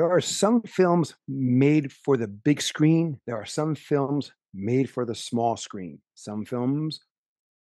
There 0.00 0.10
are 0.10 0.22
some 0.22 0.62
films 0.62 1.14
made 1.28 1.92
for 1.92 2.16
the 2.16 2.26
big 2.26 2.62
screen. 2.62 3.20
There 3.26 3.36
are 3.36 3.44
some 3.44 3.74
films 3.74 4.32
made 4.54 4.88
for 4.88 5.04
the 5.04 5.14
small 5.14 5.58
screen. 5.58 6.00
Some 6.14 6.46
films 6.46 7.00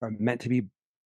are 0.02 0.12
meant 0.20 0.42
to 0.42 0.48
be 0.48 0.62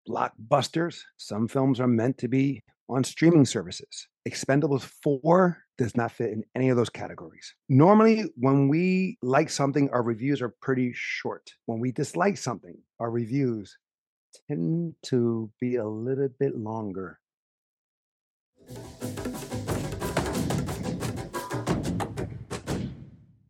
blockbusters. 0.10 1.00
Some 1.16 1.48
films 1.48 1.80
are 1.80 1.88
meant 1.88 2.18
to 2.18 2.28
be 2.28 2.62
on 2.90 3.06
streaming 3.06 3.46
services. 3.46 4.10
Expendables 4.28 4.82
4 4.82 5.58
does 5.78 5.96
not 5.96 6.12
fit 6.12 6.32
in 6.32 6.44
any 6.54 6.68
of 6.68 6.76
those 6.76 6.90
categories. 6.90 7.56
Normally, 7.70 8.26
when 8.36 8.68
we 8.68 9.18
like 9.22 9.50
something, 9.50 9.90
our 9.92 10.04
reviews 10.04 10.42
are 10.42 10.54
pretty 10.62 10.92
short. 10.94 11.50
When 11.66 11.80
we 11.80 11.94
dislike 11.94 12.36
something, 12.36 12.78
our 13.00 13.10
reviews 13.10 13.78
tend 14.50 14.96
to 15.04 15.50
be 15.62 15.78
a 15.78 15.88
little 15.88 16.28
bit 16.38 16.58
longer. 16.58 17.22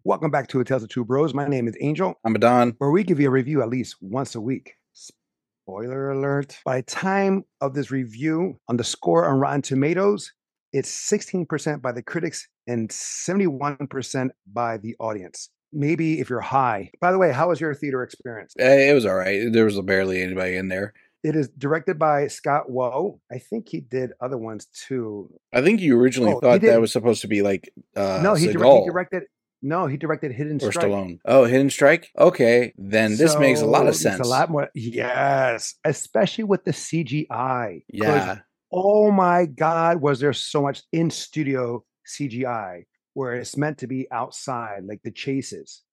Welcome 0.03 0.31
back 0.31 0.47
to 0.49 0.59
A 0.59 0.65
Tales 0.65 0.83
of 0.83 0.89
Two 0.89 1.05
Bros. 1.05 1.33
My 1.33 1.47
name 1.47 1.67
is 1.67 1.77
Angel, 1.79 2.15
I'm 2.25 2.35
Adan. 2.35 2.73
where 2.79 2.89
we 2.89 3.03
give 3.03 3.19
you 3.19 3.27
a 3.27 3.31
review 3.31 3.61
at 3.61 3.69
least 3.69 3.97
once 4.01 4.33
a 4.33 4.41
week. 4.41 4.73
Spoiler 4.93 6.09
alert. 6.11 6.57
By 6.65 6.81
time 6.81 7.43
of 7.61 7.75
this 7.75 7.91
review 7.91 8.59
on 8.67 8.77
the 8.77 8.83
score 8.83 9.27
on 9.27 9.39
Rotten 9.39 9.61
Tomatoes, 9.61 10.31
it's 10.73 10.89
16% 11.11 11.81
by 11.81 11.91
the 11.91 12.01
critics 12.01 12.47
and 12.67 12.89
71% 12.89 14.29
by 14.51 14.77
the 14.77 14.95
audience. 14.99 15.49
Maybe 15.71 16.19
if 16.19 16.29
you're 16.29 16.41
high. 16.41 16.89
By 16.99 17.11
the 17.11 17.17
way, 17.19 17.31
how 17.31 17.49
was 17.49 17.61
your 17.61 17.73
theater 17.75 18.01
experience? 18.03 18.53
Eh, 18.57 18.89
It 18.89 18.93
was 18.93 19.05
all 19.05 19.15
right. 19.15 19.51
There 19.51 19.65
was 19.65 19.79
barely 19.81 20.21
anybody 20.21 20.55
in 20.55 20.67
there. 20.67 20.93
It 21.23 21.35
is 21.35 21.49
directed 21.49 21.99
by 21.99 22.25
Scott 22.27 22.71
Waugh. 22.71 23.19
I 23.31 23.37
think 23.37 23.69
he 23.69 23.81
did 23.81 24.11
other 24.19 24.37
ones 24.37 24.65
too. 24.73 25.29
I 25.53 25.61
think 25.61 25.79
you 25.79 25.99
originally 25.99 26.33
Oh, 26.33 26.39
thought 26.39 26.61
that 26.61 26.81
was 26.81 26.91
supposed 26.91 27.21
to 27.21 27.27
be 27.27 27.43
like 27.43 27.71
uh, 27.95 28.21
no, 28.23 28.33
he, 28.33 28.47
direct, 28.47 28.73
he 28.79 28.85
directed. 28.89 29.23
No, 29.61 29.85
he 29.87 29.97
directed 29.97 30.31
Hidden 30.31 30.59
or 30.61 30.71
Strike. 30.71 30.87
Stallone. 30.87 31.19
Oh, 31.25 31.45
Hidden 31.45 31.69
Strike. 31.69 32.09
Okay, 32.17 32.73
then 32.77 33.15
this 33.17 33.37
makes 33.37 33.61
a 33.61 33.65
lot 33.65 33.79
So 33.79 33.83
of 33.83 33.89
it's 33.89 34.01
sense. 34.01 34.19
A 34.25 34.29
lot 34.29 34.49
more. 34.49 34.69
Yes, 34.73 35.75
especially 35.85 36.45
with 36.45 36.63
the 36.63 36.71
CGI. 36.71 37.83
yeah, 37.89 38.39
Oh 38.71 39.11
my 39.11 39.45
God, 39.45 40.01
was 40.01 40.19
there 40.19 40.33
so 40.33 40.61
much 40.61 40.81
in 40.91 41.09
studio 41.11 41.83
CGI 42.07 42.83
where 43.13 43.35
it's 43.35 43.57
meant 43.57 43.77
to 43.79 43.87
be 43.87 44.07
outside, 44.11 44.83
like 44.85 45.01
the 45.03 45.11
chases. 45.11 45.83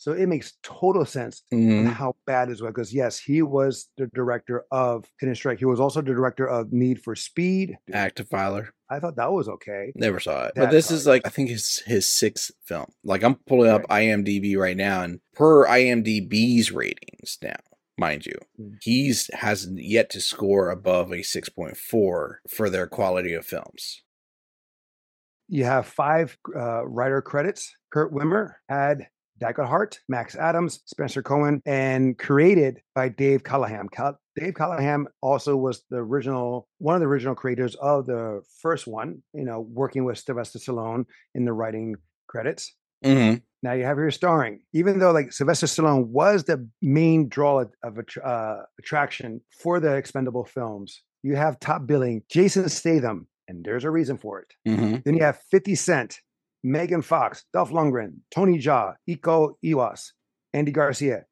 So 0.00 0.12
it 0.12 0.26
makes 0.28 0.52
total 0.62 1.04
sense 1.04 1.42
Mhm. 1.52 1.88
how 1.92 2.14
bad 2.24 2.48
it 2.48 2.52
was. 2.52 2.60
Because 2.60 2.94
yes, 2.94 3.18
he 3.18 3.42
was 3.42 3.90
the 3.96 4.06
director 4.14 4.64
of 4.70 5.04
Hidden 5.18 5.34
Strike. 5.34 5.58
He 5.58 5.64
was 5.64 5.80
also 5.80 6.00
the 6.00 6.14
director 6.14 6.46
of 6.48 6.72
Need 6.72 7.02
for 7.02 7.16
Speed. 7.16 7.76
Act 7.92 8.20
of 8.20 8.30
Valor. 8.30 8.70
I 8.88 9.00
thought 9.00 9.16
that 9.16 9.32
was 9.32 9.48
okay. 9.48 9.92
Never 9.96 10.20
saw 10.20 10.46
it, 10.46 10.54
That 10.54 10.66
but 10.66 10.70
this 10.70 10.92
is 10.92 11.04
like 11.04 11.26
I 11.26 11.30
think 11.30 11.50
his 11.50 11.80
his 11.84 12.08
sixth 12.08 12.52
film. 12.64 12.86
Like 13.02 13.24
I'm 13.24 13.34
pulling 13.34 13.70
up 13.70 13.82
IMDb 13.90 14.56
right 14.56 14.76
now, 14.76 15.02
and 15.02 15.20
per 15.34 15.66
IMDb's 15.66 16.70
ratings 16.70 17.36
now, 17.42 17.56
mind 17.98 18.24
you, 18.24 18.38
Mm. 18.58 18.76
he's 18.80 19.28
has 19.34 19.68
yet 19.74 20.10
to 20.10 20.20
score 20.20 20.70
above 20.70 21.12
a 21.12 21.22
six 21.22 21.48
point 21.48 21.76
four 21.76 22.40
for 22.48 22.70
their 22.70 22.86
quality 22.86 23.34
of 23.34 23.44
films. 23.44 24.02
You 25.48 25.64
have 25.64 25.86
five 25.86 26.38
uh, 26.54 26.86
writer 26.86 27.20
credits. 27.20 27.74
Kurt 27.90 28.12
Wimmer 28.12 28.54
had 28.68 29.08
Daggerhart, 29.38 29.98
Max 30.08 30.36
Adams, 30.36 30.80
Spencer 30.86 31.22
Cohen, 31.22 31.62
and 31.66 32.18
created 32.18 32.80
by 32.94 33.08
Dave 33.08 33.42
Callaham. 33.44 33.88
Cal- 33.88 34.18
Dave 34.36 34.54
Callaham 34.54 35.08
also 35.20 35.56
was 35.56 35.84
the 35.90 35.98
original, 35.98 36.68
one 36.78 36.94
of 36.94 37.00
the 37.00 37.06
original 37.06 37.34
creators 37.34 37.74
of 37.76 38.06
the 38.06 38.42
first 38.60 38.86
one, 38.86 39.22
you 39.32 39.44
know, 39.44 39.60
working 39.60 40.04
with 40.04 40.18
Sylvester 40.18 40.58
Stallone 40.58 41.04
in 41.34 41.44
the 41.44 41.52
writing 41.52 41.96
credits. 42.28 42.74
hmm 43.02 43.34
Now 43.62 43.72
you 43.72 43.84
have 43.84 43.96
here 43.96 44.10
starring, 44.10 44.60
even 44.72 44.98
though 44.98 45.12
like 45.12 45.32
Sylvester 45.32 45.66
Stallone 45.66 46.06
was 46.08 46.44
the 46.44 46.68
main 46.82 47.28
draw 47.28 47.60
of, 47.60 47.72
of 47.82 47.98
uh, 48.24 48.56
attraction 48.78 49.40
for 49.62 49.80
the 49.80 49.94
expendable 49.96 50.44
films, 50.44 51.02
you 51.22 51.36
have 51.36 51.58
top 51.58 51.86
billing 51.86 52.22
Jason 52.30 52.68
Statham, 52.68 53.26
and 53.48 53.64
there's 53.64 53.84
a 53.84 53.90
reason 53.90 54.18
for 54.18 54.40
it. 54.40 54.52
hmm 54.64 54.96
Then 55.04 55.16
you 55.16 55.24
have 55.24 55.40
50 55.50 55.74
Cent, 55.74 56.20
Megan 56.68 57.00
Fox, 57.00 57.44
Dolph 57.52 57.70
Lundgren, 57.70 58.18
Tony 58.30 58.58
Jaa, 58.58 58.94
Iko 59.08 59.54
Uwais, 59.64 60.12
Andy 60.52 60.70
Garcia. 60.70 61.24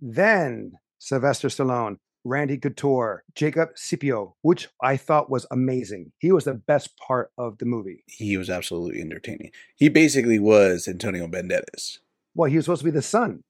Then 0.00 0.72
Sylvester 0.98 1.48
Stallone, 1.48 1.96
Randy 2.24 2.56
Couture, 2.58 3.24
Jacob 3.34 3.70
Scipio, 3.74 4.36
which 4.42 4.68
I 4.80 4.96
thought 4.96 5.30
was 5.30 5.46
amazing. 5.50 6.12
He 6.18 6.30
was 6.30 6.44
the 6.44 6.54
best 6.54 6.96
part 6.96 7.30
of 7.36 7.58
the 7.58 7.66
movie. 7.66 8.04
He 8.06 8.36
was 8.36 8.48
absolutely 8.48 9.00
entertaining. 9.00 9.50
He 9.76 9.88
basically 9.88 10.38
was 10.38 10.86
Antonio 10.86 11.26
Banderas. 11.26 11.98
Well, 12.34 12.48
he 12.48 12.56
was 12.56 12.64
supposed 12.64 12.80
to 12.80 12.86
be 12.86 12.90
the 12.90 13.02
son. 13.02 13.42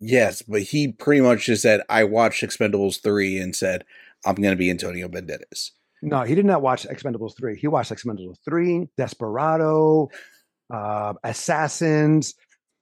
Yes, 0.00 0.42
but 0.42 0.62
he 0.62 0.92
pretty 0.92 1.20
much 1.20 1.46
just 1.46 1.62
said, 1.62 1.82
I 1.88 2.04
watched 2.04 2.42
Expendables 2.42 3.02
3 3.02 3.38
and 3.38 3.54
said, 3.54 3.84
I'm 4.24 4.36
going 4.36 4.52
to 4.52 4.56
be 4.56 4.70
Antonio 4.70 5.08
Banderas. 5.08 5.70
No, 6.00 6.22
he 6.22 6.34
did 6.34 6.46
not 6.46 6.62
watch 6.62 6.86
Expendables 6.86 7.36
3. 7.36 7.56
He 7.58 7.68
watched 7.68 7.92
Expendables 7.92 8.38
3, 8.44 8.88
Desperado, 8.96 10.08
uh, 10.72 11.14
Assassins. 11.24 12.34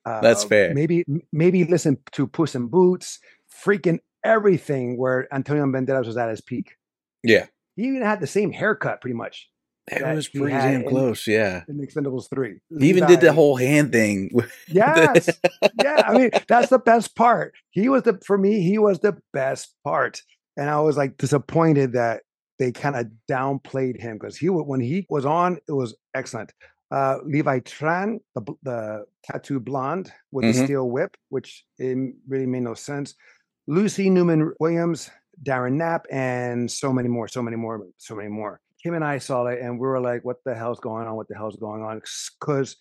Uh, 0.05 0.21
That's 0.21 0.45
fair. 0.45 0.75
Maybe 0.75 1.05
maybe 1.33 1.65
listen 1.65 1.99
to 2.13 2.27
Puss 2.27 2.55
in 2.55 2.69
Boots, 2.69 3.19
freaking 3.65 3.99
everything 4.25 4.97
where 4.99 5.33
Antonio 5.33 5.65
Banderas 5.67 6.07
was 6.07 6.17
at 6.17 6.31
his 6.31 6.41
peak. 6.41 6.77
Yeah. 7.23 7.47
He 7.77 7.85
even 7.85 8.03
had 8.03 8.21
the 8.21 8.27
same 8.27 8.53
haircut 8.53 9.01
pretty 9.01 9.15
much 9.15 9.49
It 9.91 10.01
that 10.01 10.15
was 10.15 10.29
pretty 10.29 10.53
damn 10.53 10.83
in- 10.83 10.89
close, 10.89 11.27
yeah. 11.27 11.63
in 11.69 11.79
Expendables 11.79 12.29
3. 12.29 12.61
He 12.79 12.89
even 12.89 13.07
did 13.07 13.21
the 13.21 13.33
whole 13.33 13.57
hand 13.57 13.93
thing. 13.93 14.31
Yes. 14.69 15.29
yeah, 15.83 16.03
I 16.07 16.17
mean, 16.19 16.31
that's 16.49 16.69
the 16.71 16.79
best 16.79 17.15
part. 17.15 17.55
He 17.71 17.89
was 17.89 18.03
the 18.03 18.19
for 18.25 18.37
me, 18.39 18.63
he 18.63 18.79
was 18.79 19.01
the 19.01 19.17
best 19.33 19.75
part. 19.85 20.23
And 20.57 20.69
I 20.69 20.81
was 20.81 20.97
like 20.97 21.17
disappointed 21.17 21.93
that 21.93 22.23
they 22.59 22.73
kind 22.73 22.97
of 22.97 23.07
downplayed 23.31 23.99
him 24.01 24.19
because 24.19 24.37
he 24.37 24.49
when 24.51 24.81
he 24.81 25.07
was 25.09 25.25
on, 25.25 25.59
it 25.69 25.73
was 25.73 25.95
excellent. 26.15 26.53
Uh 26.91 27.19
Levi 27.25 27.61
Tran, 27.61 28.19
the 28.35 28.43
the 28.63 29.05
tattoo 29.25 29.61
blonde 29.61 30.13
with 30.33 30.45
the 30.47 30.53
Mhm. 30.53 30.65
steel 30.65 30.91
whip, 30.91 31.17
which 31.29 31.65
it 31.79 31.97
really 32.29 32.47
made 32.47 32.63
no 32.65 32.75
sense. 32.75 33.15
Lucy 33.67 34.11
Newman 34.11 34.53
Williams, 34.59 35.11
Darren 35.43 35.75
Knapp, 35.75 36.07
and 36.11 36.69
so 36.71 36.93
many 36.93 37.09
more, 37.09 37.29
so 37.29 37.43
many 37.43 37.57
more, 37.57 37.87
so 37.99 38.15
many 38.17 38.29
more. 38.29 38.61
Kim 38.83 38.95
and 38.95 39.05
I 39.05 39.19
saw 39.19 39.47
it 39.47 39.61
and 39.61 39.79
we 39.79 39.87
were 39.87 40.01
like, 40.01 40.25
what 40.25 40.39
the 40.45 40.55
hell's 40.55 40.81
going 40.81 41.07
on? 41.07 41.15
What 41.15 41.29
the 41.29 41.37
hell's 41.37 41.57
going 41.57 41.83
on? 41.83 42.01
Because 42.41 42.77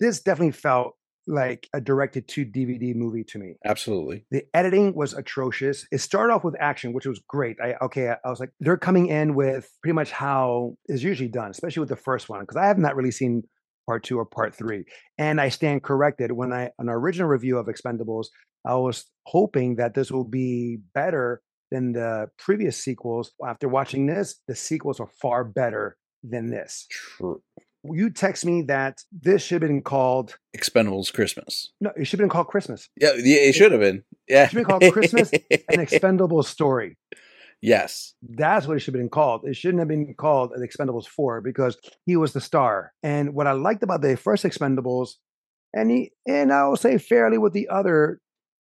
this 0.00 0.20
definitely 0.20 0.52
felt 0.52 0.96
like 1.26 1.68
a 1.72 1.80
directed 1.80 2.28
to 2.28 2.44
DVD 2.44 2.94
movie 2.94 3.24
to 3.24 3.38
me. 3.38 3.54
Absolutely. 3.64 4.26
The 4.30 4.44
editing 4.52 4.94
was 4.94 5.14
atrocious. 5.14 5.86
It 5.90 5.98
started 5.98 6.32
off 6.32 6.44
with 6.44 6.56
action, 6.60 6.92
which 6.92 7.06
was 7.06 7.20
great. 7.28 7.56
I 7.62 7.74
okay, 7.82 8.10
I, 8.10 8.16
I 8.24 8.30
was 8.30 8.40
like, 8.40 8.50
they're 8.60 8.76
coming 8.76 9.06
in 9.06 9.34
with 9.34 9.68
pretty 9.82 9.94
much 9.94 10.10
how 10.10 10.76
is 10.86 11.02
usually 11.02 11.28
done, 11.28 11.50
especially 11.50 11.80
with 11.80 11.88
the 11.88 11.96
first 11.96 12.28
one, 12.28 12.40
because 12.40 12.56
I 12.56 12.66
have 12.66 12.78
not 12.78 12.96
really 12.96 13.10
seen 13.10 13.42
part 13.86 14.02
two 14.02 14.18
or 14.18 14.24
part 14.24 14.54
three. 14.54 14.84
And 15.18 15.40
I 15.40 15.48
stand 15.48 15.82
corrected. 15.82 16.32
When 16.32 16.52
I 16.52 16.70
an 16.78 16.88
original 16.88 17.28
review 17.28 17.58
of 17.58 17.66
Expendables, 17.66 18.26
I 18.66 18.74
was 18.74 19.04
hoping 19.26 19.76
that 19.76 19.94
this 19.94 20.10
will 20.10 20.24
be 20.24 20.78
better 20.94 21.42
than 21.70 21.92
the 21.92 22.28
previous 22.38 22.82
sequels. 22.82 23.32
After 23.46 23.68
watching 23.68 24.06
this, 24.06 24.40
the 24.48 24.54
sequels 24.54 25.00
are 25.00 25.08
far 25.20 25.44
better 25.44 25.96
than 26.22 26.50
this. 26.50 26.86
True. 26.90 27.42
You 27.92 28.10
text 28.10 28.46
me 28.46 28.62
that 28.62 29.02
this 29.12 29.42
should 29.42 29.62
have 29.62 29.68
been 29.68 29.82
called 29.82 30.38
Expendables 30.56 31.12
Christmas. 31.12 31.70
no, 31.80 31.90
it 31.96 32.06
should 32.06 32.18
have 32.18 32.24
been 32.24 32.30
called 32.30 32.48
Christmas. 32.48 32.88
Yeah, 32.96 33.12
yeah 33.16 33.36
it 33.48 33.54
should 33.54 33.72
have 33.72 33.80
been. 33.80 34.02
Yeah. 34.28 34.48
should 34.48 34.56
be 34.58 34.64
called 34.64 34.90
Christmas 34.92 35.30
An 35.68 35.80
expendable 35.80 36.42
story. 36.54 36.96
yes. 37.60 38.14
That's 38.22 38.66
what 38.66 38.76
it 38.76 38.80
should 38.80 38.94
have 38.94 39.00
been 39.00 39.10
called. 39.10 39.42
It 39.44 39.54
shouldn't 39.56 39.80
have 39.80 39.88
been 39.88 40.14
called 40.14 40.52
an 40.52 40.66
Expendables 40.66 41.06
4 41.06 41.42
because 41.42 41.76
he 42.06 42.16
was 42.16 42.32
the 42.32 42.40
star. 42.40 42.92
And 43.02 43.34
what 43.34 43.46
I 43.46 43.52
liked 43.52 43.82
about 43.82 44.00
the 44.00 44.16
first 44.16 44.44
Expendables, 44.44 45.10
and 45.74 45.90
he 45.90 46.12
and 46.26 46.52
I 46.52 46.66
will 46.66 46.76
say 46.76 46.96
fairly 46.98 47.36
with 47.36 47.52
the 47.52 47.68
other 47.68 48.20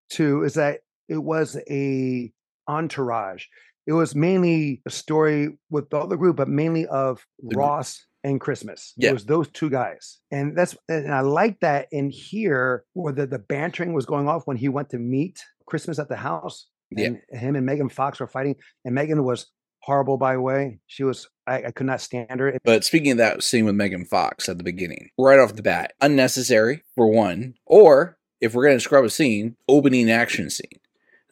two, 0.09 0.43
is 0.43 0.55
that 0.55 0.79
it 1.07 1.17
was 1.23 1.57
a 1.69 2.31
entourage. 2.67 3.45
It 3.85 3.93
was 3.93 4.15
mainly 4.15 4.81
a 4.85 4.89
story 4.89 5.57
with 5.69 5.89
the 5.89 5.97
other 5.99 6.17
group, 6.17 6.37
but 6.37 6.47
mainly 6.49 6.85
of 6.87 7.25
The 7.39 7.55
Ross 7.57 8.05
and 8.23 8.39
Christmas. 8.39 8.93
Yeah. 8.97 9.09
It 9.09 9.13
was 9.13 9.25
those 9.25 9.49
two 9.49 9.69
guys. 9.69 10.19
And 10.31 10.57
that's 10.57 10.77
and 10.87 11.13
I 11.13 11.21
like 11.21 11.59
that 11.59 11.87
in 11.91 12.09
here 12.09 12.85
where 12.93 13.13
the, 13.13 13.27
the 13.27 13.39
bantering 13.39 13.93
was 13.93 14.05
going 14.05 14.27
off 14.27 14.47
when 14.47 14.57
he 14.57 14.69
went 14.69 14.89
to 14.91 14.97
meet 14.97 15.43
Christmas 15.65 15.99
at 15.99 16.09
the 16.09 16.15
house. 16.15 16.67
Yeah. 16.91 17.07
And 17.07 17.21
him 17.29 17.55
and 17.55 17.65
Megan 17.65 17.89
Fox 17.89 18.19
were 18.19 18.27
fighting. 18.27 18.55
And 18.85 18.95
Megan 18.95 19.23
was 19.23 19.47
horrible 19.79 20.17
by 20.17 20.33
the 20.33 20.41
way. 20.41 20.79
She 20.87 21.03
was 21.03 21.29
I, 21.45 21.63
I 21.65 21.71
could 21.71 21.85
not 21.85 22.01
stand 22.01 22.39
her. 22.39 22.57
But 22.63 22.85
speaking 22.85 23.11
of 23.11 23.17
that 23.17 23.43
scene 23.43 23.65
with 23.65 23.75
Megan 23.75 24.05
Fox 24.05 24.47
at 24.47 24.57
the 24.57 24.63
beginning, 24.63 25.09
right 25.17 25.39
off 25.39 25.55
the 25.55 25.61
bat, 25.61 25.93
unnecessary 25.99 26.83
for 26.95 27.07
one, 27.07 27.55
or 27.65 28.17
if 28.39 28.53
we're 28.53 28.65
going 28.65 28.77
to 28.77 28.83
scrub 28.83 29.05
a 29.05 29.09
scene, 29.09 29.55
opening 29.67 30.09
action 30.09 30.49
scene. 30.49 30.79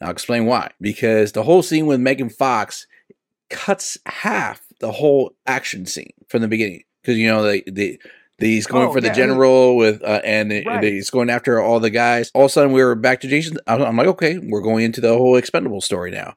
I'll 0.00 0.10
explain 0.10 0.46
why. 0.46 0.72
Because 0.80 1.32
the 1.32 1.44
whole 1.44 1.62
scene 1.62 1.86
with 1.86 2.00
Megan 2.00 2.28
Fox 2.28 2.86
cuts 3.50 3.98
half 4.06 4.61
the 4.82 4.92
whole 4.92 5.32
action 5.46 5.86
scene 5.86 6.12
from 6.28 6.42
the 6.42 6.48
beginning. 6.48 6.82
Because 7.02 7.16
you 7.18 7.26
know 7.26 7.42
they 7.42 7.62
they 7.62 7.98
He's 8.38 8.66
going 8.66 8.88
Oh, 8.88 8.92
for 8.92 9.00
the 9.00 9.06
yeah, 9.08 9.12
general 9.14 9.76
with, 9.76 10.02
uh, 10.02 10.20
and 10.24 10.50
Right. 10.66 10.82
he's 10.82 11.10
going 11.10 11.30
after 11.30 11.60
all 11.60 11.78
the 11.78 11.90
guys. 11.90 12.28
All 12.34 12.42
of 12.42 12.46
a 12.46 12.52
sudden, 12.52 12.72
we 12.72 12.82
were 12.82 12.96
back 12.96 13.20
to 13.20 13.28
Jason. 13.28 13.56
I'm 13.68 13.80
I'm 13.82 13.96
like, 13.96 14.08
okay, 14.08 14.38
we're 14.38 14.62
going 14.62 14.84
into 14.84 15.00
the 15.00 15.16
whole 15.16 15.36
expendable 15.36 15.80
story 15.80 16.10
now, 16.10 16.34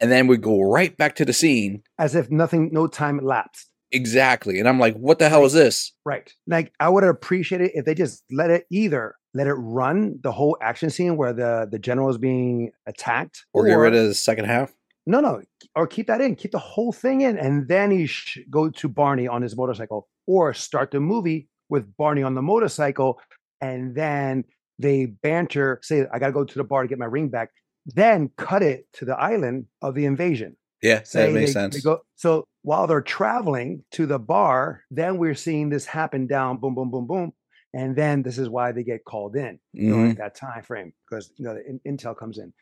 and 0.00 0.10
then 0.10 0.26
we 0.26 0.36
go 0.36 0.62
right 0.62 0.96
back 0.96 1.14
to 1.16 1.24
the 1.24 1.32
scene 1.32 1.82
As 1.98 2.14
if 2.16 2.28
nothing, 2.30 2.70
no 2.72 2.86
time 2.88 3.20
elapsed. 3.20 3.70
exactly. 3.92 4.58
And 4.58 4.68
I'm 4.68 4.80
like, 4.80 4.96
what 4.96 5.20
the 5.20 5.28
hell 5.28 5.44
is 5.44 5.52
this? 5.52 5.92
Right. 6.04 6.32
Like 6.48 6.72
I 6.80 6.88
would 6.88 7.04
appreciate 7.04 7.60
it 7.60 7.70
if 7.74 7.84
they 7.84 7.94
just 7.94 8.24
let 8.32 8.50
it 8.50 8.66
either 8.70 9.14
let 9.32 9.46
it 9.46 9.54
run 9.54 10.18
the 10.22 10.32
whole 10.32 10.56
action 10.60 10.90
scene 10.90 11.16
where 11.16 11.32
the 11.32 11.68
the 11.70 11.78
general 11.78 12.08
is 12.10 12.18
being 12.18 12.72
attacked, 12.86 13.46
Or, 13.52 13.64
get 13.66 13.74
rid 13.74 13.94
of 13.94 14.08
the 14.08 14.14
second 14.14 14.46
half. 14.46 14.72
No, 15.06 15.20
no, 15.20 15.42
or 15.76 15.86
keep 15.86 16.06
that 16.06 16.20
in, 16.20 16.34
keep 16.36 16.52
the 16.52 16.58
whole 16.58 16.92
thing 16.92 17.20
in, 17.22 17.36
and 17.38 17.68
then 17.68 17.90
he 17.90 18.06
sh- 18.06 18.38
go 18.50 18.70
to 18.70 18.88
Barney 18.88 19.26
on 19.28 19.42
his 19.42 19.56
motorcycle, 19.56 20.08
or 20.26 20.54
start 20.54 20.90
the 20.90 21.00
movie 21.00 21.48
with 21.68 21.94
Barney 21.96 22.22
on 22.22 22.34
the 22.34 22.42
motorcycle, 22.42 23.20
and 23.60 23.94
then 23.94 24.44
they 24.78 25.06
banter, 25.06 25.78
say, 25.82 26.06
"I 26.12 26.18
got 26.18 26.26
to 26.28 26.32
go 26.32 26.44
to 26.44 26.54
the 26.58 26.64
bar 26.64 26.82
to 26.82 26.88
get 26.88 26.98
my 26.98 27.06
ring 27.06 27.28
back." 27.28 27.50
Then 27.86 28.30
cut 28.38 28.62
it 28.62 28.86
to 28.94 29.04
the 29.04 29.16
island 29.16 29.66
of 29.82 29.94
the 29.94 30.06
invasion. 30.06 30.56
Yeah, 30.82 31.02
Say 31.02 31.26
that 31.26 31.32
makes 31.32 31.52
they- 31.54 31.60
they 31.60 31.70
sense. 31.70 31.84
go- 31.84 32.00
so 32.14 32.44
while 32.62 32.86
they're 32.86 33.00
traveling 33.02 33.84
to 33.92 34.06
the 34.06 34.18
bar, 34.18 34.82
then 34.90 35.18
we're 35.18 35.34
seeing 35.34 35.68
this 35.68 35.84
happen 35.86 36.26
down, 36.26 36.58
boom, 36.58 36.74
boom, 36.74 36.90
boom, 36.90 37.06
boom, 37.06 37.32
and 37.74 37.94
then 37.96 38.22
this 38.22 38.38
is 38.38 38.48
why 38.48 38.72
they 38.72 38.82
get 38.84 39.04
called 39.04 39.36
in 39.36 39.58
Mhm. 39.76 39.88
during 39.88 40.14
that 40.14 40.34
time 40.34 40.62
frame 40.62 40.92
because 41.08 41.30
you 41.36 41.44
know 41.44 41.54
the 41.54 41.66
in- 41.68 41.80
intel 41.96 42.16
comes 42.16 42.38
in. 42.38 42.52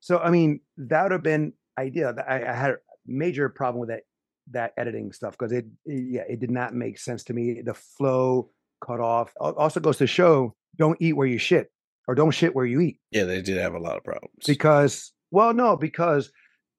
So 0.00 0.18
I 0.18 0.30
mean 0.30 0.60
that 0.78 1.02
would 1.02 1.12
have 1.12 1.22
been 1.22 1.52
ideal. 1.78 2.14
Th- 2.14 2.26
I, 2.28 2.44
I 2.48 2.52
had 2.52 2.70
a 2.72 2.76
major 3.06 3.48
problem 3.48 3.80
with 3.80 3.88
that 3.90 4.02
that 4.50 4.72
editing 4.76 5.10
stuff 5.12 5.32
because 5.38 5.52
it, 5.52 5.66
it- 5.86 6.04
yeah 6.06 6.22
it 6.28 6.38
did 6.40 6.50
not 6.50 6.74
make 6.74 6.98
sense 6.98 7.24
to 7.24 7.32
me. 7.32 7.62
The 7.62 7.74
flow 7.74 8.50
cut 8.84 9.00
off. 9.00 9.32
Also 9.40 9.80
goes 9.80 9.96
to 9.98 10.06
show 10.06 10.54
don't 10.76 10.98
eat 11.00 11.14
where 11.14 11.26
you 11.26 11.38
shit 11.38 11.70
or 12.08 12.14
don't 12.14 12.32
shit 12.32 12.54
where 12.54 12.66
you 12.66 12.80
eat 12.80 12.98
Yeah, 13.10 13.24
they 13.24 13.40
did 13.40 13.56
have 13.58 13.74
a 13.74 13.78
lot 13.78 13.96
of 13.96 14.04
problems. 14.04 14.44
because 14.46 15.12
well 15.30 15.54
no 15.54 15.76
because 15.76 16.30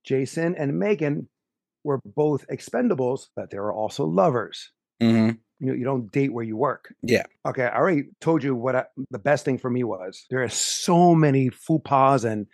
Jason 0.03 0.53
and 0.55 0.77
Megan 0.77 1.27
were 1.83 1.99
both 2.05 2.45
expendables 2.47 3.27
but 3.35 3.49
they 3.49 3.57
were 3.59 3.73
also 3.73 4.05
lovers. 4.05 4.71
hmm 5.01 5.31
You 5.59 5.67
know, 5.67 5.73
you 5.73 5.83
don't 5.85 6.11
date 6.11 6.33
where 6.33 6.43
you 6.43 6.57
work. 6.57 6.93
Yeah. 7.01 7.23
Okay, 7.47 7.63
I 7.63 7.75
already 7.77 8.03
told 8.21 8.43
you 8.43 8.53
what 8.53 8.75
I, 8.75 8.85
the 9.09 9.19
best 9.19 9.45
thing 9.45 9.57
for 9.57 9.69
me 9.69 9.83
was. 9.83 10.25
There 10.29 10.43
are 10.43 10.49
so 10.49 11.15
many 11.15 11.49
faux 11.49 11.81
pas 11.89 12.23
and 12.25 12.45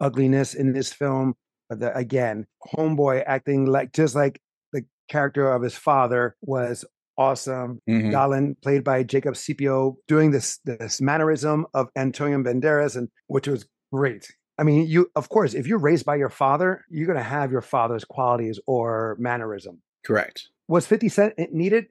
ugliness 0.00 0.54
in 0.54 0.72
this 0.72 0.92
film. 0.92 1.34
But 1.70 1.78
the, 1.80 1.96
again, 1.96 2.46
homeboy 2.76 3.22
acting 3.26 3.64
like 3.64 3.92
just 3.92 4.14
like 4.16 4.42
the 4.72 4.84
character 5.08 5.50
of 5.50 5.62
his 5.62 5.74
father 5.76 6.36
was 6.42 6.84
awesome. 7.16 7.80
hmm 7.86 8.10
Dallin, 8.10 8.60
played 8.60 8.82
by 8.82 9.04
Jacob 9.04 9.36
Scipio, 9.36 9.96
doing 10.08 10.32
this 10.32 10.58
this 10.64 11.00
mannerism 11.00 11.66
of 11.72 11.88
Antonio 11.96 12.38
Banderas, 12.42 12.96
and 12.96 13.08
which 13.28 13.46
was 13.46 13.66
great. 13.92 14.28
I 14.58 14.64
mean, 14.64 14.86
you 14.88 15.10
of 15.14 15.28
course, 15.28 15.54
if 15.54 15.66
you're 15.66 15.78
raised 15.78 16.04
by 16.04 16.16
your 16.16 16.28
father, 16.28 16.84
you're 16.90 17.06
gonna 17.06 17.22
have 17.22 17.52
your 17.52 17.62
father's 17.62 18.04
qualities 18.04 18.58
or 18.66 19.16
mannerism. 19.20 19.80
Correct. 20.04 20.48
Was 20.66 20.86
50 20.86 21.08
Cent 21.08 21.34
needed? 21.52 21.86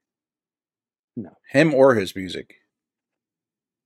No. 1.16 1.32
Him 1.50 1.74
or 1.74 1.96
his 1.96 2.16
music. 2.16 2.56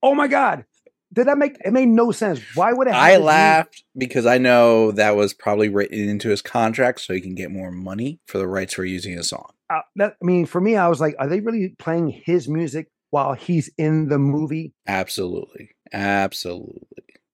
Oh 0.02 0.16
my 0.16 0.28
god. 0.28 0.66
Did 1.14 1.28
that 1.28 1.38
make 1.38 1.58
it 1.64 1.72
made 1.72 1.90
no 1.90 2.12
sense? 2.12 2.42
Why 2.56 2.74
would 2.74 2.88
it 2.88 2.94
I 2.94 3.12
his 3.12 3.22
laughed 3.22 3.84
because 3.96 4.26
I 4.26 4.40
know 4.40 4.92
that 4.92 5.16
was 5.16 5.34
probably 5.34 5.70
written 5.70 6.10
into 6.10 6.30
his 6.30 6.42
contract 6.42 7.02
so 7.02 7.14
he 7.14 7.22
can 7.22 7.36
get 7.36 7.52
more 7.52 7.72
money 7.72 8.20
for 8.28 8.40
the 8.40 8.48
rights 8.48 8.74
for 8.74 8.84
using 8.84 9.18
a 9.18 9.24
song. 9.24 9.52
Uh, 9.70 9.82
that, 9.98 10.16
I 10.22 10.26
mean, 10.26 10.46
for 10.46 10.60
me, 10.60 10.76
I 10.76 10.88
was 10.88 11.00
like, 11.00 11.16
are 11.20 11.28
they 11.28 11.40
really 11.40 11.76
playing 11.80 12.10
his 12.26 12.50
music 12.50 12.90
while 13.12 13.34
he's 13.34 13.70
in 13.78 14.08
the 14.10 14.18
movie? 14.18 14.74
Absolutely. 14.88 15.70
Absolutely. 15.92 16.82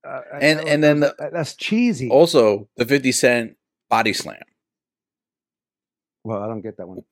Uh, 0.08 0.22
And- 0.40 0.60
and 0.68 0.84
then 0.84 1.00
the- 1.02 1.16
that's 1.32 1.56
cheesy. 1.56 2.10
Also, 2.10 2.68
the 2.78 2.86
50 2.86 3.12
Cent 3.12 3.56
body 3.90 4.14
slam. 4.14 4.42
Well, 6.24 6.42
I 6.44 6.48
don't 6.48 6.62
get 6.62 6.78
that 6.78 6.88
one. 6.88 7.04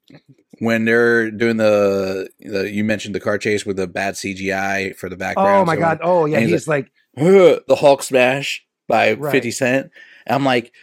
When 0.59 0.86
they're 0.86 1.31
doing 1.31 1.57
the, 1.57 2.30
the 2.39 2.69
you 2.71 2.83
mentioned 2.83 3.15
the 3.15 3.19
car 3.19 3.38
chase 3.38 3.65
with 3.65 3.77
the 3.77 3.88
bad 3.88 4.15
CGI 4.15 4.95
for 4.95 5.09
the 5.09 5.18
background. 5.18 5.50
Oh 5.62 5.65
my 5.65 5.75
god. 5.75 6.00
Oh 6.04 6.25
yeah, 6.25 6.39
he's 6.39 6.50
he's 6.50 6.68
like, 6.68 6.92
the 7.15 7.77
Hulk 7.80 8.04
smash 8.04 8.65
by 8.88 9.13
Right. 9.13 9.31
50 9.31 9.51
Cent. 9.51 9.92
I'm 10.27 10.44
like, 10.45 10.74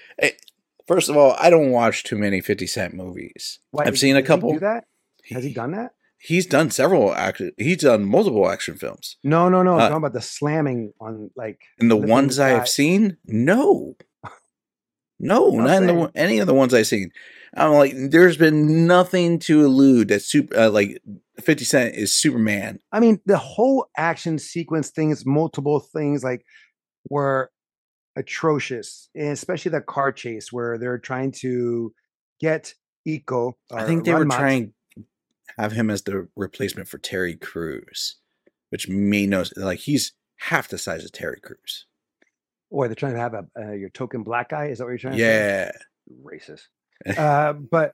first 0.86 1.08
of 1.08 1.16
all, 1.16 1.34
I 1.38 1.50
don't 1.50 1.70
watch 1.70 2.04
too 2.04 2.16
many 2.16 2.40
50 2.40 2.66
Cent 2.66 2.94
movies. 2.94 3.58
why- 3.70 3.84
I've 3.84 3.98
seen 3.98 4.16
a 4.16 4.22
couple. 4.22 4.58
that? 4.60 4.84
Has 5.30 5.44
he 5.44 5.52
done 5.54 5.72
that? 5.72 5.92
He's 6.18 6.46
done 6.46 6.70
several 6.70 7.14
action. 7.14 7.52
He's 7.58 7.78
done 7.78 8.04
multiple 8.04 8.48
action 8.50 8.76
films. 8.76 9.16
No, 9.22 9.50
no, 9.50 9.62
no. 9.62 9.72
I'm 9.74 9.78
Uh, 9.80 9.88
talking 9.88 9.96
about 9.98 10.12
the 10.14 10.22
slamming 10.22 10.94
on 10.98 11.30
like. 11.36 11.60
And 11.78 11.90
the 11.90 11.96
ones 11.96 12.38
I 12.38 12.48
have 12.50 12.68
seen, 12.68 13.18
no, 13.26 13.96
no, 15.24 15.50
not 15.50 15.82
in 15.82 15.86
the, 15.86 16.12
any 16.14 16.38
of 16.38 16.46
the 16.46 16.54
ones 16.54 16.74
I've 16.74 16.86
seen. 16.86 17.10
I'm 17.56 17.72
like, 17.72 17.94
there's 17.96 18.36
been 18.36 18.86
nothing 18.86 19.38
to 19.40 19.64
elude 19.64 20.08
that 20.08 20.22
super 20.22 20.56
uh, 20.56 20.70
like 20.70 21.00
50 21.40 21.64
Cent 21.64 21.94
is 21.94 22.12
Superman. 22.12 22.80
I 22.92 23.00
mean, 23.00 23.20
the 23.26 23.38
whole 23.38 23.86
action 23.96 24.38
sequence 24.38 24.90
things, 24.90 25.24
multiple 25.24 25.80
things 25.80 26.22
like 26.24 26.44
were 27.08 27.50
atrocious, 28.16 29.08
and 29.14 29.28
especially 29.28 29.70
the 29.70 29.80
car 29.80 30.12
chase 30.12 30.52
where 30.52 30.78
they're 30.78 30.98
trying 30.98 31.32
to 31.40 31.92
get 32.40 32.74
Iko. 33.06 33.52
I 33.72 33.84
think 33.84 34.04
they 34.04 34.14
were 34.14 34.24
Rahmat- 34.24 34.36
trying 34.36 34.72
to 34.96 35.04
have 35.58 35.72
him 35.72 35.90
as 35.90 36.02
the 36.02 36.28
replacement 36.36 36.88
for 36.88 36.98
Terry 36.98 37.36
Crews, 37.36 38.16
which 38.70 38.88
made 38.88 39.30
no 39.30 39.44
like 39.56 39.80
he's 39.80 40.12
half 40.36 40.68
the 40.68 40.78
size 40.78 41.04
of 41.04 41.12
Terry 41.12 41.40
Crews. 41.40 41.86
Or 42.70 42.88
they're 42.88 42.94
trying 42.94 43.14
to 43.14 43.20
have 43.20 43.34
a 43.34 43.46
uh, 43.58 43.72
your 43.72 43.90
token 43.90 44.22
black 44.22 44.48
guy. 44.50 44.66
Is 44.66 44.78
that 44.78 44.84
what 44.84 44.90
you're 44.90 44.98
trying 44.98 45.14
to 45.14 45.20
say? 45.20 45.26
Yeah, 45.26 45.70
Racist. 46.24 46.62
Uh, 47.18 47.52
but 47.52 47.92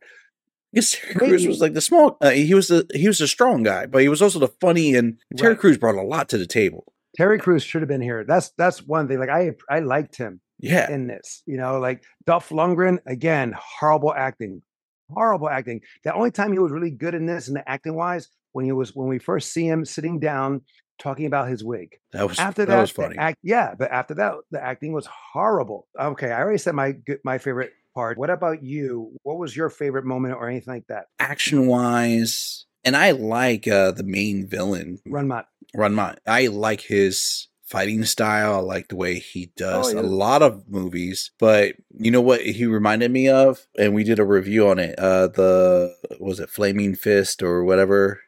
because 0.73 0.93
Terry 0.93 1.15
Crews 1.15 1.47
was 1.47 1.61
like 1.61 1.73
the 1.73 1.81
small. 1.81 2.17
Uh, 2.21 2.31
he 2.31 2.55
was 2.55 2.69
the 2.69 2.87
he 2.95 3.09
was 3.09 3.19
the 3.19 3.27
strong 3.27 3.63
guy, 3.63 3.87
but 3.87 4.03
he 4.03 4.09
was 4.09 4.23
also 4.23 4.39
the 4.39 4.49
funny 4.61 4.95
and 4.95 5.19
Terry 5.37 5.55
Right. 5.55 5.59
Crews 5.61 5.79
brought 5.79 5.97
a 5.97 6.03
lot 6.03 6.29
to 6.29 6.39
the 6.39 6.47
table. 6.47 6.93
Terry 7.17 7.39
Crews 7.39 7.65
should 7.65 7.83
have 7.83 7.89
been 7.89 8.03
here. 8.03 8.25
That's 8.25 8.51
that's 8.57 8.87
one 8.87 9.09
thing. 9.09 9.19
Like 9.19 9.31
I 9.31 9.53
I 9.69 9.81
liked 9.81 10.17
him 10.17 10.41
Yeah, 10.61 10.91
in 10.93 11.09
this. 11.09 11.43
You 11.47 11.57
know, 11.57 11.81
like 11.81 12.05
Dolph 12.25 12.51
Lundgren 12.51 12.99
again, 13.07 13.53
horrible 13.59 14.15
acting, 14.15 14.63
horrible 15.11 15.49
acting. 15.49 15.81
The 16.05 16.15
only 16.15 16.31
time 16.31 16.53
he 16.53 16.59
was 16.61 16.71
really 16.71 16.91
good 16.93 17.15
in 17.15 17.27
this, 17.27 17.49
and 17.49 17.57
the 17.57 17.69
acting 17.69 17.95
wise, 17.97 18.29
when 18.53 18.65
he 18.65 18.71
was 18.73 18.95
when 18.95 19.09
we 19.09 19.19
first 19.19 19.53
see 19.53 19.67
him 19.67 19.85
sitting 19.85 20.21
down 20.21 20.61
talking 21.01 21.27
about 21.27 21.49
his 21.49 21.65
wig. 21.65 21.99
that 22.13 22.29
was 22.29 22.39
After 22.39 22.65
that, 22.65 22.75
that, 22.75 22.81
was 22.81 22.91
funny. 22.91 23.17
act, 23.19 23.39
yeah, 23.43 23.75
but 23.77 23.91
after 23.91 24.15
that, 24.15 24.35
the 24.51 24.63
acting 24.63 24.93
was 24.93 25.07
horrible. 25.07 25.89
Okay, 25.99 26.31
I 26.31 26.41
already 26.41 26.59
said 26.59 26.75
my 26.75 26.95
my 27.25 27.39
favorite 27.39 27.73
part. 27.95 28.19
What 28.19 28.31
about 28.31 28.63
you? 28.63 29.17
What 29.23 29.39
was 29.39 29.57
your 29.57 29.71
favorite 29.71 30.05
moment 30.05 30.35
or 30.35 30.49
anything 30.49 30.75
like 30.75 30.87
that? 30.87 31.07
Action 31.19 31.67
wise, 31.67 32.67
and 32.85 32.97
I 32.97 33.11
like 33.11 33.67
uh 33.67 33.91
the 33.91 34.05
main 34.05 34.47
villain, 34.47 35.01
Rahmat. 35.09 35.45
Runmont. 35.77 36.19
I 36.27 36.49
like 36.49 36.83
his 36.83 37.49
fighting 37.65 38.05
style. 38.05 38.57
I 38.57 38.59
like 38.59 38.89
the 38.89 38.97
way 38.97 39.21
he 39.21 39.53
does 39.57 39.95
yeah. 39.95 40.01
a 40.01 40.03
lot 40.03 40.43
of 40.43 40.69
movies. 40.69 41.31
But 41.39 41.77
you 41.97 42.11
know 42.11 42.21
what 42.21 42.41
he 42.41 42.67
reminded 42.67 43.13
me 43.13 43.29
of? 43.29 43.67
And 43.79 43.95
we 43.95 44.03
did 44.03 44.19
a 44.19 44.25
review 44.25 44.69
on 44.69 44.79
it. 44.79 44.99
Uh 44.99 45.29
the 45.29 45.95
was 46.19 46.41
it 46.41 46.51
Flaming 46.51 46.97
Fist 46.97 47.43
or 47.43 47.65
whatever? 47.65 48.21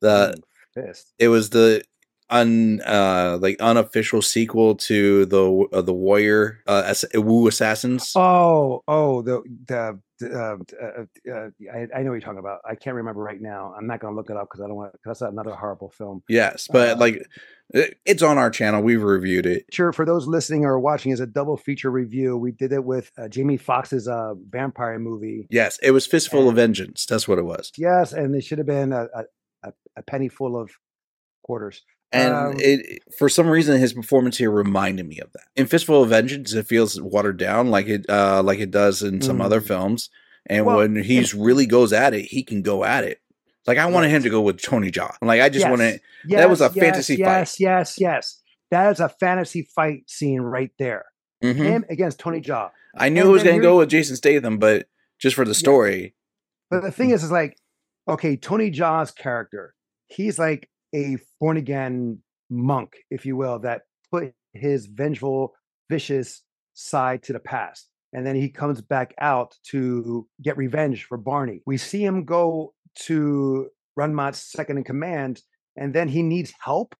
The 0.00 0.40
Fist. 0.76 1.12
it 1.18 1.28
was 1.28 1.50
the 1.50 1.82
un 2.28 2.80
uh 2.84 3.38
like 3.40 3.56
unofficial 3.60 4.20
sequel 4.20 4.74
to 4.74 5.26
the 5.26 5.66
uh, 5.72 5.80
the 5.80 5.92
warrior 5.94 6.58
uh 6.66 6.92
Wu 7.14 7.46
Assassins. 7.46 8.12
Oh, 8.16 8.82
oh, 8.88 9.22
the 9.22 9.42
the, 9.68 10.00
uh, 10.24 10.56
uh, 10.82 11.04
uh, 11.30 11.48
I, 11.72 11.86
I 11.94 12.02
know 12.02 12.10
what 12.10 12.14
you're 12.14 12.20
talking 12.20 12.38
about. 12.38 12.60
I 12.68 12.74
can't 12.74 12.96
remember 12.96 13.20
right 13.22 13.40
now. 13.40 13.74
I'm 13.78 13.86
not 13.86 14.00
gonna 14.00 14.16
look 14.16 14.30
it 14.30 14.36
up 14.36 14.48
because 14.48 14.60
I 14.64 14.66
don't 14.66 14.74
want. 14.76 14.94
That's 15.04 15.20
another 15.20 15.52
horrible 15.54 15.90
film. 15.90 16.22
Yes, 16.28 16.68
but 16.72 16.96
uh, 16.96 17.00
like 17.00 17.26
it- 17.70 17.98
it's 18.06 18.22
on 18.22 18.38
our 18.38 18.48
channel. 18.50 18.80
We've 18.82 19.02
reviewed 19.02 19.44
it. 19.44 19.66
Sure, 19.72 19.92
for 19.92 20.04
those 20.04 20.26
listening 20.26 20.64
or 20.64 20.78
watching, 20.80 21.12
is 21.12 21.20
a 21.20 21.26
double 21.26 21.56
feature 21.56 21.90
review. 21.90 22.36
We 22.36 22.50
did 22.52 22.72
it 22.72 22.82
with 22.84 23.10
uh, 23.18 23.28
Jamie 23.28 23.56
Foxx's 23.58 24.08
uh, 24.08 24.34
vampire 24.50 24.98
movie. 24.98 25.46
Yes, 25.50 25.78
it 25.82 25.90
was 25.90 26.06
Fistful 26.06 26.48
of 26.48 26.54
Vengeance. 26.56 27.06
That's 27.06 27.26
what 27.28 27.38
it 27.38 27.44
was. 27.44 27.72
Yes, 27.76 28.12
and 28.12 28.34
it 28.34 28.42
should 28.44 28.58
have 28.58 28.66
been 28.68 28.92
a, 28.92 29.04
a, 29.14 29.24
a, 29.66 29.72
a 29.96 30.02
penny 30.02 30.28
full 30.28 30.60
of 30.60 30.70
quarters. 31.42 31.82
And 32.12 32.34
Um, 32.34 32.54
it 32.58 33.02
for 33.18 33.28
some 33.28 33.48
reason 33.48 33.78
his 33.80 33.92
performance 33.92 34.38
here 34.38 34.50
reminded 34.50 35.06
me 35.06 35.18
of 35.20 35.32
that. 35.32 35.44
In 35.56 35.66
Fistful 35.66 36.02
of 36.04 36.08
Vengeance, 36.10 36.52
it 36.54 36.66
feels 36.66 37.00
watered 37.00 37.36
down 37.36 37.70
like 37.70 37.88
it 37.88 38.06
uh 38.08 38.42
like 38.42 38.60
it 38.60 38.70
does 38.70 39.02
in 39.02 39.20
some 39.20 39.40
other 39.40 39.60
Mm. 39.60 39.66
films. 39.66 40.10
And 40.48 40.64
Well, 40.64 40.76
when 40.78 41.02
he's 41.02 41.34
really 41.34 41.66
goes 41.66 41.92
at 41.92 42.14
it, 42.14 42.26
he 42.26 42.44
can 42.44 42.62
go 42.62 42.84
at 42.84 43.02
it. 43.04 43.20
Like 43.66 43.78
I 43.78 43.86
wanted 43.86 44.10
him 44.10 44.22
to 44.22 44.30
go 44.30 44.40
with 44.40 44.62
Tony 44.62 44.92
Jaa. 44.92 45.14
Like 45.20 45.40
I 45.40 45.48
just 45.48 45.64
Yes, 45.64 45.70
wanted 45.70 46.00
yes, 46.24 46.40
that 46.40 46.48
was 46.48 46.60
a 46.60 46.70
yes, 46.72 46.84
fantasy 46.84 47.16
fight. 47.16 47.22
Yes, 47.24 47.60
yes, 47.60 47.96
yes. 47.98 48.42
That 48.70 48.92
is 48.92 49.00
a 49.00 49.08
fantasy 49.08 49.62
fight 49.74 50.08
scene 50.08 50.40
right 50.40 50.70
there. 50.78 51.06
Mhm. 51.42 51.56
Him 51.56 51.84
against 51.90 52.20
Tony 52.20 52.40
Jaa. 52.40 52.70
I 52.96 53.08
knew 53.08 53.22
and 53.22 53.28
it 53.30 53.32
was 53.32 53.42
gonna 53.42 53.58
go 53.60 53.78
with 53.78 53.90
Jason 53.90 54.14
Statham, 54.16 54.58
but 54.58 54.86
just 55.18 55.34
for 55.34 55.44
the 55.44 55.54
story. 55.54 56.14
But 56.70 56.82
the 56.82 56.92
thing 56.92 57.10
is, 57.10 57.24
is 57.24 57.30
like, 57.32 57.56
okay, 58.08 58.36
Tony 58.36 58.70
Jaa's 58.70 59.10
character, 59.10 59.74
he's 60.06 60.38
like 60.38 60.68
a 60.94 61.18
born 61.40 61.56
again 61.56 62.20
monk, 62.50 62.96
if 63.10 63.26
you 63.26 63.36
will, 63.36 63.58
that 63.60 63.82
put 64.10 64.32
his 64.52 64.86
vengeful, 64.86 65.54
vicious 65.90 66.42
side 66.74 67.22
to 67.24 67.32
the 67.32 67.40
past. 67.40 67.88
And 68.12 68.26
then 68.26 68.36
he 68.36 68.48
comes 68.48 68.80
back 68.80 69.14
out 69.20 69.56
to 69.70 70.26
get 70.42 70.56
revenge 70.56 71.04
for 71.04 71.18
Barney. 71.18 71.60
We 71.66 71.76
see 71.76 72.04
him 72.04 72.24
go 72.24 72.72
to 73.06 73.68
Rahmat's 73.98 74.52
second 74.52 74.78
in 74.78 74.84
command, 74.84 75.42
and 75.76 75.94
then 75.94 76.08
he 76.08 76.22
needs 76.22 76.52
help 76.60 76.94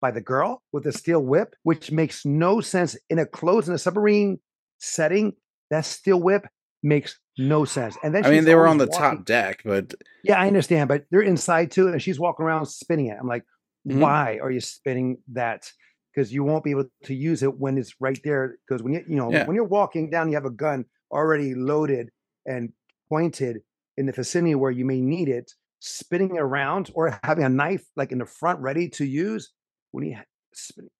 by 0.00 0.10
the 0.10 0.20
girl 0.20 0.62
with 0.72 0.84
the 0.84 0.92
steel 0.92 1.20
whip, 1.20 1.54
which 1.62 1.90
makes 1.90 2.24
no 2.24 2.60
sense 2.60 2.96
in 3.08 3.18
a 3.18 3.26
closed 3.26 3.68
in 3.68 3.74
a 3.74 3.78
submarine 3.78 4.38
setting. 4.78 5.32
That 5.70 5.84
steel 5.84 6.20
whip 6.20 6.46
makes 6.82 7.18
no 7.40 7.64
sense. 7.64 7.96
And 8.04 8.14
then 8.14 8.24
I 8.24 8.30
mean, 8.30 8.44
they 8.44 8.54
were 8.54 8.68
on 8.68 8.78
the 8.78 8.86
walking- 8.86 9.16
top 9.16 9.24
deck, 9.24 9.62
but 9.64 9.94
Yeah, 10.22 10.38
I 10.40 10.46
understand, 10.46 10.88
but 10.88 11.04
they're 11.10 11.22
inside 11.22 11.70
too, 11.70 11.88
and 11.88 12.00
she's 12.00 12.20
walking 12.20 12.44
around 12.44 12.66
spinning 12.66 13.06
it. 13.06 13.16
I'm 13.20 13.26
like, 13.26 13.44
Mhm. 13.88 14.00
why 14.00 14.38
are 14.42 14.50
you 14.50 14.60
spinning 14.60 15.18
that? 15.32 15.72
Because 16.14 16.32
you 16.32 16.44
won't 16.44 16.64
be 16.64 16.70
able 16.72 16.86
to 17.04 17.14
use 17.14 17.42
it 17.42 17.58
when 17.58 17.78
it's 17.78 17.94
right 18.00 18.20
there. 18.24 18.58
Because 18.68 18.82
when 18.82 18.92
you 18.92 19.04
you 19.08 19.16
know 19.16 19.30
Yeah. 19.32 19.46
when 19.46 19.54
you're 19.56 19.64
walking 19.64 20.10
down, 20.10 20.28
you 20.28 20.34
have 20.34 20.44
a 20.44 20.50
gun 20.50 20.84
already 21.10 21.54
loaded 21.54 22.10
and 22.46 22.72
pointed 23.08 23.62
in 23.96 24.06
the 24.06 24.12
vicinity 24.12 24.54
where 24.54 24.70
you 24.70 24.84
may 24.84 25.00
need 25.00 25.28
it. 25.28 25.52
Spinning 25.80 26.36
around 26.36 26.90
or 26.94 27.18
having 27.24 27.44
a 27.44 27.48
knife 27.48 27.84
like 27.96 28.12
in 28.12 28.18
the 28.18 28.26
front 28.26 28.60
ready 28.60 28.88
to 28.90 29.04
use 29.06 29.50
when 29.92 30.04
you 30.04 30.16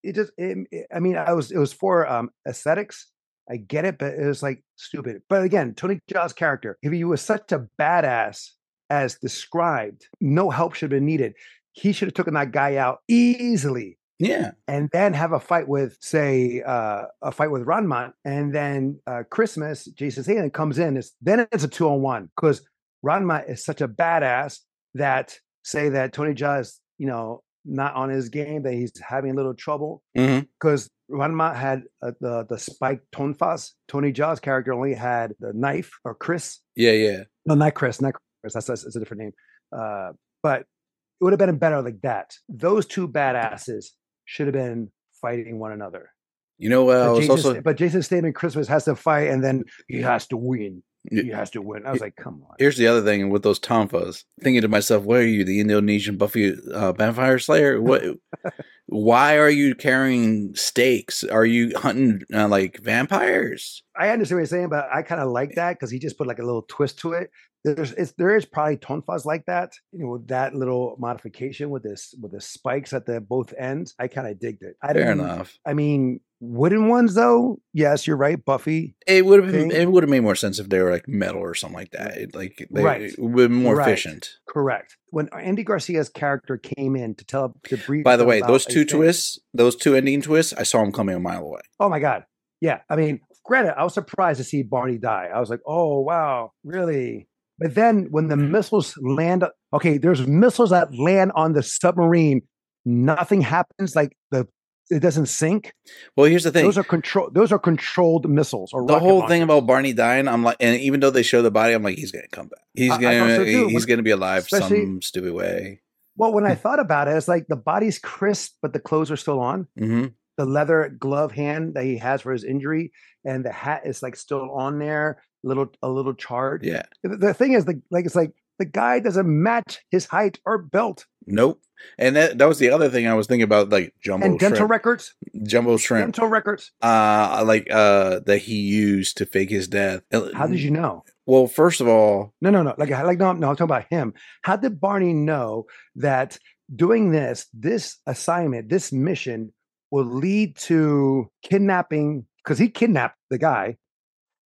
it 0.03 0.15
just 0.15 0.33
it, 0.39 0.57
it- 0.71 0.87
I 0.95 1.01
mean 1.01 1.17
I 1.17 1.33
was 1.35 1.51
it 1.51 1.59
was 1.59 1.73
for 1.73 2.07
um 2.09 2.31
aesthetics. 2.49 3.11
I 3.51 3.57
get 3.57 3.85
it, 3.85 3.99
but 3.99 4.15
it 4.15 4.27
was 4.27 4.43
like 4.43 4.63
stupid. 4.77 5.23
But 5.29 5.43
again, 5.43 5.75
Tony 5.75 6.01
Jaa's 6.11 6.33
character, 6.33 6.79
if 6.83 6.93
he 6.93 7.05
was 7.05 7.21
such 7.21 7.53
a 7.53 7.67
badass 7.79 8.51
as 8.89 9.17
described, 9.17 10.07
no 10.21 10.51
help 10.51 10.75
should 10.75 10.93
have 10.93 10.99
been 10.99 11.07
needed. 11.07 11.35
He 11.73 11.93
should 11.93 12.09
have 12.09 12.15
taken 12.15 12.35
that 12.35 12.53
guy 12.53 12.77
out 12.77 12.99
easily 13.09 13.99
yeah, 14.21 14.51
and 14.69 14.91
then 14.93 15.15
have 15.15 15.33
a 15.33 15.41
fight 15.41 15.67
with, 15.67 15.97
say, 16.01 16.61
uh, 16.61 17.05
a 17.23 17.33
fight 17.33 17.51
with 17.51 17.65
Rahmat, 17.65 18.13
and 18.23 18.55
then 18.55 19.01
uh, 19.07 19.23
Christmas, 19.31 19.87
Jason 19.87 20.25
Statham 20.25 20.51
comes 20.51 20.79
in. 20.79 20.99
It's, 20.99 21.13
then 21.23 21.47
it's 21.51 21.65
a 21.65 21.69
two 21.69 21.89
on 21.89 22.03
one 22.03 22.29
because 22.37 22.61
Rahmat 23.03 23.51
is 23.51 23.65
such 23.65 23.81
a 23.81 23.89
badass 23.89 24.59
that 24.95 25.39
say 25.65 25.89
that 25.89 26.13
Tony 26.13 26.35
Jaa 26.35 26.61
is, 26.61 26.81
you 26.99 27.07
know, 27.07 27.43
not 27.65 27.95
on 27.95 28.11
his 28.11 28.29
game, 28.29 28.63
that 28.65 28.75
he's 28.75 28.93
having 29.01 29.31
a 29.31 29.35
little 29.35 29.55
trouble 29.55 30.03
because 30.15 30.91
Rahmat 31.11 31.57
had 31.57 31.83
uh, 32.03 32.13
the 32.21 32.47
the 32.49 32.59
spiked 32.59 33.11
tonfas. 33.13 33.73
Tony 33.89 34.13
Jaa's 34.13 34.41
character 34.41 34.73
only 34.73 34.95
had 34.95 35.35
the 35.41 35.53
knife 35.53 35.91
or 36.05 36.15
Chris. 36.15 36.59
yeah, 36.77 36.93
yeah. 36.93 37.25
No, 37.47 37.55
not 37.55 37.75
Chris, 37.75 38.01
not 38.01 38.15
Chris. 38.43 38.55
That's, 38.55 38.67
that's, 38.67 38.85
that's 38.85 38.97
a 38.97 38.99
different 38.99 39.23
name. 39.23 39.33
Uh, 39.77 40.13
but 40.43 40.61
it 40.61 41.25
would 41.25 41.33
have 41.33 41.39
been 41.39 41.59
better 41.59 41.83
like 41.83 42.01
that. 42.03 42.35
Those 42.49 42.87
two 42.87 43.09
badasses 43.09 43.87
should 44.25 44.47
have 44.47 44.55
been 44.55 44.91
fighting 45.21 45.59
one 45.59 45.73
another. 45.73 46.11
You 46.59 46.69
know, 46.69 46.91
uh, 46.91 47.15
But 47.15 47.21
Jason, 47.21 47.31
also 47.31 47.61
but 47.63 47.77
Jason 47.77 48.03
Statham 48.03 48.33
Christmas 48.33 48.69
has 48.69 48.85
to 48.85 48.95
fight, 48.95 49.29
and 49.31 49.43
then 49.43 49.65
he 49.89 50.01
has 50.03 50.27
to 50.29 50.37
win. 50.37 50.83
He 51.11 51.29
has 51.29 51.49
to 51.53 51.63
win. 51.63 51.87
I 51.87 51.93
was 51.93 52.03
like, 52.03 52.17
come 52.17 52.43
on. 52.47 52.57
Here's 52.59 52.77
the 52.77 52.87
other 52.87 53.01
thing 53.03 53.31
with 53.31 53.43
those 53.43 53.59
tonfas. 53.59 54.25
Thinking 54.43 54.61
to 54.61 54.69
myself, 54.69 55.05
what 55.05 55.21
are 55.21 55.27
you, 55.27 55.45
the 55.45 55.61
Indonesian 55.61 56.19
Buffy 56.19 56.55
uh, 56.75 56.93
vampire 56.93 57.39
slayer? 57.39 57.81
What? 57.81 58.03
why 58.91 59.39
are 59.39 59.49
you 59.49 59.75
carrying 59.77 60.55
stakes? 60.57 61.23
Are 61.25 61.47
you 61.47 61.73
hunting 61.79 62.23
uh, 62.35 62.49
like 62.49 62.81
vampires? 62.83 63.83
I 63.97 64.09
understand 64.09 64.37
what 64.39 64.41
you're 64.41 64.47
saying, 64.47 64.69
but 64.69 64.89
I 64.93 65.03
kind 65.03 65.21
of 65.21 65.29
like 65.31 65.55
that 65.55 65.75
because 65.75 65.91
he 65.91 65.99
just 65.99 66.19
put 66.19 66.27
like 66.27 66.41
a 66.41 66.45
little 66.45 66.63
twist 66.69 66.99
to 67.01 67.13
it. 67.13 67.31
There's 67.63 67.93
it's, 67.93 68.13
there 68.13 68.35
is 68.35 68.47
probably 68.47 68.79
tonfas 68.79 69.25
like 69.27 69.45
that, 69.47 69.75
you 69.93 70.03
know, 70.05 70.13
with 70.13 70.29
that 70.29 70.55
little 70.55 70.97
modification 70.99 71.69
with 71.71 71.83
this 71.83 72.15
with 72.21 72.33
the 72.33 72.41
spikes 72.41 72.93
at 72.93 73.05
the 73.07 73.21
both 73.21 73.53
ends. 73.59 73.95
I 73.99 74.09
kind 74.09 74.27
of 74.27 74.41
digged 74.41 74.63
it. 74.63 74.77
I 74.83 74.93
Fair 74.95 75.13
enough. 75.13 75.59
I 75.67 75.75
mean, 75.75 76.21
wooden 76.41 76.89
ones 76.89 77.15
though. 77.15 77.61
Yes, 77.75 78.07
you're 78.07 78.17
right, 78.17 78.43
Buffy. 78.43 78.97
It 79.07 79.27
would 79.27 79.43
have 79.43 79.53
been. 79.53 79.71
It 79.71 79.91
would 79.93 80.03
have 80.03 80.11
made 80.11 80.21
more 80.21 80.35
sense 80.37 80.59
if 80.59 80.71
they 80.71 80.81
were 80.81 80.91
like 80.91 81.07
metal 81.07 81.43
or 81.43 81.55
something 81.55 81.79
like 81.79 81.91
that. 81.91 82.17
It, 82.17 82.35
like 82.35 82.67
they, 82.71 82.83
Right. 82.83 83.03
it 83.03 83.19
would 83.19 83.43
have 83.43 83.51
been 83.51 83.63
more 83.63 83.77
Right. 83.77 83.89
efficient. 83.89 84.31
Correct. 84.49 84.97
When 85.11 85.29
Andy 85.37 85.65
Garcia's 85.65 86.09
character 86.09 86.57
came 86.57 86.97
in 86.97 87.15
to 87.17 87.25
tell 87.25 87.55
to 87.65 87.77
brief. 87.77 88.05
By 88.05 88.17
the 88.17 88.25
way, 88.25 88.41
those 88.41 88.65
two 88.65 88.85
twists, 88.85 89.39
those 89.53 89.77
two 89.77 89.95
ending 89.95 90.23
twists, 90.23 90.53
I 90.53 90.63
saw 90.63 90.81
them 90.83 90.93
coming 90.93 91.17
a 91.17 91.21
mile 91.21 91.43
away. 91.43 91.61
Oh 91.79 91.89
my 91.89 91.99
god. 91.99 92.25
Yeah. 92.61 92.81
I 92.89 92.97
mean, 92.97 93.21
granted, 93.45 93.79
I 93.79 93.85
was 93.85 93.95
surprised 93.95 94.39
to 94.39 94.45
see 94.45 94.63
Barney 94.63 94.99
die. 94.99 95.29
I 95.35 95.41
was 95.41 95.51
like, 95.51 95.61
oh 95.67 96.01
wow, 96.01 96.53
really? 96.65 97.29
But 97.59 97.75
then 97.75 98.09
when 98.11 98.29
the 98.29 98.37
mm-hmm. 98.37 98.53
missiles 98.53 98.97
land, 99.03 99.45
okay, 99.73 99.99
there's 99.99 100.27
missiles 100.27 100.71
that 100.71 100.97
land 100.97 101.33
on 101.35 101.53
the 101.53 101.63
submarine. 101.63 102.43
Nothing 102.87 103.43
happens. 103.43 103.95
Like 103.95 104.17
the 104.31 104.49
it 104.91 105.01
doesn't 105.01 105.27
sink. 105.27 105.73
Well, 106.17 106.27
here's 106.27 106.45
the 106.45 106.51
thing. 106.51 106.65
Those 106.65 106.79
are 106.79 106.85
control. 106.85 107.31
Those 107.33 107.53
are 107.53 107.59
controlled 107.59 108.29
missiles. 108.29 108.73
Or 108.73 108.87
the 108.87 108.99
whole 108.99 109.27
thing 109.29 109.43
about 109.43 109.67
Barney 109.67 109.93
dying, 109.93 110.29
I'm 110.29 110.43
like, 110.43 110.57
and 110.61 110.81
even 110.81 111.01
though 111.01 111.11
they 111.11 111.23
show 111.23 111.43
the 111.43 111.51
body, 111.51 111.75
I'm 111.75 111.83
like, 111.83 111.97
he's 111.99 112.13
gonna 112.13 112.29
come 112.31 112.49
back. 112.49 112.61
He's 112.75 112.91
I- 112.91 112.97
I 112.97 113.01
gonna, 113.01 113.37
so 113.37 113.45
he's 113.45 113.83
but 113.85 113.89
gonna 113.89 114.03
be 114.03 114.11
alive 114.11 114.49
some 114.49 115.01
stupid 115.03 115.33
way. 115.33 115.81
Well, 116.17 116.33
when 116.33 116.45
I 116.45 116.55
thought 116.63 116.81
about 116.81 117.09
it, 117.09 117.13
it's 117.17 117.29
like 117.29 117.47
the 117.49 117.57
body's 117.57 117.99
crisp, 117.99 118.57
but 118.63 118.73
the 118.73 118.81
clothes 118.81 119.11
are 119.11 119.17
still 119.17 119.41
on. 119.41 119.67
hmm 119.79 120.07
the 120.39 120.47
leather 120.47 120.89
glove 120.99 121.33
hand 121.33 121.75
that 121.75 121.85
he 121.85 121.99
has 121.99 122.23
for 122.23 122.33
his 122.33 122.45
injury, 122.45 122.93
and 123.27 123.45
the 123.45 123.53
hat 123.53 123.83
is 123.85 124.03
like 124.03 124.17
still 124.17 124.51
on 124.53 124.79
there, 124.79 125.23
little 125.43 125.71
a 125.83 125.89
little 125.89 126.15
charred. 126.15 126.65
Yeah. 126.65 126.83
The, 127.03 127.17
the 127.19 127.35
thing 127.35 127.53
is, 127.53 127.67
the 127.67 127.83
like 127.91 128.07
it's 128.07 128.15
like 128.15 128.33
the 128.61 128.65
guy 128.67 129.01
doesn't 129.01 129.27
match 129.27 129.81
his 129.91 130.07
height 130.07 130.39
or 130.47 130.59
belt 130.59 131.07
Nope. 131.27 131.61
And 131.99 132.17
that 132.17 132.39
that 132.39 132.49
was 132.49 132.59
the 132.59 132.71
other 132.71 132.89
thing 132.89 133.07
I 133.07 133.15
was 133.15 133.27
thinking 133.27 133.45
about, 133.45 133.69
like 133.71 133.95
jumbo 134.03 134.27
and 134.27 134.39
dental 134.39 134.57
shrimp, 134.59 134.71
records. 134.71 135.15
jumbo 135.45 135.77
shrimp, 135.77 136.07
Dental 136.07 136.29
records. 136.29 136.73
uh, 136.83 137.43
like 137.47 137.69
uh, 137.71 138.21
that 138.27 138.39
he 138.39 138.57
used 138.57 139.17
to 139.19 139.27
fake 139.27 139.51
his 139.51 139.69
death. 139.69 140.03
How 140.35 140.47
did 140.47 140.61
you 140.61 140.71
know? 140.71 141.05
Well, 141.27 141.47
first 141.47 141.81
of 141.81 141.89
all, 141.89 142.35
No, 142.41 142.51
no, 142.51 142.63
no. 142.63 142.75
Like, 142.77 142.91
like 142.91 143.19
no, 143.19 143.33
no. 143.33 143.49
I'm 143.51 143.55
talking 143.57 143.65
about 143.65 143.87
him. 143.91 144.13
How 144.43 144.57
did 144.57 144.81
Barney 144.81 145.15
know 145.15 145.67
that 145.97 146.39
doing 146.75 147.13
this, 147.13 147.47
this 147.55 147.99
assignment, 148.07 148.69
this 148.69 148.93
mission 148.93 149.53
will 149.91 150.05
lead 150.07 150.57
to 150.69 151.31
kidnapping? 151.43 152.27
Because 152.45 152.59
he 152.59 152.69
kidnapped 152.69 153.19
the 153.31 153.39
guy. 153.39 153.77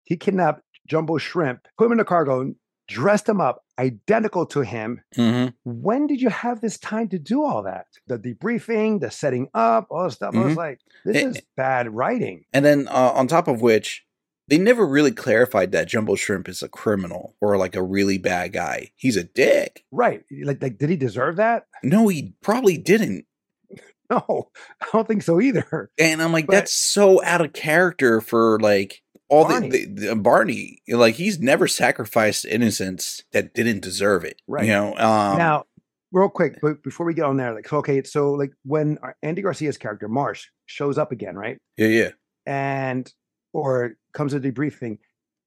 He 0.03 0.17
kidnapped 0.17 0.61
Jumbo 0.87 1.17
Shrimp, 1.17 1.65
put 1.77 1.85
him 1.85 1.93
in 1.93 1.99
a 1.99 2.05
cargo, 2.05 2.53
dressed 2.87 3.27
him 3.29 3.39
up, 3.41 3.63
identical 3.79 4.45
to 4.47 4.61
him. 4.61 5.01
mhm, 5.15 5.53
When 5.63 6.07
did 6.07 6.21
you 6.21 6.29
have 6.29 6.61
this 6.61 6.77
time 6.77 7.07
to 7.09 7.19
do 7.19 7.43
all 7.43 7.63
that? 7.63 7.87
The 8.07 8.19
debriefing, 8.19 8.99
the 8.99 9.09
setting 9.11 9.47
up, 9.53 9.87
all 9.89 10.03
this 10.05 10.15
stuff. 10.15 10.35
I 10.35 10.39
was 10.43 10.53
Mhm. 10.53 10.57
like, 10.57 10.79
this 11.05 11.17
Eh, 11.17 11.27
is 11.29 11.41
bad 11.55 11.93
writing. 11.93 12.45
and 12.53 12.63
then 12.65 12.87
uh, 12.89 13.11
on 13.15 13.27
top 13.27 13.47
of 13.47 13.61
which, 13.61 14.05
they 14.49 14.57
never 14.57 14.85
really 14.85 15.11
clarified 15.11 15.71
that 15.71 15.87
Jumbo 15.87 16.15
Shrimp 16.15 16.49
is 16.49 16.61
a 16.61 16.67
criminal 16.67 17.35
or 17.39 17.55
like 17.57 17.75
a 17.75 17.81
really 17.83 18.17
bad 18.17 18.51
guy. 18.51 18.91
He's 18.95 19.15
a 19.15 19.23
dick. 19.23 19.85
Right. 19.91 20.23
Like, 20.43 20.61
like, 20.61 20.77
did 20.77 20.89
he 20.89 20.97
deserve 20.97 21.37
that? 21.37 21.65
No, 21.81 22.09
he 22.09 22.35
probably 22.41 22.77
didn't. 22.77 23.25
No, 24.09 24.49
I 24.81 24.85
don't 24.91 25.07
think 25.07 25.23
so 25.23 25.39
either. 25.39 25.89
And 25.97 26.21
I'm 26.21 26.33
like, 26.33 26.45
But- 26.45 26.53
that's 26.53 26.73
so 26.73 27.23
out 27.23 27.39
of 27.41 27.53
character 27.53 28.19
for 28.21 28.59
like 28.59 29.01
all 29.33 29.47
Barney. 29.47 29.69
the, 29.69 29.85
the, 29.85 30.07
the 30.07 30.15
Barney. 30.15 30.77
Like 30.87 31.15
he's 31.15 31.39
never 31.39 31.67
sacrificed 31.67 32.45
innocence 32.45 33.23
that 33.31 33.53
didn't 33.53 33.81
deserve 33.81 34.23
it. 34.23 34.41
Right. 34.47 34.65
You 34.65 34.71
know. 34.71 34.89
Um, 34.91 35.37
now, 35.37 35.65
real 36.11 36.29
quick, 36.29 36.59
but 36.61 36.83
before 36.83 37.05
we 37.05 37.13
get 37.13 37.25
on 37.25 37.37
there, 37.37 37.53
like, 37.53 37.71
okay, 37.71 38.03
so 38.03 38.31
like 38.31 38.51
when 38.63 38.97
Andy 39.21 39.41
Garcia's 39.41 39.77
character 39.77 40.07
Marsh 40.07 40.47
shows 40.65 40.97
up 40.97 41.11
again, 41.11 41.35
right, 41.35 41.57
yeah, 41.77 41.87
yeah. 41.87 42.09
and 42.45 43.11
or 43.53 43.95
comes 44.13 44.33
to 44.33 44.39
debriefing, 44.39 44.99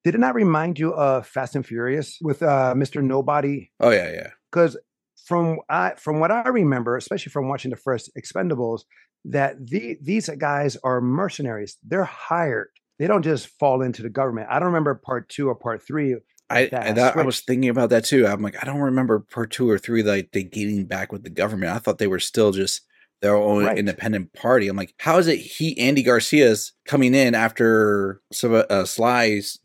did 0.05 0.15
it 0.15 0.19
not 0.19 0.35
remind 0.35 0.79
you 0.79 0.93
of 0.93 1.27
Fast 1.27 1.57
and 1.57 1.67
Furious 1.67 2.19
with 2.21 2.43
uh, 2.43 2.75
Mr. 2.77 3.03
Nobody? 3.03 3.71
Oh 3.81 3.91
yeah, 3.91 4.13
yeah. 4.13 4.31
Because 4.51 4.77
from 5.25 5.59
I 5.69 5.95
from 5.97 6.21
what 6.21 6.31
I 6.31 6.49
remember, 6.49 6.97
especially 6.97 7.31
from 7.31 7.49
watching 7.49 7.71
the 7.71 7.77
first 7.77 8.11
Expendables, 8.17 8.83
that 9.25 9.67
the, 9.67 9.99
these 10.01 10.29
guys 10.39 10.77
are 10.85 11.01
mercenaries. 11.01 11.77
They're 11.83 12.05
hired. 12.05 12.69
They 12.99 13.07
don't 13.07 13.23
just 13.23 13.49
fall 13.59 13.83
into 13.83 14.03
the 14.03 14.09
government. 14.11 14.49
I 14.51 14.59
don't 14.59 14.69
remember 14.69 14.95
part 14.95 15.29
two 15.29 15.49
or 15.49 15.55
part 15.55 15.83
three. 15.87 16.17
I 16.49 16.67
that 16.67 16.83
I, 16.87 16.93
that, 16.93 17.17
I 17.17 17.23
was 17.23 17.41
thinking 17.41 17.69
about 17.71 17.91
that 17.91 18.05
too. 18.05 18.27
I'm 18.27 18.41
like, 18.43 18.63
I 18.63 18.67
don't 18.67 18.81
remember 18.81 19.19
part 19.21 19.51
two 19.51 19.69
or 19.69 19.79
three 19.79 20.03
like 20.03 20.31
they 20.33 20.45
getting 20.45 20.85
back 20.87 21.13
with 21.13 21.25
the 21.25 21.31
government. 21.31 21.73
I 21.73 21.79
thought 21.79 21.99
they 21.99 22.07
were 22.07 22.21
still 22.21 22.53
just 22.53 22.83
their 23.21 23.35
own 23.37 23.65
Right. 23.65 23.79
independent 23.79 24.33
party. 24.33 24.69
I'm 24.69 24.77
like, 24.77 24.95
how 24.99 25.19
is 25.19 25.27
it 25.27 25.39
he 25.39 25.77
Andy 25.79 26.03
Garcia's 26.05 26.73
coming 26.87 27.15
in 27.15 27.35
after 27.35 28.21
Sylv- 28.33 28.71
uh, 28.71 28.85
Sly's 28.85 29.59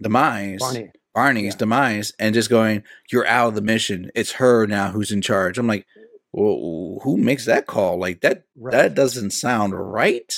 demise, 0.00 0.60
Barney. 0.60 0.90
Barney's 1.14 1.54
Yeah. 1.54 1.58
demise, 1.58 2.12
and 2.18 2.34
just 2.34 2.50
going, 2.50 2.82
"You're 3.10 3.26
out 3.26 3.48
of 3.48 3.54
the 3.56 3.62
mission. 3.62 4.10
It's 4.14 4.32
her 4.32 4.66
now 4.66 4.90
who's 4.92 5.10
in 5.12 5.22
charge." 5.22 5.58
I'm 5.58 5.66
like, 5.66 5.86
well, 6.32 7.00
who 7.02 7.16
makes 7.16 7.46
that 7.46 7.66
call? 7.66 7.98
Like 7.98 8.20
that 8.20 8.44
Right. 8.56 8.70
that 8.72 8.94
doesn't 8.94 9.30
sound 9.32 9.74
right. 9.74 10.32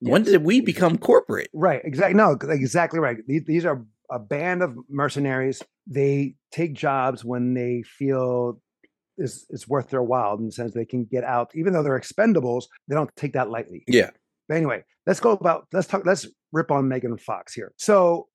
When 0.00 0.22
did 0.22 0.42
we 0.44 0.60
become 0.60 0.98
corporate? 0.98 1.50
Right. 1.52 1.80
Exactly. 1.84 2.14
No, 2.14 2.32
exactly 2.32 3.00
right. 3.00 3.18
These, 3.26 3.64
are 3.64 3.84
a 4.10 4.18
band 4.18 4.62
of 4.62 4.76
mercenaries. 4.88 5.62
They 5.86 6.34
take 6.50 6.74
jobs 6.74 7.24
when 7.24 7.54
they 7.54 7.82
feel 7.82 8.60
is 9.18 9.46
is 9.50 9.68
worth 9.68 9.90
their 9.90 10.02
while 10.02 10.36
in 10.36 10.46
the 10.46 10.52
sense 10.52 10.72
they 10.72 10.84
can 10.84 11.04
get 11.04 11.24
out, 11.24 11.50
even 11.54 11.72
though 11.72 11.82
they're 11.82 12.00
expendables. 12.00 12.64
They 12.88 12.94
don't 12.94 13.14
take 13.16 13.34
that 13.34 13.50
lightly. 13.50 13.84
Yeah. 13.86 14.10
But 14.48 14.56
anyway, 14.56 14.84
let's 15.06 15.20
go 15.20 15.32
about 15.32 15.66
let's 15.72 15.86
talk. 15.86 16.04
Let's 16.06 16.26
rip 16.52 16.70
on 16.70 16.88
Megan 16.88 17.18
Fox 17.18 17.54
here. 17.54 17.72
So, 17.76 18.28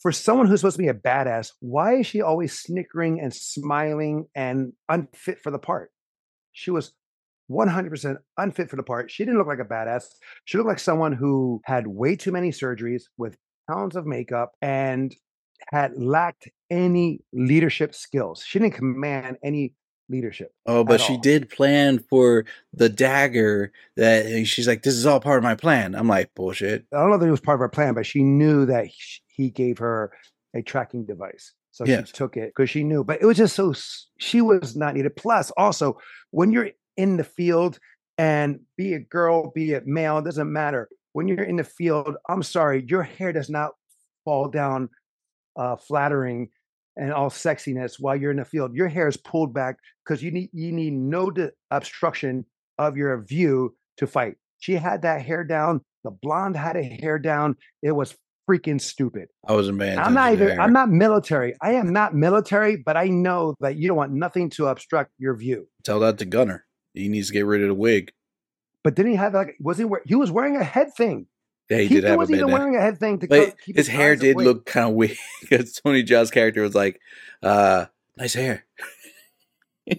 for 0.00 0.10
someone 0.10 0.46
who's 0.46 0.60
supposed 0.60 0.76
to 0.76 0.82
be 0.82 0.88
a 0.88 0.94
badass, 0.94 1.52
why 1.60 1.96
is 1.96 2.06
she 2.06 2.22
always 2.22 2.58
snickering 2.58 3.20
and 3.20 3.32
smiling 3.32 4.26
and 4.34 4.72
unfit 4.88 5.40
for 5.42 5.50
the 5.50 5.58
part? 5.58 5.90
She 6.52 6.70
was 6.70 6.92
100% 7.50 8.16
unfit 8.38 8.70
for 8.70 8.76
the 8.76 8.82
part. 8.82 9.10
She 9.10 9.24
didn't 9.24 9.38
look 9.38 9.46
like 9.46 9.58
a 9.58 9.64
badass. 9.64 10.04
She 10.44 10.56
looked 10.58 10.68
like 10.68 10.78
someone 10.78 11.12
who 11.12 11.60
had 11.64 11.86
way 11.86 12.16
too 12.16 12.32
many 12.32 12.50
surgeries 12.50 13.04
with 13.16 13.36
pounds 13.70 13.96
of 13.96 14.06
makeup 14.06 14.52
and 14.62 15.14
had 15.70 15.92
lacked 15.96 16.48
any 16.70 17.20
leadership 17.32 17.94
skills. 17.94 18.42
She 18.46 18.58
didn't 18.58 18.74
command 18.74 19.38
any 19.42 19.74
leadership. 20.08 20.52
Oh, 20.66 20.84
but 20.84 21.00
she 21.00 21.14
all. 21.14 21.20
did 21.20 21.48
plan 21.48 21.98
for 21.98 22.44
the 22.74 22.88
dagger 22.88 23.72
that 23.96 24.46
she's 24.46 24.66
like, 24.66 24.82
this 24.82 24.94
is 24.94 25.06
all 25.06 25.20
part 25.20 25.38
of 25.38 25.44
my 25.44 25.54
plan. 25.54 25.94
I'm 25.94 26.08
like, 26.08 26.34
bullshit. 26.34 26.84
I 26.92 26.98
don't 26.98 27.10
know 27.10 27.18
that 27.18 27.26
it 27.26 27.30
was 27.30 27.40
part 27.40 27.56
of 27.56 27.60
her 27.60 27.68
plan, 27.68 27.94
but 27.94 28.06
she 28.06 28.22
knew 28.22 28.66
that 28.66 28.86
he 29.28 29.50
gave 29.50 29.78
her 29.78 30.12
a 30.54 30.62
tracking 30.62 31.04
device. 31.04 31.52
So 31.70 31.86
Yes. 31.86 32.08
she 32.08 32.12
took 32.12 32.36
it 32.36 32.52
because 32.54 32.68
she 32.68 32.84
knew. 32.84 33.02
But 33.04 33.22
it 33.22 33.26
was 33.26 33.38
just 33.38 33.56
so 33.56 33.72
she 34.18 34.42
was 34.42 34.76
not 34.76 34.94
needed. 34.94 35.16
Plus, 35.16 35.50
also, 35.52 35.98
when 36.30 36.52
you're 36.52 36.70
in 36.96 37.16
the 37.16 37.24
field 37.24 37.78
and 38.18 38.60
be 38.76 38.94
it 38.94 39.08
girl, 39.08 39.50
be 39.54 39.72
it 39.72 39.86
male, 39.86 40.18
it 40.18 40.24
doesn't 40.24 40.52
matter. 40.52 40.88
When 41.12 41.28
you're 41.28 41.42
in 41.42 41.56
the 41.56 41.64
field, 41.64 42.16
I'm 42.28 42.42
sorry, 42.42 42.84
your 42.86 43.02
hair 43.02 43.32
does 43.32 43.50
not 43.50 43.72
fall 44.24 44.48
down 44.48 44.88
uh, 45.56 45.76
flattering 45.76 46.48
and 46.96 47.12
all 47.12 47.30
sexiness 47.30 47.96
while 47.98 48.16
you're 48.16 48.30
in 48.30 48.36
the 48.36 48.44
field. 48.44 48.74
Your 48.74 48.88
hair 48.88 49.08
is 49.08 49.16
pulled 49.16 49.54
back 49.54 49.76
because 50.04 50.22
you 50.22 50.30
need 50.30 50.50
you 50.52 50.72
need 50.72 50.92
no 50.92 51.30
di- 51.30 51.50
obstruction 51.70 52.44
of 52.78 52.96
your 52.96 53.22
view 53.22 53.74
to 53.98 54.06
fight. 54.06 54.36
She 54.58 54.74
had 54.74 55.02
that 55.02 55.22
hair 55.22 55.44
down. 55.44 55.80
The 56.04 56.10
blonde 56.10 56.56
had 56.56 56.76
a 56.76 56.82
hair 56.82 57.18
down. 57.18 57.56
It 57.82 57.92
was 57.92 58.14
freaking 58.48 58.80
stupid. 58.80 59.28
I 59.46 59.52
wasn't 59.52 59.78
paying 59.78 59.98
I'm 59.98 60.14
not 60.14 60.32
even. 60.32 60.48
her. 60.48 60.60
I'm 60.60 60.72
not 60.72 60.90
military. 60.90 61.54
I 61.60 61.72
am 61.72 61.92
not 61.92 62.14
military, 62.14 62.76
but 62.76 62.96
I 62.96 63.08
know 63.08 63.54
that 63.60 63.76
you 63.76 63.88
don't 63.88 63.96
want 63.96 64.12
nothing 64.12 64.50
to 64.50 64.66
obstruct 64.66 65.12
your 65.18 65.34
view. 65.36 65.68
Tell 65.84 66.00
that 66.00 66.18
to 66.18 66.24
Gunner. 66.24 66.64
He 66.94 67.08
needs 67.08 67.28
to 67.28 67.32
get 67.32 67.46
rid 67.46 67.62
of 67.62 67.68
the 67.68 67.74
wig. 67.74 68.12
But 68.84 68.94
didn't 68.94 69.12
he 69.12 69.16
have 69.16 69.34
like? 69.34 69.56
Was 69.60 69.78
he? 69.78 69.86
He 70.06 70.14
was 70.14 70.30
wearing 70.30 70.56
a 70.56 70.64
head 70.64 70.94
thing. 70.94 71.26
Yeah, 71.70 71.78
he, 71.78 71.86
He, 71.86 71.94
did 71.96 72.04
have 72.04 72.14
a 72.14 72.16
wasn't 72.18 72.38
even 72.38 72.50
wearing 72.52 72.76
a 72.76 72.80
head 72.80 72.98
thing 72.98 73.20
to 73.20 73.28
But 73.28 73.58
keep 73.60 73.76
his 73.76 73.88
hair 73.88 74.16
did 74.16 74.34
away. 74.34 74.44
look 74.44 74.66
kind 74.66 74.88
of 74.90 74.94
weird 74.94 75.16
because 75.40 75.72
Tony 75.72 76.02
Jaa's 76.02 76.30
character 76.30 76.62
was 76.62 76.74
like, 76.74 77.00
uh, 77.42 77.86
nice 78.16 78.34
hair. 78.34 78.64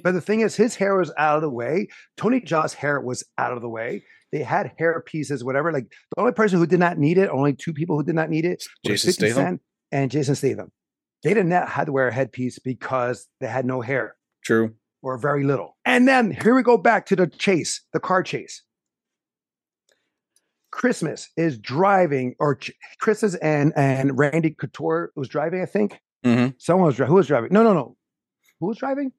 But 0.02 0.14
the 0.14 0.22
thing 0.22 0.40
is, 0.40 0.56
his 0.56 0.78
hair 0.78 0.96
was 0.96 1.12
out 1.18 1.36
of 1.36 1.42
the 1.42 1.50
way. 1.50 1.90
Tony 2.16 2.40
Jaa's 2.40 2.74
hair 2.74 3.02
was 3.02 3.26
out 3.38 3.52
of 3.52 3.62
the 3.62 3.68
way. 3.68 4.06
They 4.32 4.42
had 4.42 4.72
hair 4.78 5.04
pieces, 5.06 5.44
whatever. 5.44 5.74
Like 5.74 5.92
the 6.16 6.22
only 6.22 6.32
person 6.32 6.58
who 6.58 6.66
did 6.66 6.80
not 6.80 6.98
need 6.98 7.18
it, 7.18 7.30
only 7.30 7.54
two 7.54 7.74
people 7.74 7.98
who 7.98 8.04
did 8.04 8.16
not 8.16 8.30
need 8.30 8.46
it, 8.46 8.64
was 8.86 9.04
Jason 9.04 9.10
50 9.12 9.32
Statham. 9.32 9.60
And 9.92 10.10
Jason 10.10 10.36
Statham. 10.36 10.72
They 11.24 11.34
did 11.34 11.48
not 11.48 11.68
have 11.70 11.88
to 11.88 11.92
wear 11.92 12.08
a 12.08 12.14
headpiece 12.14 12.60
because 12.60 13.28
they 13.42 13.48
had 13.48 13.66
no 13.66 13.82
hair 13.82 14.16
True. 14.44 14.74
Or 15.04 15.18
very 15.20 15.44
little. 15.44 15.78
And 15.86 16.08
then 16.08 16.32
here 16.32 16.56
we 16.56 16.64
go 16.64 16.78
back 16.78 17.06
to 17.08 17.16
the 17.16 17.28
chase, 17.28 17.82
the 17.94 18.00
car 18.00 18.24
chase. 18.24 18.64
Christmas 20.72 21.30
is 21.38 21.58
driving, 21.60 22.36
or 22.40 22.56
Ch- 22.56 22.72
Christmas 23.00 23.36
and 23.36 23.74
and 23.76 24.18
Randy 24.18 24.52
Couture 24.52 25.12
was 25.16 25.28
driving. 25.28 25.62
I 25.62 25.66
think 25.66 26.00
hmm 26.24 26.48
someone 26.58 26.88
was 26.88 26.96
driving. 26.96 27.10
Who 27.12 27.16
was 27.18 27.28
driving? 27.28 27.50
No, 27.52 27.64
no, 27.64 27.74
no. 27.74 27.96
Who 28.60 28.68
was 28.68 28.78
driving? 28.78 29.12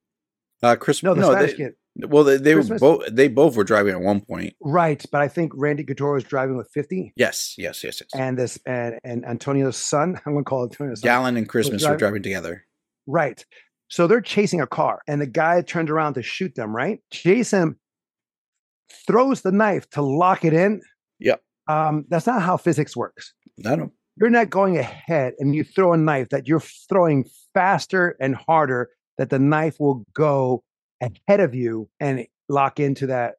Uh, 0.63 0.75
Chris. 0.77 1.03
No, 1.03 1.15
the 1.15 1.21
no, 1.21 1.31
Spanish 1.33 1.51
they, 1.53 1.57
kid. 1.59 1.73
well, 2.09 2.25
they, 2.25 2.39
they 2.39 2.55
were 2.57 2.65
both. 2.65 3.05
They 3.13 3.29
both 3.29 3.57
were 3.57 3.63
driving 3.63 3.95
at 3.95 4.01
one 4.01 4.21
point. 4.21 4.55
Right, 4.61 5.05
but 5.13 5.21
I 5.21 5.29
think 5.29 5.53
Randy 5.55 5.85
Couture 5.85 6.15
was 6.15 6.25
driving 6.25 6.57
with 6.57 6.69
50 6.73 7.13
Yes, 7.15 7.55
yes, 7.57 7.85
yes, 7.85 8.01
yes. 8.01 8.09
and 8.21 8.37
this 8.37 8.59
and, 8.67 8.99
and 9.05 9.25
Antonio's 9.25 9.77
son, 9.77 10.19
I'm 10.27 10.33
gonna 10.33 10.45
call 10.45 10.65
Antonio's 10.65 11.03
son. 11.03 11.07
Galan 11.09 11.37
and 11.37 11.49
Christmas 11.49 11.83
were 11.83 11.89
driving- 11.89 11.99
driving 11.99 12.23
together. 12.23 12.65
Right. 13.07 13.45
So 13.95 14.09
they're 14.09 14.21
chasing 14.21 14.61
a 14.61 14.67
car 14.67 15.03
and 15.07 15.21
the 15.21 15.27
guy 15.27 15.63
turns 15.63 15.89
around 15.89 16.15
to 16.15 16.23
shoot 16.25 16.57
them, 16.57 16.75
right? 16.75 16.99
Jason 17.13 17.77
throws 19.07 19.43
the 19.43 19.53
knife 19.53 19.89
to 19.91 20.03
lock 20.03 20.45
it 20.45 20.53
in. 20.53 20.81
Yep. 21.21 21.41
Um, 21.69 22.05
that's 22.09 22.27
not 22.27 22.43
how 22.43 22.57
physics 22.57 22.97
works. 22.97 23.35
I 23.65 23.77
don't. 23.77 23.93
You're 24.17 24.31
not 24.31 24.51
going 24.51 24.79
ahead 24.79 25.35
and 25.39 25.55
you 25.55 25.63
throw 25.63 25.93
a 25.93 25.97
knife 25.97 26.31
that 26.31 26.49
you're 26.49 26.59
throwing 26.89 27.25
faster 27.55 28.17
and 28.21 28.35
harder 28.35 28.91
that 29.19 29.31
the 29.31 29.39
knife 29.39 29.77
will 29.79 30.05
go 30.13 30.65
ahead 31.01 31.39
of 31.39 31.55
you 31.55 31.89
and 32.01 32.27
lock 32.49 32.81
into 32.81 33.07
that 33.07 33.37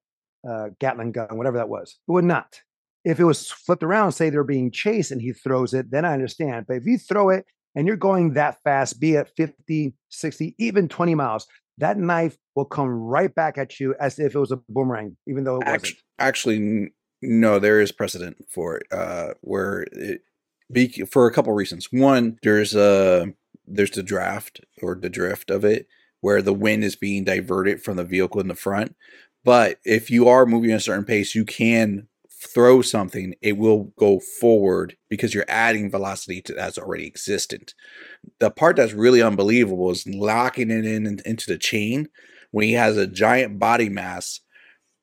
uh, 0.49 0.67
Gatling 0.79 1.11
gun, 1.11 1.37
whatever 1.37 1.57
that 1.57 1.67
was. 1.67 1.99
It 2.07 2.11
would 2.13 2.23
not. 2.23 2.61
If 3.03 3.19
it 3.19 3.25
was 3.25 3.51
flipped 3.51 3.83
around, 3.83 4.13
say 4.13 4.29
they're 4.29 4.45
being 4.45 4.71
chased 4.71 5.11
and 5.11 5.21
he 5.21 5.33
throws 5.33 5.73
it, 5.73 5.91
then 5.91 6.05
I 6.05 6.13
understand. 6.13 6.65
But 6.65 6.77
if 6.77 6.85
you 6.85 6.97
throw 6.97 7.29
it 7.29 7.45
and 7.75 7.87
you're 7.87 7.97
going 7.97 8.33
that 8.33 8.61
fast, 8.63 8.99
be 8.99 9.15
it 9.15 9.31
50, 9.35 9.93
60, 10.09 10.55
even 10.57 10.87
20 10.87 11.15
miles, 11.15 11.47
that 11.77 11.97
knife 11.97 12.37
will 12.55 12.65
come 12.65 12.89
right 12.89 13.33
back 13.33 13.57
at 13.57 13.79
you 13.79 13.95
as 13.99 14.17
if 14.17 14.33
it 14.33 14.39
was 14.39 14.51
a 14.51 14.57
boomerang, 14.69 15.17
even 15.27 15.43
though 15.43 15.57
it 15.57 15.65
wasn't. 15.65 15.75
Actually, 15.75 15.99
actually, 16.19 16.91
no. 17.21 17.59
There 17.59 17.81
is 17.81 17.91
precedent 17.91 18.37
for 18.49 18.77
it, 18.77 18.87
uh, 18.91 19.33
where 19.41 19.85
it 19.91 20.21
be 20.71 20.87
for 21.05 21.27
a 21.27 21.33
couple 21.33 21.53
reasons. 21.53 21.89
One, 21.91 22.39
there's 22.43 22.75
a 22.75 23.33
there's 23.67 23.91
the 23.91 24.03
draft 24.03 24.61
or 24.81 24.95
the 24.95 25.09
drift 25.09 25.49
of 25.51 25.65
it, 25.65 25.87
where 26.21 26.41
the 26.41 26.53
wind 26.53 26.83
is 26.83 26.95
being 26.95 27.25
diverted 27.25 27.83
from 27.83 27.97
the 27.97 28.05
vehicle 28.05 28.39
in 28.39 28.47
the 28.47 28.55
front. 28.55 28.95
But 29.43 29.79
if 29.83 30.09
you 30.09 30.27
are 30.27 30.45
moving 30.45 30.71
at 30.71 30.77
a 30.77 30.79
certain 30.79 31.05
pace, 31.05 31.35
you 31.35 31.45
can 31.45 32.07
throw 32.45 32.81
something, 32.81 33.33
it 33.41 33.57
will 33.57 33.91
go 33.97 34.19
forward 34.19 34.95
because 35.09 35.33
you're 35.33 35.45
adding 35.47 35.89
velocity 35.91 36.41
to 36.43 36.53
that's 36.53 36.77
already 36.77 37.05
existent. 37.07 37.73
The 38.39 38.51
part 38.51 38.75
that's 38.75 38.93
really 38.93 39.21
unbelievable 39.21 39.89
is 39.91 40.07
locking 40.07 40.71
it 40.71 40.85
in 40.85 41.05
into 41.25 41.47
the 41.51 41.57
chain 41.57 42.07
when 42.51 42.65
he 42.65 42.73
has 42.73 42.97
a 42.97 43.07
giant 43.07 43.59
body 43.59 43.89
mass 43.89 44.39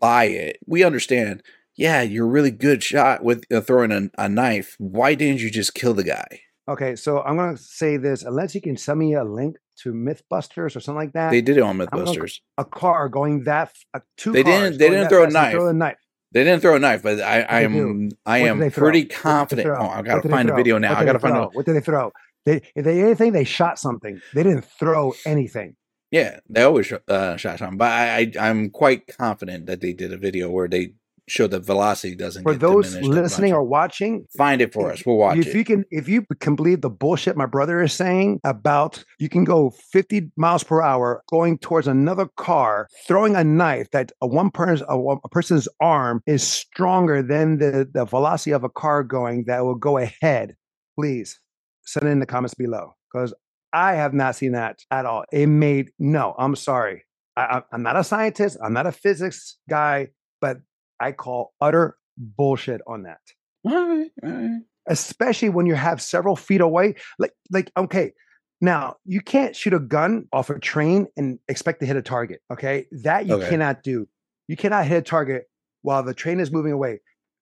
by 0.00 0.24
it. 0.24 0.58
We 0.66 0.84
understand. 0.84 1.42
Yeah, 1.76 2.02
you're 2.02 2.26
really 2.28 2.50
good 2.50 2.82
shot 2.82 3.24
with 3.24 3.44
uh, 3.52 3.60
throwing 3.62 3.92
a, 3.92 4.10
a 4.18 4.28
knife. 4.28 4.76
Why 4.78 5.14
didn't 5.14 5.40
you 5.40 5.50
just 5.50 5.74
kill 5.74 5.94
the 5.94 6.04
guy? 6.04 6.40
Okay, 6.68 6.94
so 6.96 7.22
I'm 7.22 7.36
gonna 7.36 7.56
say 7.56 7.96
this 7.96 8.22
unless 8.22 8.54
you 8.54 8.60
can 8.60 8.76
send 8.76 8.98
me 8.98 9.14
a 9.14 9.24
link 9.24 9.56
to 9.82 9.92
MythBusters 9.92 10.76
or 10.76 10.80
something 10.80 10.94
like 10.96 11.12
that. 11.14 11.30
They 11.30 11.40
did 11.40 11.56
it 11.56 11.62
on 11.62 11.78
gonna- 11.78 11.90
MythBusters. 11.90 12.40
a 12.58 12.64
car 12.64 13.08
going 13.08 13.44
that 13.44 13.68
f- 13.68 13.84
uh, 13.94 14.00
two 14.18 14.32
They 14.32 14.42
didn't- 14.42 14.78
they 14.78 14.90
didn't 14.90 15.08
throw 15.08 15.22
a 15.22 15.24
and 15.24 15.32
Throw 15.32 15.42
knife. 15.42 15.70
a 15.70 15.72
knife. 15.72 15.96
They 16.32 16.44
didn't 16.44 16.62
throw 16.62 16.76
a 16.76 16.78
knife, 16.78 17.02
but 17.02 17.20
I, 17.20 17.42
I 17.42 17.60
am 17.60 18.10
I 18.24 18.38
am 18.38 18.58
pretty 18.58 18.80
What 18.80 18.92
did 18.92 19.04
they 19.04 19.14
confident. 19.14 19.68
Oh, 19.68 19.86
I 19.86 20.02
gotta 20.02 20.28
find 20.28 20.48
the 20.48 20.52
throw? 20.52 20.56
video 20.56 20.78
now. 20.78 20.98
I 20.98 21.04
gotta 21.04 21.18
find 21.18 21.36
out. 21.36 21.54
What 21.54 21.66
did 21.66 21.76
they 21.76 21.80
throw? 21.80 22.10
They, 22.44 22.62
if 22.74 22.84
they 22.84 23.00
anything, 23.02 23.32
they 23.32 23.44
shot 23.44 23.78
something. 23.78 24.20
They 24.34 24.42
didn't 24.42 24.64
throw 24.64 25.14
anything. 25.26 25.76
Yeah, 26.10 26.40
they 26.48 26.62
always 26.62 26.92
uh, 27.08 27.36
shot 27.36 27.58
something, 27.58 27.78
but 27.78 27.90
I, 27.90 28.18
I 28.18 28.32
I'm 28.48 28.70
quite 28.70 29.06
confident 29.06 29.66
that 29.66 29.80
they 29.80 29.92
did 29.92 30.12
a 30.12 30.18
video 30.18 30.50
where 30.50 30.68
they 30.68 30.94
show 31.28 31.46
the 31.46 31.60
velocity 31.60 32.14
doesn't. 32.14 32.42
For 32.42 32.54
those 32.54 32.94
listening 33.00 33.52
or 33.52 33.62
watching, 33.62 34.26
find 34.36 34.60
it 34.60 34.72
for 34.72 34.90
us. 34.90 35.04
We'll 35.06 35.16
watch 35.16 35.38
if 35.38 35.48
it. 35.48 35.54
you 35.54 35.64
can, 35.64 35.84
if 35.90 36.08
you 36.08 36.24
can 36.40 36.56
believe 36.56 36.80
the 36.80 36.90
bullshit 36.90 37.36
my 37.36 37.46
brother 37.46 37.80
is 37.82 37.92
saying 37.92 38.40
about 38.44 39.04
you 39.18 39.28
can 39.28 39.44
go 39.44 39.70
50 39.92 40.30
miles 40.36 40.64
per 40.64 40.82
hour 40.82 41.22
going 41.28 41.58
towards 41.58 41.86
another 41.86 42.28
car, 42.36 42.88
throwing 43.06 43.36
a 43.36 43.44
knife 43.44 43.90
that 43.92 44.12
a 44.20 44.26
one 44.26 44.50
person 44.50 44.86
a, 44.88 44.98
a 44.98 45.28
person's 45.28 45.68
arm 45.80 46.22
is 46.26 46.46
stronger 46.46 47.22
than 47.22 47.58
the 47.58 47.88
the 47.92 48.04
velocity 48.04 48.52
of 48.52 48.64
a 48.64 48.70
car 48.70 49.02
going 49.02 49.44
that 49.46 49.64
will 49.64 49.74
go 49.76 49.98
ahead. 49.98 50.56
Please 50.98 51.38
send 51.84 52.06
it 52.06 52.10
in 52.10 52.18
the 52.20 52.26
comments 52.26 52.54
below 52.54 52.94
because 53.12 53.32
I 53.72 53.94
have 53.94 54.12
not 54.12 54.36
seen 54.36 54.52
that 54.52 54.80
at 54.90 55.06
all. 55.06 55.24
It 55.32 55.46
made 55.46 55.92
no. 55.98 56.34
I'm 56.38 56.56
sorry. 56.56 57.04
I- 57.36 57.62
I'm 57.72 57.82
not 57.82 57.96
a 57.96 58.04
scientist. 58.04 58.58
I'm 58.62 58.74
not 58.74 58.86
a 58.86 58.92
physics 58.92 59.56
guy, 59.68 60.08
but 60.40 60.58
I 61.02 61.12
call 61.12 61.52
utter 61.60 61.96
bullshit 62.16 62.80
on 62.86 63.02
that 63.04 63.20
All 63.64 63.72
right, 63.88 64.10
all 64.22 64.30
right. 64.30 64.60
especially 64.88 65.48
when 65.48 65.66
you 65.66 65.74
have 65.74 66.00
several 66.02 66.36
feet 66.36 66.60
away. 66.60 66.94
Like, 67.18 67.32
like, 67.50 67.70
okay, 67.76 68.12
now 68.60 68.96
you 69.04 69.20
can't 69.20 69.56
shoot 69.56 69.74
a 69.74 69.80
gun 69.80 70.26
off 70.32 70.50
a 70.50 70.58
train 70.58 71.06
and 71.16 71.38
expect 71.48 71.80
to 71.80 71.86
hit 71.86 71.96
a 71.96 72.02
target. 72.02 72.40
Okay, 72.52 72.86
that 73.02 73.26
you 73.26 73.34
Okay. 73.34 73.48
cannot 73.48 73.82
do. 73.82 74.06
You 74.48 74.56
cannot 74.56 74.86
hit 74.86 74.98
a 74.98 75.02
target 75.02 75.44
while 75.82 76.02
the 76.02 76.14
train 76.14 76.38
is 76.40 76.50
moving 76.52 76.72
away. 76.72 77.00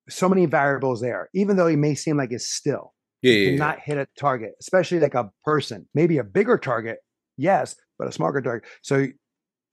So 0.09 0.29
many 0.29 0.47
variables 0.47 1.01
there, 1.01 1.29
even 1.35 1.57
though 1.57 1.67
it 1.67 1.77
may 1.77 1.95
seem 1.95 2.17
like 2.17 2.33
it's 2.33 2.49
still. 2.49 2.95
Yeah, 3.23 3.33
You 3.33 3.51
yeah, 3.53 3.57
yeah. 3.75 3.81
hit 3.85 3.99
a 3.99 4.07
target, 4.19 4.53
especially 4.61 4.99
like 5.01 5.15
a 5.15 5.31
person, 5.45 5.87
maybe 5.95 6.17
a 6.19 6.25
bigger 6.25 6.57
target, 6.59 6.99
yes, 7.37 7.77
but 7.99 8.09
a 8.09 8.13
smaller 8.13 8.41
target. 8.41 8.69
So 8.83 9.07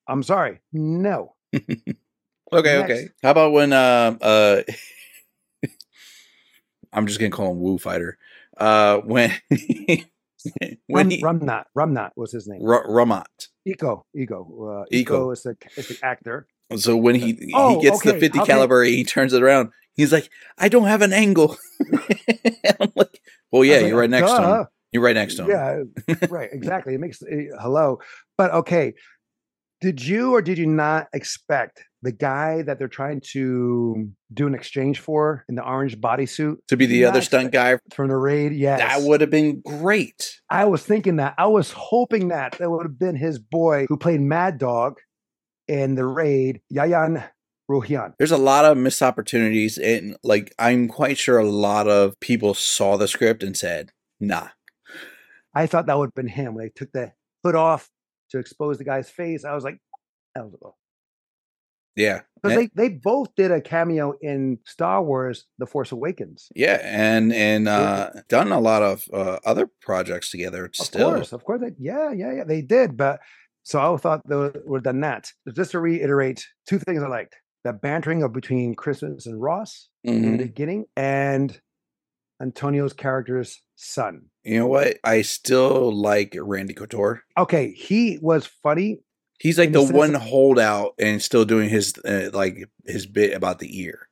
I'm 0.07 0.23
sorry, 0.23 0.59
no. 0.73 1.35
Okay, 2.51 2.77
Next. 2.79 2.91
okay. 2.91 3.07
How 3.23 3.31
about 3.31 3.51
when 3.51 3.73
uh 3.73 4.17
uh 4.21 4.61
I'm 6.93 7.07
just 7.07 7.19
gonna 7.19 7.31
call 7.31 7.51
him 7.51 7.59
Woo 7.59 7.77
Fighter. 7.77 8.17
Uh 8.57 8.99
when 8.99 9.31
when 10.87 11.07
Rum, 11.07 11.09
he 11.09 11.21
Rumnot, 11.21 11.65
Rumnot 11.77 12.11
was 12.15 12.31
his 12.31 12.47
name. 12.47 12.61
Rahmat. 12.61 13.25
Iko, 13.67 14.03
Iko, 14.15 14.81
uh, 14.81 14.85
Iko. 14.91 15.05
Iko 15.05 15.33
is 15.33 15.43
the 15.43 15.57
is 15.75 15.87
the 15.89 15.99
actor. 16.03 16.47
So 16.77 16.95
when 16.97 17.15
he 17.15 17.51
Oh, 17.53 17.75
he 17.79 17.81
gets 17.85 18.01
the 18.01 18.13
50 18.13 18.39
okay. 18.39 18.45
caliber, 18.45 18.83
he 18.83 19.03
turns 19.03 19.33
it 19.33 19.41
around. 19.41 19.71
He's 19.93 20.11
like, 20.13 20.29
I 20.57 20.69
don't 20.69 20.85
have 20.85 21.01
an 21.01 21.11
angle. 21.13 21.57
I'm 22.79 22.91
like, 22.95 23.21
well, 23.51 23.63
yeah, 23.63 23.77
like, 23.77 23.87
you're 23.87 23.99
right 23.99 24.09
next 24.09 24.31
to 24.31 24.43
him. 24.43 24.65
You're 24.91 25.03
right 25.03 25.15
next 25.15 25.35
to 25.35 25.43
him. 25.43 25.49
Yeah, 25.49 26.17
right. 26.29 26.49
Exactly. 26.51 26.93
It 26.93 26.99
makes 26.99 27.21
eh, 27.23 27.47
hello, 27.59 27.99
but 28.37 28.51
okay. 28.51 28.93
Did 29.79 30.03
you 30.03 30.33
or 30.33 30.41
did 30.41 30.57
you 30.57 30.65
not 30.65 31.07
expect 31.13 31.83
the 32.01 32.11
guy 32.11 32.63
that 32.63 32.79
they're 32.79 32.87
trying 32.87 33.21
to 33.33 34.09
do 34.33 34.47
an 34.47 34.55
exchange 34.55 34.99
for 34.99 35.45
in 35.47 35.55
the 35.55 35.63
orange 35.63 35.99
bodysuit 35.99 36.57
To 36.69 36.77
be 36.77 36.87
the 36.87 37.05
other 37.05 37.21
stunt 37.21 37.51
guy, 37.51 37.77
from 37.93 38.07
the 38.07 38.15
raid? 38.15 38.53
Yes, 38.53 38.79
that 38.79 39.07
would 39.07 39.21
have 39.21 39.29
been 39.29 39.61
great. 39.61 40.39
I 40.49 40.65
was 40.65 40.83
thinking 40.83 41.17
that. 41.17 41.35
I 41.37 41.45
was 41.45 41.71
hoping 41.71 42.29
that 42.29 42.57
that 42.57 42.69
would 42.69 42.85
have 42.85 42.97
been 42.97 43.15
his 43.15 43.37
boy 43.37 43.85
who 43.87 43.97
played 43.97 44.21
Mad 44.21 44.57
Dog 44.57 44.97
in 45.67 45.93
the 45.93 46.05
raid, 46.05 46.61
Yayan 46.73 47.29
Ruhian. 47.69 48.13
There's 48.17 48.31
a 48.31 48.37
lot 48.37 48.65
of 48.65 48.77
missed 48.77 49.03
opportunities, 49.03 49.77
and 49.77 50.17
like 50.23 50.55
I'm 50.57 50.87
quite 50.87 51.19
sure 51.19 51.37
a 51.37 51.47
lot 51.47 51.87
of 51.87 52.19
people 52.19 52.55
saw 52.55 52.97
the 52.97 53.07
script 53.07 53.43
and 53.43 53.55
said, 53.55 53.91
"Nah." 54.19 54.49
I 55.53 55.67
thought 55.67 55.85
that 55.87 55.97
would 55.97 56.07
have 56.07 56.15
been 56.15 56.27
him 56.27 56.55
when 56.55 56.65
they 56.65 56.69
took 56.69 56.91
the 56.91 57.13
hood 57.43 57.55
off 57.55 57.89
to 58.31 58.39
expose 58.39 58.77
the 58.77 58.83
guy's 58.83 59.09
face. 59.09 59.43
I 59.45 59.53
was 59.55 59.63
like, 59.63 59.79
eligible. 60.35 60.77
Yeah, 61.95 62.21
Because 62.35 62.55
they, 62.55 62.69
they 62.75 62.89
both 62.89 63.33
did 63.35 63.49
a 63.49 63.59
cameo 63.59 64.13
in 64.21 64.59
Star 64.67 65.01
Wars 65.01 65.45
The 65.57 65.65
Force 65.65 65.91
Awakens. 65.91 66.47
yeah, 66.55 66.79
and 66.83 67.33
and 67.33 67.67
uh, 67.67 68.11
done 68.29 68.51
a 68.51 68.59
lot 68.59 68.83
of 68.83 69.03
uh, 69.11 69.39
other 69.43 69.67
projects 69.81 70.29
together. 70.29 70.65
Of 70.65 70.75
Still, 70.75 71.09
course, 71.15 71.33
of 71.33 71.43
course. 71.43 71.61
They, 71.61 71.71
yeah, 71.79 72.11
yeah, 72.11 72.33
yeah. 72.33 72.43
They 72.43 72.61
did. 72.61 72.97
But 72.97 73.19
so 73.63 73.79
I 73.95 73.97
thought 73.97 74.21
they 74.29 74.51
would 74.65 74.83
done 74.83 74.99
that. 75.01 75.31
Just 75.55 75.71
to 75.71 75.79
reiterate, 75.79 76.45
two 76.69 76.77
things 76.77 77.01
I 77.01 77.07
liked 77.07 77.35
the 77.63 77.73
bantering 77.73 78.21
of 78.21 78.31
between 78.31 78.75
Christmas 78.75 79.25
and 79.25 79.41
Ross 79.41 79.89
in 80.03 80.21
Mhm. 80.21 80.37
the 80.37 80.43
beginning 80.45 80.85
and 80.95 81.59
Antonio's 82.41 82.93
character's 82.93 83.61
son. 83.75 84.25
you 84.43 84.59
know 84.59 84.67
what? 84.67 84.97
I 85.03 85.21
still 85.23 85.91
like 85.95 86.35
Randy 86.39 86.73
Couture. 86.73 87.23
Okay, 87.37 87.71
he 87.73 88.17
was 88.21 88.45
funny. 88.45 89.01
He's 89.39 89.57
like 89.59 89.71
the 89.71 89.83
one 89.83 90.15
of- 90.15 90.21
holdout 90.21 90.93
and 90.99 91.21
still 91.21 91.45
doing 91.45 91.69
his 91.69 91.93
uh, 92.05 92.29
like 92.33 92.57
his 92.85 93.05
bit 93.05 93.33
about 93.33 93.59
the 93.59 93.79
ear. 93.81 94.07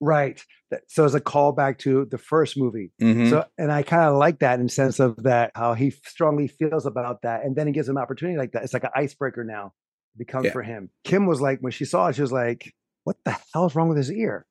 Right. 0.00 0.42
So 0.86 1.04
it's 1.04 1.14
a 1.14 1.20
callback 1.20 1.78
to 1.80 2.04
the 2.06 2.16
first 2.18 2.56
movie. 2.56 2.92
Mhm. 3.02 3.28
So, 3.28 3.44
and 3.58 3.72
I 3.72 3.82
kind 3.82 4.04
of 4.04 4.16
like 4.16 4.38
that 4.38 4.60
in 4.60 4.66
the 4.66 4.72
sense 4.72 5.00
of 5.00 5.16
that 5.24 5.50
how 5.56 5.74
he 5.74 5.90
strongly 5.90 6.46
feels 6.46 6.86
about 6.86 7.22
that, 7.22 7.44
and 7.44 7.56
then 7.56 7.66
he 7.66 7.72
gives 7.72 7.88
him 7.88 7.96
an 7.96 8.02
opportunity 8.02 8.38
like 8.38 8.52
that. 8.52 8.62
It's 8.62 8.72
like 8.72 8.84
an 8.84 8.90
icebreaker 8.94 9.42
now, 9.44 9.72
becomes 10.16 10.46
Yeah. 10.46 10.52
for 10.52 10.62
him. 10.62 10.90
Kim 11.04 11.26
was 11.26 11.40
like, 11.40 11.58
when 11.60 11.72
she 11.72 11.84
saw 11.84 12.06
it, 12.06 12.14
she 12.14 12.22
was 12.22 12.30
like, 12.32 12.72
"What 13.04 13.16
the 13.24 13.36
hell's 13.52 13.74
wrong 13.74 13.88
with 13.88 13.98
his 13.98 14.12
ear?" 14.12 14.46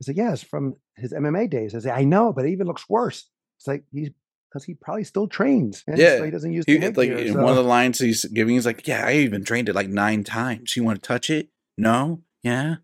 I 0.00 0.04
said, 0.04 0.16
"Yeah, 0.16 0.32
it's 0.32 0.42
from 0.42 0.74
his 0.96 1.12
MMA 1.12 1.48
days." 1.50 1.74
I 1.74 1.78
said, 1.80 1.92
"I 1.98 2.04
know, 2.04 2.32
but 2.32 2.44
it 2.46 2.50
even 2.50 2.66
looks 2.66 2.88
worse." 2.88 3.28
It's 3.58 3.66
like 3.66 3.84
he's 3.92 4.10
because 4.50 4.64
he 4.64 4.74
probably 4.74 5.04
still 5.04 5.26
trains. 5.26 5.82
And 5.86 5.98
Yeah, 5.98 6.18
so 6.18 6.24
he 6.24 6.30
doesn't 6.30 6.52
use 6.52 6.64
He, 6.66 6.76
the 6.76 6.90
like 6.92 7.08
in 7.10 7.32
so- 7.34 7.40
one 7.42 7.50
of 7.50 7.56
the 7.56 7.62
lines 7.64 7.98
he's 7.98 8.24
giving, 8.26 8.54
he's 8.54 8.66
like, 8.66 8.86
"Yeah, 8.86 9.04
I 9.06 9.14
even 9.14 9.44
trained 9.44 9.68
it 9.68 9.74
like 9.74 9.88
nine 9.88 10.24
times. 10.24 10.76
You 10.76 10.84
want 10.84 11.02
to 11.02 11.06
touch 11.06 11.30
it? 11.30 11.48
No, 11.78 12.22
yeah, 12.42 12.76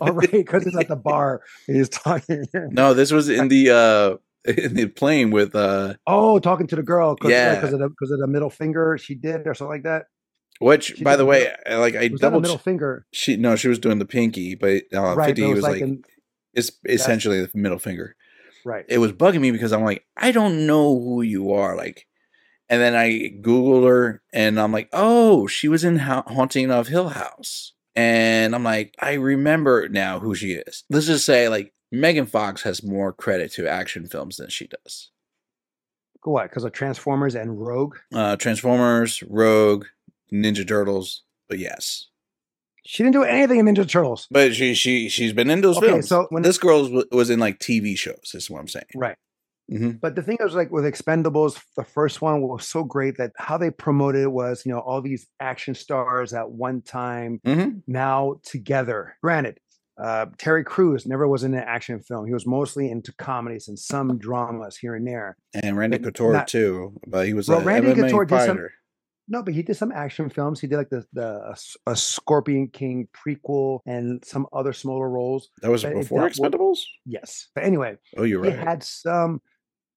All 0.00 0.12
right, 0.12 0.30
because 0.30 0.64
he's 0.64 0.76
at 0.76 0.88
the 0.88 0.96
bar. 1.10 1.42
He's 1.66 1.88
talking. 1.88 2.46
no." 2.54 2.94
This 2.94 3.12
was 3.12 3.28
in 3.28 3.48
the 3.48 3.70
uh 3.70 4.16
in 4.50 4.74
the 4.74 4.86
plane 4.86 5.30
with 5.30 5.54
uh 5.54 5.94
oh, 6.06 6.38
talking 6.38 6.66
to 6.68 6.76
the 6.76 6.82
girl 6.82 7.14
because 7.14 7.30
Yeah. 7.32 7.54
because 7.56 7.72
of 7.74 7.80
the 7.80 7.88
because 7.88 8.10
of 8.12 8.18
the 8.20 8.26
middle 8.28 8.50
finger 8.50 8.96
she 8.98 9.14
did 9.14 9.46
or 9.46 9.54
something 9.54 9.72
like 9.72 9.82
that. 9.84 10.06
which, 10.60 10.94
She 10.96 11.04
by 11.04 11.16
the 11.16 11.26
way, 11.26 11.52
middle- 11.66 11.80
like 11.80 11.94
I 11.96 12.02
It 12.04 12.12
was 12.12 12.22
not 12.22 12.28
a 12.28 12.30
double. 12.30 12.40
middle 12.42 12.58
finger, 12.58 13.06
She 13.12 13.36
no, 13.36 13.56
she 13.56 13.68
was 13.68 13.78
doing 13.78 13.98
the 13.98 14.06
pinky, 14.06 14.54
but 14.54 14.84
uh, 14.94 15.14
right? 15.16 15.26
fifty 15.28 15.42
But 15.42 15.48
was 15.48 15.56
was 15.56 15.62
like, 15.64 15.72
like, 15.74 15.82
in, 15.82 16.02
it's 16.56 16.72
essentially 16.84 17.40
the 17.40 17.50
middle 17.54 17.78
finger. 17.78 18.16
right. 18.64 18.84
It 18.88 18.98
was 18.98 19.12
bugging 19.12 19.40
me 19.40 19.50
because 19.52 19.72
I'm 19.72 19.84
like, 19.84 20.04
I 20.16 20.32
don't 20.32 20.66
know 20.66 20.98
who 20.98 21.22
you 21.22 21.52
are, 21.52 21.76
like. 21.76 22.06
And 22.68 22.82
then 22.82 22.96
I 22.96 23.30
Googled 23.40 23.86
her 23.88 24.22
and 24.32 24.58
I'm 24.58 24.72
like, 24.72 24.88
oh, 24.92 25.46
she 25.46 25.68
was 25.68 25.84
in 25.84 25.98
ha- 26.00 26.24
Haunting 26.26 26.72
of 26.72 26.88
Hill 26.88 27.10
House. 27.10 27.74
And 27.94 28.54
I'm 28.56 28.64
like, 28.64 28.94
I 28.98 29.12
remember 29.12 29.88
now 29.88 30.18
who 30.18 30.34
she 30.34 30.52
is. 30.54 30.82
Let's 30.90 31.06
just 31.06 31.24
say, 31.24 31.48
like, 31.48 31.72
Megan 31.92 32.26
Fox 32.26 32.62
has 32.62 32.82
more 32.82 33.12
credit 33.12 33.52
to 33.52 33.68
action 33.68 34.06
films 34.08 34.36
than 34.38 34.48
she 34.50 34.66
does. 34.66 35.10
What? 36.24 36.50
Because 36.50 36.64
of 36.64 36.72
Transformers 36.72 37.36
and 37.36 37.64
Rogue. 37.64 37.96
Uh, 38.12 38.34
Transformers, 38.34 39.22
Rogue, 39.22 39.86
Ninja 40.32 40.66
Turtles, 40.66 41.22
but 41.48 41.60
yes. 41.60 42.08
She 42.86 43.02
didn't 43.02 43.14
do 43.14 43.24
anything 43.24 43.58
in 43.60 43.66
Ninja 43.66 43.88
Turtles. 43.88 44.26
But 44.30 44.54
she 44.54 44.74
she 44.74 45.08
she's 45.08 45.32
been 45.32 45.50
in 45.50 45.60
those 45.60 45.76
Okay, 45.78 45.88
films. 45.88 46.08
so 46.08 46.26
when- 46.30 46.42
this 46.42 46.58
girl 46.58 46.88
was, 46.88 47.04
was 47.10 47.30
in 47.30 47.38
like 47.40 47.58
TV 47.58 47.96
shows. 47.96 48.32
Is 48.34 48.48
what 48.50 48.60
I'm 48.60 48.68
saying. 48.68 48.86
Right. 48.94 49.16
hmm 49.68 49.90
But 50.00 50.14
the 50.14 50.22
thing 50.22 50.38
is, 50.40 50.54
like 50.54 50.70
with 50.70 50.84
Expendables, 50.84 51.60
the 51.76 51.84
first 51.84 52.22
one 52.22 52.40
was 52.42 52.66
so 52.66 52.84
great 52.84 53.16
that 53.18 53.32
how 53.36 53.58
they 53.58 53.70
promoted 53.70 54.22
it 54.22 54.32
was, 54.32 54.64
you 54.64 54.72
know, 54.72 54.78
all 54.78 55.02
these 55.02 55.26
action 55.40 55.74
stars 55.74 56.32
at 56.32 56.50
one 56.50 56.80
time 56.82 57.40
hmm 57.44 57.78
now 57.86 58.40
together. 58.44 59.16
Granted, 59.22 59.58
uh, 60.00 60.26
Terry 60.38 60.62
Crews 60.62 61.06
never 61.06 61.26
was 61.26 61.42
in 61.42 61.54
an 61.54 61.64
action 61.66 62.00
film. 62.00 62.26
He 62.26 62.32
was 62.34 62.46
mostly 62.46 62.90
into 62.90 63.12
comedies 63.14 63.66
and 63.68 63.78
some 63.78 64.18
dramas 64.18 64.76
here 64.76 64.94
and 64.94 65.06
there. 65.06 65.36
And 65.54 65.76
Randy 65.76 65.98
But 65.98 66.14
Couture 66.14 66.32
not- 66.34 66.48
too, 66.48 66.92
but 67.06 67.26
he 67.26 67.32
was 67.34 67.48
Well, 67.48 67.60
a 67.60 67.64
Randy 67.64 67.88
MMA 67.92 68.02
Couture 68.10 68.24
did 68.26 68.38
some- 68.40 68.48
fighter. 68.56 68.72
No, 69.28 69.42
but 69.42 69.54
he 69.54 69.62
did 69.62 69.76
some 69.76 69.90
action 69.92 70.28
films. 70.30 70.60
He 70.60 70.66
did 70.68 70.76
like 70.76 70.88
the 70.90 71.04
the 71.12 71.40
a 71.46 71.50
S- 71.52 71.76
a 71.86 71.96
Scorpion 71.96 72.68
King 72.68 73.08
prequel 73.12 73.80
and 73.86 74.24
some 74.24 74.46
other 74.52 74.72
smaller 74.72 75.08
roles. 75.10 75.48
That 75.62 75.70
was 75.70 75.82
but 75.82 75.94
before 75.94 76.28
Expendables. 76.28 76.78
Yes. 77.04 77.48
But 77.54 77.64
anyway, 77.64 77.98
Oh, 78.16 78.22
you're 78.22 78.40
right. 78.40 78.52
he 78.52 78.58
had 78.58 78.82
some 78.82 79.40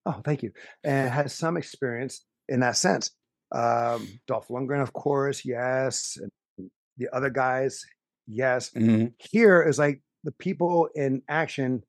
oh 0.06 0.22
thank 0.26 0.42
you 0.42 0.52
and 0.84 1.10
had 1.10 1.30
some 1.30 1.58
experience 1.58 2.26
in 2.48 2.62
that 2.62 2.78
sense 2.78 3.12
um 3.54 4.08
dolph 4.28 4.48
lundgren 4.48 4.82
of 4.82 4.94
course 4.94 5.44
yes 5.44 6.18
and 6.22 6.70
the 6.98 7.10
other 7.14 7.30
guys 7.30 7.84
yes 8.28 8.70
Mhm. 8.72 9.14
here 9.18 9.62
is 9.62 9.78
like 9.78 10.02
the 10.24 10.32
people 10.32 10.88
in 10.96 11.22
action 11.28 11.84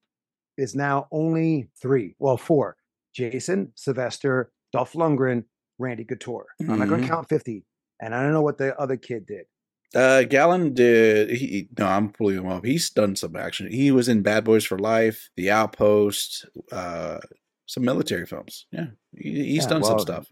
is 0.58 0.74
now 0.74 1.06
only 1.12 1.70
three 1.80 2.16
well 2.18 2.36
four 2.36 2.76
jason 3.14 3.72
sylvester 3.76 4.50
dolph 4.72 4.94
lundgren 4.94 5.44
randy 5.80 6.04
couture 6.04 6.46
i'm 6.60 6.78
not 6.78 6.88
going 6.88 7.00
to 7.02 7.08
count 7.08 7.28
50 7.28 7.64
and 8.00 8.14
i 8.14 8.22
don't 8.22 8.32
know 8.32 8.42
what 8.42 8.58
the 8.58 8.78
other 8.78 8.96
kid 8.96 9.26
did 9.26 9.46
Uh, 9.92 10.22
Galan 10.22 10.72
did. 10.72 11.30
He, 11.30 11.66
no, 11.76 11.84
I'm 11.86 12.12
pulling 12.12 12.36
him 12.38 12.46
up. 12.46 12.64
He's 12.64 12.90
done 12.90 13.16
some 13.16 13.34
action. 13.34 13.66
He 13.72 13.90
was 13.90 14.06
in 14.08 14.22
Bad 14.22 14.44
Boys 14.44 14.64
for 14.64 14.78
Life, 14.78 15.28
The 15.36 15.50
Outpost, 15.50 16.46
uh, 16.70 17.18
some 17.66 17.84
military 17.84 18.24
films. 18.24 18.66
Yeah, 18.70 18.86
he, 19.18 19.30
he's 19.54 19.64
Yeah, 19.64 19.68
done 19.70 19.82
some 19.82 19.98
stuff. 19.98 20.28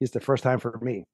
it's 0.00 0.12
the 0.12 0.20
first 0.28 0.42
time 0.42 0.60
for 0.60 0.78
me 0.80 1.04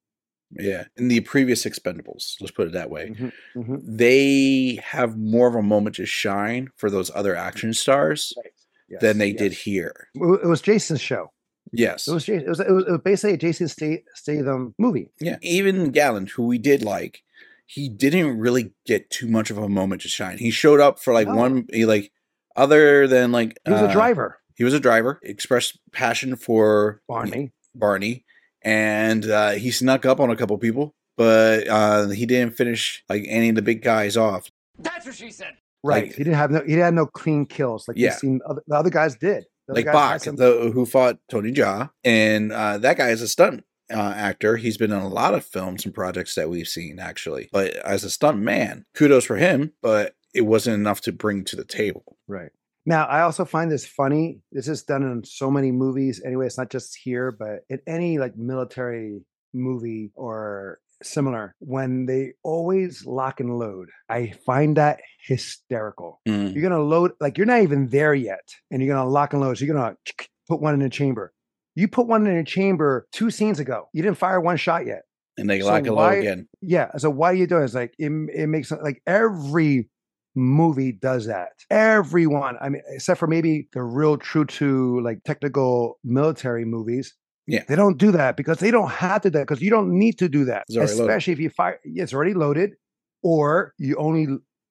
Yeah, 0.53 0.85
in 0.97 1.09
the 1.09 1.21
previous 1.23 1.65
Expendables, 1.65 2.37
let's 2.41 2.53
put 2.53 2.69
it 2.69 2.73
that 2.75 2.89
way. 2.89 3.09
Mhm, 3.11 3.33
mhm. 3.57 3.81
They 3.83 4.79
have 4.85 5.19
more 5.19 5.49
of 5.49 5.57
a 5.57 5.63
moment 5.75 5.97
to 5.97 6.07
shine 6.07 6.69
for 6.77 6.91
those 6.91 7.11
other 7.21 7.35
action 7.35 7.75
stars 7.75 8.33
Right. 8.37 9.01
than 9.01 9.19
they 9.19 9.31
yes. 9.35 9.39
did 9.43 9.53
here. 9.67 10.07
It 10.15 10.47
was 10.47 10.63
jason's 10.63 11.01
show 11.01 11.33
Yes. 11.73 12.09
It 12.09 12.13
was 12.15 12.29
It 12.29 12.47
was, 12.49 12.61
it 12.61 12.71
was, 12.71 12.85
it 12.87 12.91
was 12.91 13.01
basically 13.05 13.35
a 13.35 13.37
Jason 13.39 13.69
Statham 14.15 14.75
movie. 14.79 15.11
Yeah, 15.21 15.37
even 15.43 15.91
Gallant, 15.91 16.31
who 16.31 16.47
we 16.47 16.59
did 16.59 16.83
like, 16.83 17.23
he 17.67 17.89
didn't 17.89 18.39
really 18.39 18.73
get 18.87 19.11
too 19.11 19.29
much 19.29 19.51
of 19.51 19.59
a 19.59 19.69
moment 19.69 20.03
to 20.03 20.09
shine. 20.09 20.39
He 20.39 20.51
showed 20.51 20.81
up 20.81 20.99
for 20.99 21.13
like 21.13 21.29
No. 21.29 21.35
one, 21.37 21.67
he 21.73 21.85
like, 21.85 22.11
other 22.57 23.07
than 23.07 23.33
like, 23.33 23.59
He 23.65 23.73
was 23.73 23.83
uh, 23.83 23.87
a 23.89 23.93
driver, 23.93 24.39
He 24.57 24.65
was 24.65 24.75
a 24.75 24.81
driver. 24.81 25.21
Expressed 25.23 25.79
passion 25.93 26.37
for 26.37 27.03
Barney. 27.09 27.53
Barney, 27.75 28.25
and 28.63 29.25
uh, 29.31 29.51
he 29.53 29.71
snuck 29.71 30.05
up 30.07 30.19
on 30.21 30.31
a 30.31 30.37
couple 30.37 30.57
people, 30.59 30.95
but 31.17 31.69
uh, 31.69 32.09
he 32.09 32.27
didn't 32.27 32.57
finish 32.57 33.05
like 33.09 33.25
any 33.29 33.51
of 33.51 33.55
the 33.55 33.63
big 33.63 33.83
guys 33.83 34.17
off. 34.17 34.51
That's 34.79 35.07
what 35.07 35.15
she 35.15 35.31
said. 35.31 35.55
Right. 35.85 36.05
like- 36.07 36.15
he 36.17 36.25
didn't 36.25 36.37
have 36.37 36.51
no. 36.51 36.63
He 36.67 36.73
had 36.73 36.95
no 36.95 37.07
clean 37.07 37.47
kills 37.47 37.87
like 37.87 37.97
Yeah. 37.97 38.09
you've 38.11 38.19
seen. 38.19 38.41
Other, 38.49 38.63
the 38.67 38.75
other 38.75 38.91
guys 38.91 39.15
did. 39.17 39.45
Like 39.69 39.87
Bach, 39.87 40.23
the, 40.23 40.71
who 40.73 40.87
fought 40.87 41.19
Tony 41.31 41.53
Jaa, 41.53 41.91
and 42.05 42.53
uh, 42.53 42.79
that 42.79 42.97
guy 42.97 43.11
is 43.11 43.23
a 43.23 43.29
stunt 43.29 43.65
uh, 43.93 44.15
actor. 44.17 44.57
He's 44.57 44.77
been 44.77 44.93
in 44.93 44.99
a 44.99 45.09
lot 45.09 45.35
of 45.35 45.45
films 45.45 45.85
and 45.85 45.95
projects 45.95 46.35
that 46.35 46.51
we've 46.51 46.69
seen 46.69 46.99
actually. 46.99 47.49
But 47.53 47.75
as 47.77 48.05
a 48.05 48.11
stunt 48.11 48.39
man, 48.39 48.85
kudos 48.95 49.25
for 49.25 49.37
him. 49.37 49.73
But 49.83 50.15
it 50.35 50.43
wasn't 50.43 50.75
enough 50.75 51.01
to 51.03 51.13
bring 51.13 51.45
to 51.45 51.57
the 51.57 51.65
table. 51.65 52.17
right. 52.27 52.51
Now, 52.87 53.05
I 53.05 53.21
also 53.21 53.45
find 53.45 53.71
this 53.71 53.87
funny. 53.87 54.41
This 54.51 54.67
is 54.67 54.83
done 54.83 55.03
in 55.03 55.23
so 55.23 55.51
many 55.51 55.73
movies. 55.73 56.23
Anyway, 56.25 56.47
it's 56.47 56.57
not 56.57 56.71
just 56.71 56.97
here, 56.97 57.31
but 57.31 57.61
in 57.69 57.81
any 57.87 58.19
like 58.19 58.35
military 58.35 59.21
movie 59.53 60.11
or 60.15 60.81
similar, 61.03 61.55
when 61.61 62.07
they 62.07 62.33
always 62.43 63.05
lock 63.07 63.41
and 63.41 63.59
load, 63.59 63.89
I 64.09 64.33
find 64.47 64.77
that 64.77 65.01
hysterical. 65.27 66.21
Mm. 66.29 66.53
You're 66.55 66.63
gonna 66.63 66.83
load 66.83 67.13
like 67.21 67.39
you're 67.39 67.47
not 67.47 67.63
even 67.63 67.89
there 67.89 68.15
yet, 68.15 68.49
and 68.71 68.83
you're 68.83 68.95
gonna 68.95 69.09
lock 69.09 69.33
and 69.33 69.43
load. 69.43 69.59
So 69.59 69.65
you're 69.65 69.75
gonna 69.75 69.97
put 70.49 70.61
one 70.61 70.75
in 70.75 70.83
a 70.83 70.91
chamber. 70.91 71.33
You 71.75 71.89
put 71.89 72.07
one 72.07 72.27
in 72.27 72.37
a 72.37 72.45
chamber 72.45 73.07
two 73.13 73.31
scenes 73.31 73.61
ago. 73.61 73.89
You 73.93 74.03
didn't 74.03 74.19
fire 74.19 74.41
one 74.41 74.57
shot 74.57 74.85
yet. 74.87 75.03
and 75.37 75.49
they 75.49 75.61
So 75.61 75.67
lock 75.67 75.87
low 75.87 75.95
why- 75.95 76.15
again. 76.17 76.49
Yeah. 76.61 76.91
So 76.97 77.11
why 77.11 77.31
are 77.31 77.35
you 77.35 77.47
doing? 77.47 77.63
It's 77.63 77.75
like 77.75 77.95
it, 77.99 78.11
it 78.35 78.49
makes 78.49 78.71
like 78.73 79.01
every 79.07 79.89
movie 80.35 80.93
does 80.93 81.27
that. 81.27 81.51
Everyone. 81.71 82.57
I 82.61 82.69
mean, 82.69 82.83
except 82.89 83.21
for 83.21 83.27
maybe 83.29 83.69
the 83.73 83.83
real 83.83 84.17
true 84.17 84.45
to 84.47 85.01
like 85.01 85.23
technical 85.25 85.99
military 86.05 86.65
movies. 86.65 87.15
Yeah. 87.49 87.65
They 87.67 87.77
don't 87.77 87.97
do 87.97 88.13
that 88.13 88.37
because 88.37 88.59
they 88.59 88.71
don't 88.71 88.91
have 88.91 89.23
to 89.23 89.31
do 89.31 89.39
that 89.39 89.49
because 89.49 89.63
you 89.63 89.71
don't 89.71 89.99
need 89.99 90.19
to 90.19 90.29
do 90.29 90.45
that. 90.45 90.65
Already 90.71 90.93
loaded. 90.93 91.01
Especially 91.01 91.33
if 91.33 91.41
you 91.41 91.51
fire 91.51 91.81
it's 91.83 92.13
already 92.13 92.35
loaded, 92.35 92.75
or 93.23 93.73
you 93.79 93.97
only 93.97 94.27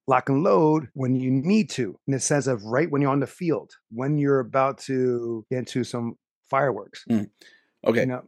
lock 0.08 0.30
and 0.30 0.44
load 0.44 0.88
when 0.94 1.16
you 1.16 1.32
need 1.32 1.70
to, 1.72 2.00
in 2.08 2.14
the 2.14 2.20
sense 2.20 2.46
of 2.48 2.64
right 2.64 2.90
when 2.90 3.02
you're 3.02 3.12
on 3.12 3.20
the 3.20 3.28
field, 3.28 3.72
when 3.92 4.18
you're 4.18 4.40
about 4.40 4.78
to 4.78 5.44
get 5.50 5.60
into 5.60 5.84
some 5.84 6.16
fireworks. 6.50 7.04
Mm. 7.10 7.30
Okay, 7.86 8.02
You 8.02 8.06
know, 8.06 8.24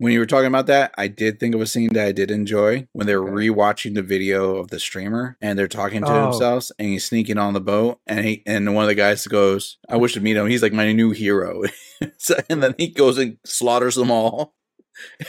when 0.00 0.12
you 0.12 0.18
were 0.18 0.26
talking 0.26 0.46
about 0.46 0.66
that, 0.66 0.92
I 0.98 1.08
did 1.08 1.38
think 1.38 1.54
of 1.54 1.60
a 1.60 1.66
scene 1.66 1.92
that 1.92 2.06
I 2.06 2.12
did 2.12 2.30
enjoy 2.30 2.88
when 2.92 3.06
they 3.06 3.14
were 3.16 3.24
Okay. 3.30 3.48
rewatching 3.48 3.94
the 3.94 4.02
video 4.02 4.56
of 4.56 4.68
the 4.70 4.80
streamer 4.80 5.36
and 5.40 5.58
they're 5.58 5.68
talking 5.68 6.02
to 6.04 6.10
Oh. 6.12 6.22
themselves 6.22 6.72
and 6.78 6.88
he's 6.88 7.04
sneaking 7.04 7.38
on 7.38 7.52
the 7.54 7.60
boat 7.60 8.00
and 8.06 8.24
he 8.24 8.42
and 8.46 8.74
one 8.74 8.84
of 8.84 8.88
the 8.88 8.94
guys 8.94 9.26
goes, 9.26 9.78
"I 9.88 9.96
wish 9.98 10.14
to 10.14 10.20
meet 10.20 10.36
him. 10.36 10.46
He's 10.48 10.62
like 10.62 10.72
my 10.72 10.90
new 10.92 11.10
hero." 11.10 11.62
so, 12.18 12.34
and 12.48 12.62
then 12.62 12.74
he 12.78 12.88
goes 12.88 13.18
and 13.18 13.36
slaughters 13.44 13.94
them 13.94 14.10
all. 14.10 14.54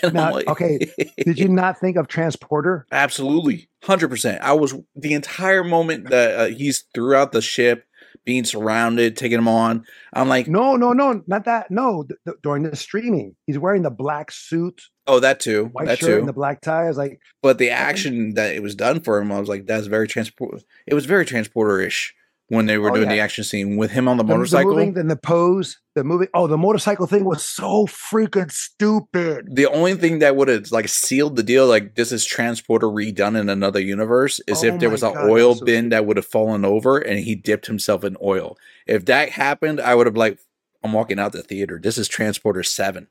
And 0.03 0.13
Now, 0.15 0.27
I'm 0.27 0.33
like, 0.33 0.47
okay, 0.47 0.79
did 1.23 1.39
you 1.39 1.47
not 1.47 1.79
think 1.79 1.95
of 1.95 2.07
Transporter? 2.09 2.85
Absolutely, 2.91 3.69
hundred 3.83 4.09
percent. 4.09 4.41
I 4.41 4.51
was 4.53 4.73
the 4.97 5.13
entire 5.13 5.63
moment 5.63 6.09
that 6.09 6.39
uh, 6.39 6.45
he's 6.47 6.83
throughout 6.93 7.31
the 7.31 7.41
ship, 7.41 7.85
being 8.25 8.43
surrounded, 8.45 9.17
taking 9.17 9.37
him 9.37 9.47
on. 9.47 9.83
I'm 10.13 10.29
like, 10.29 10.47
No, 10.47 10.75
no, 10.75 10.93
no, 10.93 11.21
not 11.27 11.45
that. 11.45 11.71
No, 11.71 12.03
th- 12.03 12.19
th- 12.25 12.37
during 12.43 12.63
the 12.63 12.75
streaming, 12.75 13.35
he's 13.47 13.57
wearing 13.57 13.81
the 13.81 13.89
black 13.91 14.31
suit, 14.31 14.81
oh, 15.07 15.19
that 15.19 15.39
too, 15.39 15.65
white 15.73 15.87
that 15.87 15.99
shirt, 15.99 16.09
too. 16.09 16.19
and 16.19 16.27
the 16.27 16.33
black 16.33 16.61
tie. 16.61 16.85
I 16.85 16.87
was 16.87 16.97
like, 16.97 17.19
but 17.41 17.57
the 17.57 17.69
action 17.71 18.35
that 18.35 18.53
it 18.55 18.61
was 18.61 18.75
done 18.75 19.01
for 19.01 19.19
him, 19.19 19.31
I 19.31 19.39
was 19.39 19.49
like, 19.49 19.65
that's 19.65 19.87
very 19.87 20.07
transport. 20.07 20.63
It 20.85 20.93
was 20.93 21.05
very 21.05 21.25
transporter-ish 21.25 22.13
when 22.51 22.65
they 22.65 22.77
were 22.77 22.91
Oh, 22.91 22.95
doing 22.95 23.07
the 23.07 23.19
action 23.19 23.45
scene 23.45 23.77
with 23.77 23.91
him 23.91 24.09
on 24.09 24.17
the, 24.17 24.23
the, 24.23 24.27
the 24.27 24.35
motorcycle. 24.35 24.71
moving, 24.71 24.93
then 24.93 25.07
the 25.07 25.15
pose, 25.15 25.79
the 25.95 26.03
movie. 26.03 26.27
Oh, 26.33 26.47
the 26.47 26.57
motorcycle 26.57 27.07
thing 27.07 27.23
was 27.23 27.41
so 27.41 27.87
freaking 27.87 28.51
stupid. 28.51 29.47
the 29.55 29.67
only 29.67 29.93
thing 29.95 30.19
that 30.19 30.35
would 30.35 30.49
have 30.49 30.69
like 30.69 30.89
sealed 30.89 31.37
the 31.37 31.43
deal, 31.43 31.65
like 31.65 31.95
this 31.95 32.11
is 32.11 32.25
transporter 32.25 32.87
redone 32.87 33.39
in 33.39 33.47
another 33.47 33.79
universe, 33.79 34.41
is 34.47 34.65
Oh 34.65 34.67
if 34.67 34.79
there 34.81 34.89
was 34.89 35.01
an 35.01 35.13
God, 35.13 35.29
oil 35.29 35.55
so 35.55 35.63
bin 35.63 35.89
that 35.89 36.05
would 36.05 36.17
have 36.17 36.25
fallen 36.25 36.65
over 36.65 36.97
and 36.97 37.19
he 37.19 37.35
dipped 37.35 37.67
himself 37.67 38.03
in 38.03 38.17
oil. 38.21 38.57
If 38.85 39.05
that 39.05 39.29
happened, 39.29 39.79
I 39.79 39.95
would 39.95 40.07
have 40.07 40.17
like, 40.17 40.37
I'm 40.83 40.91
walking 40.91 41.19
out 41.19 41.31
the 41.31 41.43
theater. 41.43 41.79
This 41.81 41.97
is 41.97 42.09
Transporter 42.09 42.63
Seven. 42.63 43.07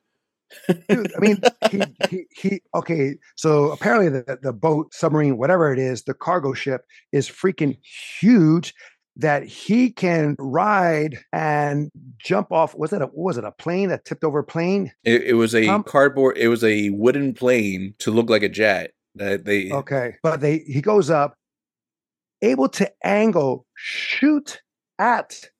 Dude, 0.88 1.12
I 1.16 1.20
mean, 1.20 1.40
he, 1.70 1.83
he, 2.09 2.24
he, 2.35 2.62
okay. 2.74 3.14
So 3.37 3.70
apparently, 3.70 4.09
the, 4.09 4.37
the 4.42 4.53
boat, 4.53 4.92
submarine, 4.92 5.38
whatever 5.38 5.72
it 5.72 5.79
is, 5.79 6.03
the 6.03 6.12
cargo 6.12 6.55
ship 6.55 6.85
is 7.12 7.29
freaking 7.29 7.79
huge 8.18 8.74
that 9.16 9.44
he 9.44 9.90
can 9.90 10.37
ride 10.38 11.18
and 11.33 11.90
jump 12.18 12.53
off. 12.53 12.75
Was 12.77 12.92
it 12.92 13.03
a, 13.03 13.09
was 13.12 13.37
it 13.37 13.44
a 13.44 13.53
plane 13.53 13.88
that 13.90 14.05
tipped 14.05 14.25
over 14.25 14.42
plane? 14.42 14.92
It, 15.05 15.23
it 15.25 15.35
was 15.35 15.55
a 15.55 15.66
Um, 15.68 15.83
cardboard. 15.85 16.38
It 16.38 16.49
was 16.49 16.64
a 16.64 16.90
wooden 16.90 17.35
plane 17.35 17.94
to 17.99 18.11
look 18.11 18.31
like 18.31 18.42
a 18.42 18.49
jet. 18.49 18.92
That 19.16 19.44
they 19.44 19.70
Okay. 19.73 20.14
But 20.23 20.40
they 20.40 20.59
he 20.59 20.81
goes 20.81 21.11
up, 21.11 21.35
able 22.42 22.68
to 22.70 22.90
angle, 23.05 23.66
shoot 23.75 24.62
at 24.99 25.51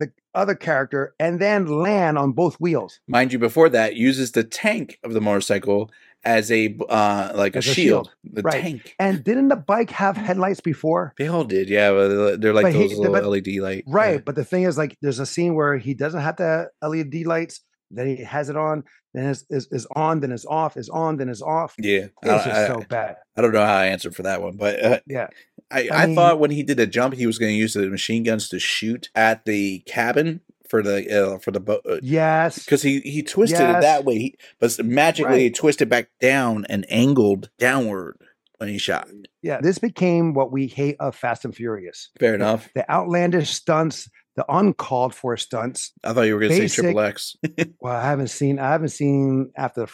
the 0.00 0.10
other 0.34 0.54
character, 0.54 1.14
and 1.20 1.38
then 1.38 1.66
land 1.66 2.16
on 2.18 2.32
both 2.32 2.56
wheels. 2.56 2.98
mind 3.06 3.32
you, 3.32 3.38
before 3.38 3.68
that, 3.68 3.96
uses 3.96 4.32
the 4.32 4.44
tank 4.44 4.98
of 5.04 5.12
the 5.12 5.20
motorcycle 5.20 5.90
as 6.26 6.50
a 6.52 6.76
uh 6.88 7.32
like 7.34 7.54
a 7.54 7.58
As 7.58 7.68
a 7.68 7.72
shield. 7.74 8.06
shield, 8.22 8.34
The 8.34 8.42
right. 8.42 8.60
tank. 8.62 8.94
And 8.98 9.24
didn't 9.24 9.48
the 9.48 9.56
bike 9.56 9.90
have 9.90 10.16
headlights 10.28 10.60
before? 10.60 11.14
They 11.18 11.28
all 11.28 11.44
did, 11.44 11.68
yeah. 11.70 11.90
But 11.92 12.40
they're 12.42 12.52
like 12.52 12.64
But 12.64 12.74
he- 12.74 12.88
those 12.88 12.98
little 12.98 13.14
but- 13.14 13.24
LED 13.24 13.48
light. 13.60 13.84
Right. 13.86 14.14
yeah. 14.16 14.20
But 14.26 14.34
the 14.34 14.44
thing 14.44 14.64
is, 14.64 14.76
like, 14.76 14.96
there's 15.00 15.20
a 15.20 15.26
scene 15.26 15.54
where 15.54 15.76
he 15.78 15.94
doesn't 15.94 16.20
have 16.20 16.36
the 16.36 16.68
LED 16.82 17.24
lights, 17.26 17.60
then 17.90 18.08
he 18.08 18.16
has 18.24 18.48
it 18.50 18.56
on, 18.56 18.82
then 19.14 19.26
is 19.26 19.46
is, 19.48 19.68
is 19.70 19.86
on, 19.94 20.20
then 20.20 20.32
is 20.32 20.44
off, 20.44 20.76
is 20.76 20.88
on, 20.88 21.16
then 21.18 21.28
is 21.28 21.40
off. 21.40 21.74
Yeah, 21.78 22.06
I, 22.24 22.34
It's 22.34 22.44
just 22.44 22.48
I- 22.58 22.66
so 22.66 22.82
bad. 22.88 23.16
I 23.36 23.40
don't 23.42 23.52
know 23.52 23.64
how 23.64 23.76
I 23.76 23.86
answered 23.86 24.14
for 24.16 24.24
that 24.24 24.42
one, 24.42 24.56
but 24.56 24.84
uh, 24.84 25.00
Yeah. 25.06 25.28
I, 25.70 25.88
I 25.92 26.02
I, 26.02 26.06
mean- 26.06 26.14
thought 26.16 26.40
when 26.40 26.50
he 26.50 26.62
did 26.62 26.76
the 26.78 26.86
jump, 26.86 27.14
he 27.14 27.26
was 27.26 27.38
going 27.38 27.52
to 27.52 27.58
use 27.58 27.74
the 27.74 27.88
machine 27.88 28.22
guns 28.24 28.48
to 28.50 28.58
shoot 28.58 29.08
at 29.14 29.44
the 29.44 29.80
cabin 29.80 30.40
for 30.68 30.82
the 30.82 31.34
uh, 31.34 31.38
for 31.38 31.50
the 31.50 31.60
boat 31.60 31.82
Yes. 32.02 32.64
because 32.64 32.82
he 32.82 33.00
he 33.00 33.22
twisted 33.22 33.60
it 33.60 33.80
that 33.80 34.04
way, 34.04 34.18
he, 34.18 34.38
but 34.60 34.76
magically 34.84 35.30
Right. 35.32 35.40
he 35.42 35.50
twisted 35.50 35.88
back 35.88 36.08
down 36.20 36.64
and 36.68 36.84
angled 36.88 37.50
downward 37.58 38.16
when 38.58 38.68
he 38.68 38.78
shot. 38.78 39.08
Yeah. 39.42 39.60
This 39.60 39.78
became 39.78 40.32
what 40.34 40.50
we 40.52 40.66
hate 40.66 40.96
of 40.98 41.14
Fast 41.14 41.44
and 41.44 41.54
Furious. 41.54 42.10
Fair 42.18 42.34
enough. 42.34 42.68
The 42.74 42.90
outlandish 42.90 43.50
stunts, 43.50 44.08
the 44.34 44.44
uncalled 44.48 45.14
for 45.14 45.36
stunts. 45.36 45.92
I 46.02 46.12
thought 46.14 46.22
you 46.22 46.34
were 46.34 46.40
going 46.40 46.52
to 46.60 46.68
say 46.68 46.82
triple 46.82 47.00
X. 47.00 47.36
Well, 47.80 47.94
I 47.94 48.02
haven't 48.04 48.28
seen. 48.28 48.58
I 48.58 48.70
haven't 48.72 48.88
seen 48.88 49.52
after 49.56 49.86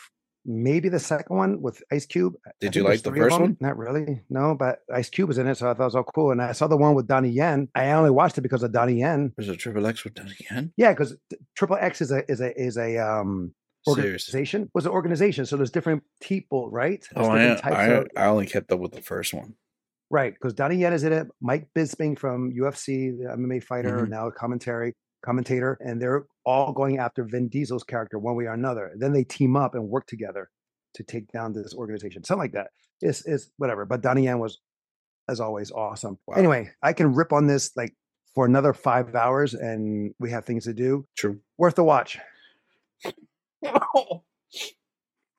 maybe 0.45 0.89
the 0.89 0.99
second 0.99 1.37
one 1.37 1.61
with 1.63 1.83
Ice 1.93 2.07
Cube. 2.07 2.35
Did 2.61 2.75
you 2.77 2.83
like 2.83 3.03
the 3.03 3.13
first 3.13 3.39
one? 3.41 3.57
Not 3.61 3.77
really. 3.77 4.23
No, 4.29 4.55
but 4.55 4.81
Ice 4.93 5.09
Cube 5.09 5.29
was 5.29 5.39
in 5.39 5.47
it, 5.47 5.57
so 5.57 5.71
I 5.71 5.75
thought 5.75 5.83
it 5.83 5.85
was 5.87 5.95
all 5.95 6.05
cool. 6.05 6.31
And 6.33 6.43
I 6.43 6.53
saw 6.53 6.67
the 6.67 6.77
one 6.77 6.95
with 6.95 7.07
Donnie 7.07 7.31
Yen. 7.31 7.69
I 7.75 7.93
only 7.93 8.11
watched 8.11 8.39
it 8.39 8.43
because 8.43 8.63
of 8.63 8.73
Donnie 8.73 9.01
Yen. 9.01 9.33
There's 9.37 9.49
a 9.49 9.57
triple 9.57 9.87
X 9.87 10.05
with 10.05 10.15
Donnie 10.15 10.35
Yen. 10.51 10.73
Yeah, 10.77 10.93
because 10.93 11.17
Triple 11.57 11.77
X 11.81 12.01
is 12.01 12.11
a 12.13 12.31
is 12.31 12.41
a 12.41 12.61
is 12.61 12.77
a 12.77 12.99
um 12.99 13.55
Seriously. 13.87 14.03
organization. 14.05 14.71
Was 14.75 14.87
an 14.87 14.93
organization, 14.93 15.47
so 15.47 15.57
there's 15.57 15.71
different 15.71 16.03
people, 16.21 16.71
right? 16.71 17.05
There's 17.15 17.27
Oh, 17.27 17.31
I, 17.31 17.71
I, 17.71 17.85
of- 17.89 18.09
I 18.17 18.25
only 18.27 18.47
kept 18.47 18.71
up 18.73 18.79
with 18.81 18.93
the 18.93 19.03
first 19.03 19.35
one. 19.35 19.55
right. 20.11 20.33
Because 20.35 20.55
Donnie 20.55 20.77
Yen 20.77 20.93
is 20.93 21.05
in 21.05 21.13
it. 21.13 21.27
Mike 21.41 21.69
Bisping 21.75 22.19
from 22.19 22.53
UFC, 22.53 23.11
the 23.19 23.31
MMA 23.37 23.63
fighter, 23.63 24.05
Mhm. 24.07 24.11
now 24.11 24.27
a 24.29 24.33
commentary 24.33 24.93
commentator, 25.23 25.79
and 25.81 26.01
they're 26.01 26.27
all 26.45 26.73
going 26.73 26.99
after 26.99 27.25
Vin 27.25 27.49
Diesel's 27.49 27.85
character 27.85 28.19
one 28.19 28.37
way 28.37 28.45
or 28.45 28.53
another. 28.53 28.93
Then 28.97 29.13
they 29.13 29.25
team 29.25 29.57
up 29.57 29.75
and 29.75 29.89
work 29.89 30.07
together 30.07 30.51
to 30.95 31.03
take 31.03 31.31
down 31.33 31.53
this 31.53 31.75
organization, 31.75 32.25
something 32.25 32.43
like 32.43 32.53
that. 32.53 32.71
It's 33.01 33.25
it's 33.27 33.51
whatever. 33.57 33.85
But 33.85 34.03
Donnie 34.03 34.25
Yen 34.25 34.39
was, 34.39 34.59
as 35.29 35.41
always, 35.41 35.71
awesome. 35.71 36.19
Wow. 36.27 36.37
Anyway, 36.37 36.71
I 36.83 36.93
can 36.93 37.15
rip 37.15 37.33
on 37.33 37.47
this 37.47 37.71
like 37.77 37.95
for 38.35 38.47
another 38.47 38.73
five 38.73 39.15
hours, 39.15 39.55
and 39.55 40.15
we 40.19 40.31
have 40.31 40.45
things 40.45 40.65
to 40.65 40.75
do. 40.75 41.07
True. 41.17 41.41
Worth 41.59 41.77
the 41.77 41.85
watch. 41.85 42.19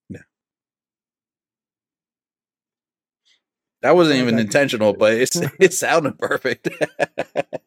Yeah. 0.10 0.22
That 3.82 3.96
wasn't 3.96 4.20
even 4.20 4.40
intentional, 4.40 4.94
but 4.94 5.14
it's 5.14 5.36
it 5.60 5.74
sounded 5.74 6.18
perfect. 6.18 6.70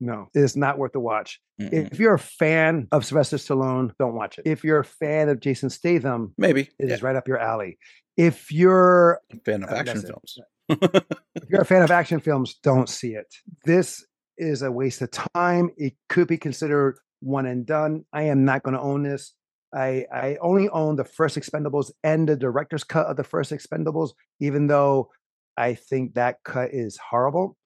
No, 0.00 0.28
it's 0.34 0.56
not 0.56 0.78
worth 0.78 0.92
the 0.92 1.00
watch. 1.00 1.40
Mm-mm. 1.60 1.72
If 1.92 1.98
you're 1.98 2.14
a 2.14 2.18
fan 2.18 2.86
of 2.92 3.04
Sylvester 3.04 3.36
Stallone, 3.38 3.92
don't 3.98 4.14
watch 4.14 4.38
it. 4.38 4.46
If 4.46 4.62
you're 4.62 4.80
a 4.80 4.84
fan 4.84 5.28
of 5.28 5.40
Jason 5.40 5.70
Statham, 5.70 6.34
Maybe. 6.36 6.68
it 6.78 6.90
is 6.90 7.00
Yeah, 7.00 7.06
right 7.06 7.16
up 7.16 7.26
your 7.26 7.38
alley. 7.38 7.78
If 8.16 8.52
you're 8.52 9.20
a 9.32 9.38
fan 9.44 9.62
of 9.62 9.70
uh, 9.70 9.74
action 9.74 10.02
films. 10.02 10.38
if 10.68 11.48
you're 11.48 11.62
a 11.62 11.66
fan 11.66 11.82
of 11.82 11.90
action 11.90 12.20
films, 12.20 12.56
don't 12.62 12.88
see 12.88 13.14
it. 13.14 13.26
This 13.64 14.04
is 14.36 14.62
a 14.62 14.70
waste 14.70 15.00
of 15.02 15.10
time. 15.10 15.70
It 15.76 15.94
could 16.08 16.28
be 16.28 16.36
considered 16.36 16.98
one 17.20 17.46
and 17.46 17.64
done. 17.64 18.04
I 18.12 18.24
am 18.24 18.44
not 18.44 18.62
going 18.62 18.74
to 18.76 18.80
own 18.80 19.02
this. 19.02 19.32
I 19.74 20.06
I 20.12 20.36
only 20.42 20.68
own 20.68 20.96
the 20.96 21.04
first 21.04 21.36
Expendables 21.38 21.90
and 22.04 22.28
the 22.28 22.36
director's 22.36 22.84
cut 22.84 23.06
of 23.06 23.16
the 23.16 23.24
first 23.24 23.50
Expendables, 23.50 24.10
even 24.40 24.66
though 24.66 25.10
I 25.56 25.74
think 25.74 26.14
that 26.14 26.36
cut 26.44 26.70
is 26.72 26.98
horrible. 26.98 27.56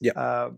Yeah. 0.00 0.12
Uh, 0.12 0.50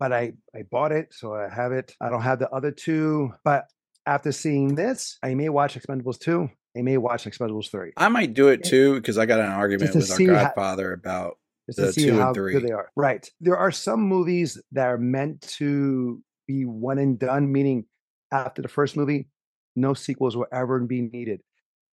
but 0.00 0.12
I 0.12 0.32
I 0.56 0.62
bought 0.68 0.90
it, 0.90 1.12
so 1.12 1.34
I 1.34 1.48
have 1.54 1.70
it. 1.72 1.94
I 2.00 2.08
don't 2.08 2.22
have 2.22 2.40
the 2.40 2.50
other 2.50 2.72
two, 2.72 3.32
but 3.44 3.66
after 4.06 4.32
seeing 4.32 4.74
this, 4.74 5.18
I 5.22 5.34
may 5.34 5.48
watch 5.50 5.78
Expendables 5.78 6.18
two. 6.18 6.48
I 6.76 6.82
may 6.82 6.96
watch 6.96 7.24
Expendables 7.24 7.70
three. 7.70 7.92
I 7.96 8.08
might 8.08 8.34
do 8.34 8.48
it 8.48 8.64
too 8.64 8.94
because 8.94 9.18
I 9.18 9.26
got 9.26 9.38
an 9.40 9.50
argument 9.50 9.94
with 9.94 10.10
our 10.10 10.16
see 10.16 10.26
how- 10.26 10.44
godfather 10.44 10.92
about 10.92 11.36
the 11.68 11.92
two 11.92 12.20
and 12.20 12.34
three. 12.34 12.58
they 12.58 12.72
are. 12.72 12.90
Right. 12.96 13.28
There 13.40 13.56
are 13.56 13.70
some 13.70 14.00
movies 14.00 14.60
that 14.72 14.86
are 14.86 14.98
meant 14.98 15.42
to 15.58 16.20
be 16.48 16.64
one 16.64 16.98
and 16.98 17.16
done, 17.18 17.52
meaning 17.52 17.84
after 18.32 18.62
the 18.62 18.68
first 18.68 18.96
movie, 18.96 19.28
no 19.76 19.94
sequels 19.94 20.36
will 20.36 20.46
ever 20.52 20.80
be 20.80 21.02
needed. 21.02 21.42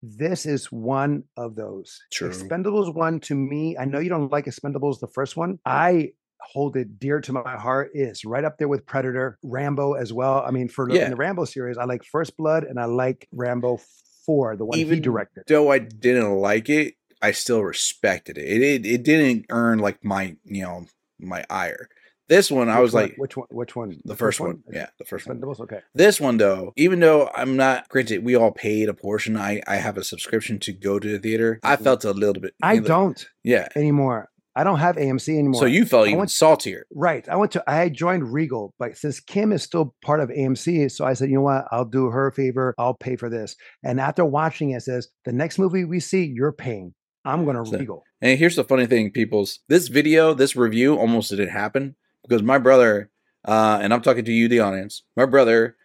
This 0.01 0.45
is 0.45 0.71
one 0.71 1.23
of 1.35 1.55
those. 1.55 1.99
True. 2.11 2.29
Expendables 2.29 2.93
one 2.93 3.19
to 3.21 3.35
me, 3.35 3.77
I 3.77 3.85
know 3.85 3.99
you 3.99 4.09
don't 4.09 4.31
like 4.31 4.45
Expendables, 4.45 4.99
the 4.99 5.07
first 5.07 5.35
one. 5.37 5.59
I 5.65 6.13
hold 6.39 6.75
it 6.77 6.99
dear 6.99 7.19
to 7.21 7.33
my 7.33 7.57
heart. 7.57 7.91
is 7.93 8.23
right 8.25 8.43
up 8.43 8.57
there 8.57 8.67
with 8.67 8.85
Predator, 8.85 9.37
Rambo 9.43 9.93
as 9.93 10.13
well. 10.13 10.43
I 10.45 10.51
mean, 10.51 10.67
for 10.67 10.87
the, 10.87 10.95
Yeah. 10.95 11.05
in 11.05 11.11
the 11.11 11.15
Rambo 11.17 11.45
series, 11.45 11.77
I 11.77 11.85
like 11.85 12.03
First 12.03 12.37
Blood 12.37 12.63
and 12.63 12.79
I 12.79 12.85
like 12.85 13.27
Rambo 13.31 13.79
4, 14.25 14.55
the 14.57 14.65
one 14.65 14.77
he 14.77 14.81
Even 14.81 15.01
directed. 15.01 15.43
though 15.47 15.71
I 15.71 15.79
didn't 15.79 16.35
like 16.35 16.69
it, 16.69 16.95
I 17.21 17.31
still 17.31 17.63
respected 17.63 18.37
it. 18.37 18.45
It 18.45 18.61
it, 18.61 18.85
it 18.85 19.03
didn't 19.03 19.45
earn 19.49 19.79
like 19.79 20.03
my 20.03 20.35
you 20.45 20.63
know 20.63 20.85
my 21.19 21.43
ire. 21.49 21.87
This 22.29 22.51
one, 22.51 22.67
I 22.67 22.81
was 22.81 22.91
one- 22.93 23.03
like, 23.03 23.15
which 23.17 23.37
one? 23.37 23.47
Which 23.49 23.75
one? 23.75 24.01
the 24.03 24.15
first 24.15 24.39
one. 24.41 24.61
Yeah, 24.71 24.87
the 24.99 25.05
first 25.05 25.27
one. 25.27 25.41
Okay. 25.43 25.79
This 25.95 26.19
one 26.19 26.37
though, 26.37 26.73
even 26.75 26.99
though 26.99 27.31
I'm 27.33 27.55
not 27.55 27.87
granted, 27.89 28.23
we 28.25 28.35
all 28.35 28.51
paid 28.51 28.89
a 28.89 28.93
portion. 28.93 29.37
I 29.37 29.61
I 29.65 29.77
have 29.77 29.97
a 29.97 30.03
subscription 30.03 30.59
to 30.59 30.73
go 30.73 30.99
to 30.99 31.07
the 31.07 31.17
theater. 31.19 31.59
I 31.63 31.77
Mhm. 31.77 31.83
felt 31.83 32.03
a 32.05 32.11
little 32.11 32.41
bit. 32.41 32.53
I 32.61 32.79
don't 32.79 33.25
Yeah. 33.43 33.69
anymore. 33.75 34.29
I 34.57 34.63
don't 34.63 34.79
have 34.79 34.95
AMC 34.95 35.37
anymore. 35.37 35.61
So 35.61 35.67
you 35.67 35.85
felt 35.85 36.07
even 36.07 36.17
went- 36.17 36.31
saltier. 36.31 36.85
Right. 36.93 37.27
I 37.29 37.35
went 37.35 37.51
to, 37.51 37.63
I 37.67 37.89
joined 37.89 38.33
Regal, 38.33 38.73
but 38.79 38.97
since 38.97 39.19
Kim 39.19 39.51
is 39.51 39.61
still 39.61 39.93
part 40.03 40.19
of 40.19 40.29
AMC, 40.29 40.89
so 40.91 41.05
I 41.05 41.13
said, 41.13 41.29
you 41.29 41.35
know 41.35 41.41
what? 41.41 41.65
I'll 41.71 41.85
do 41.85 42.07
her 42.09 42.27
a 42.27 42.31
favor. 42.31 42.73
I'll 42.79 42.95
pay 42.95 43.15
for 43.17 43.29
this. 43.29 43.55
And 43.83 44.01
after 44.01 44.25
watching 44.25 44.71
it, 44.71 44.77
it 44.77 44.81
says, 44.81 45.09
the 45.25 45.31
next 45.31 45.59
movie 45.59 45.85
we 45.85 45.99
see, 45.99 46.23
you're 46.25 46.51
paying. 46.51 46.95
I'm 47.23 47.45
going 47.45 47.55
to 47.55 47.69
So- 47.69 47.77
Regal. 47.77 48.03
And 48.19 48.39
here's 48.39 48.55
the 48.55 48.63
funny 48.63 48.87
thing, 48.87 49.11
peoples. 49.11 49.59
This 49.69 49.89
video, 49.89 50.33
this 50.33 50.55
review 50.55 50.95
almost 50.97 51.29
didn't 51.29 51.49
happen 51.49 51.95
because 52.27 52.41
my 52.41 52.57
brother, 52.57 53.11
uh, 53.47 53.77
and 53.79 53.93
I'm 53.93 54.01
talking 54.01 54.25
to 54.25 54.31
you, 54.33 54.47
the 54.47 54.59
audience, 54.61 55.03
my 55.15 55.25
brother 55.27 55.75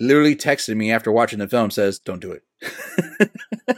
literally 0.00 0.36
texted 0.36 0.76
me 0.76 0.90
after 0.92 1.10
watching 1.12 1.38
the 1.38 1.48
film, 1.48 1.70
says, 1.70 1.98
Don't 1.98 2.20
do 2.20 2.32
it. 2.32 2.42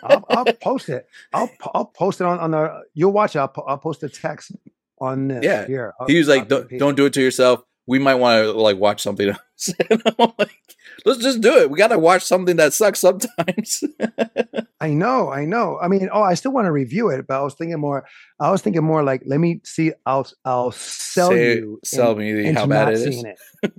I'll, 0.02 0.24
I'll 0.30 0.44
post 0.62 0.88
it. 0.88 1.06
I'll, 1.32 1.50
I'll 1.74 1.84
post 1.86 2.20
it 2.20 2.24
on, 2.26 2.38
on 2.38 2.50
the, 2.52 2.82
you'll 2.94 3.12
watch 3.12 3.36
it. 3.36 3.38
I'll, 3.40 3.52
I'll 3.66 3.78
post 3.78 4.02
a 4.02 4.08
text 4.08 4.52
on 5.00 5.28
this. 5.28 5.44
Yeah. 5.44 5.66
Here. 5.66 5.94
I'll- 6.00 6.06
he 6.06 6.18
was 6.18 6.28
uh, 6.28 6.32
like, 6.36 6.48
don't, 6.48 6.70
don't 6.78 6.96
do 6.96 7.06
it 7.06 7.12
to 7.14 7.20
yourself. 7.20 7.62
We 7.88 8.00
might 8.00 8.16
want 8.16 8.42
to 8.44 8.52
like 8.52 8.78
watch 8.78 9.00
something 9.02 9.28
else. 9.28 9.38
And 9.90 10.02
I'm 10.18 10.32
like, 10.38 10.50
let's 11.06 11.20
just 11.22 11.40
do 11.40 11.56
it. 11.58 11.70
We 11.70 11.78
got 11.78 11.88
to 11.88 11.98
watch 11.98 12.22
something 12.24 12.56
that 12.56 12.74
sucks 12.74 12.98
sometimes. 12.98 13.82
I 14.80 14.88
know, 14.90 15.30
I 15.30 15.44
know. 15.46 15.78
I 15.80 15.86
mean, 15.88 16.08
oh, 16.12 16.20
I 16.22 16.34
still 16.34 16.52
want 16.52 16.66
to 16.66 16.72
review 16.72 17.08
it, 17.10 17.26
but 17.26 17.38
I 17.38 17.42
was 17.42 17.54
thinking 17.54 17.78
more. 17.78 18.04
I 18.40 18.50
was 18.50 18.60
thinking 18.60 18.82
more 18.84 19.02
like, 19.04 19.22
let 19.24 19.38
me 19.40 19.60
see. 19.64 19.92
I'll 20.04 20.26
I'll 20.44 20.72
sell 20.72 21.30
Say- 21.30 21.54
you, 21.56 21.80
sell 21.84 22.18
in- 22.18 22.18
me 22.18 22.52
how 22.52 22.66
bad 22.66 22.88
it 22.92 22.94
is. 22.98 23.24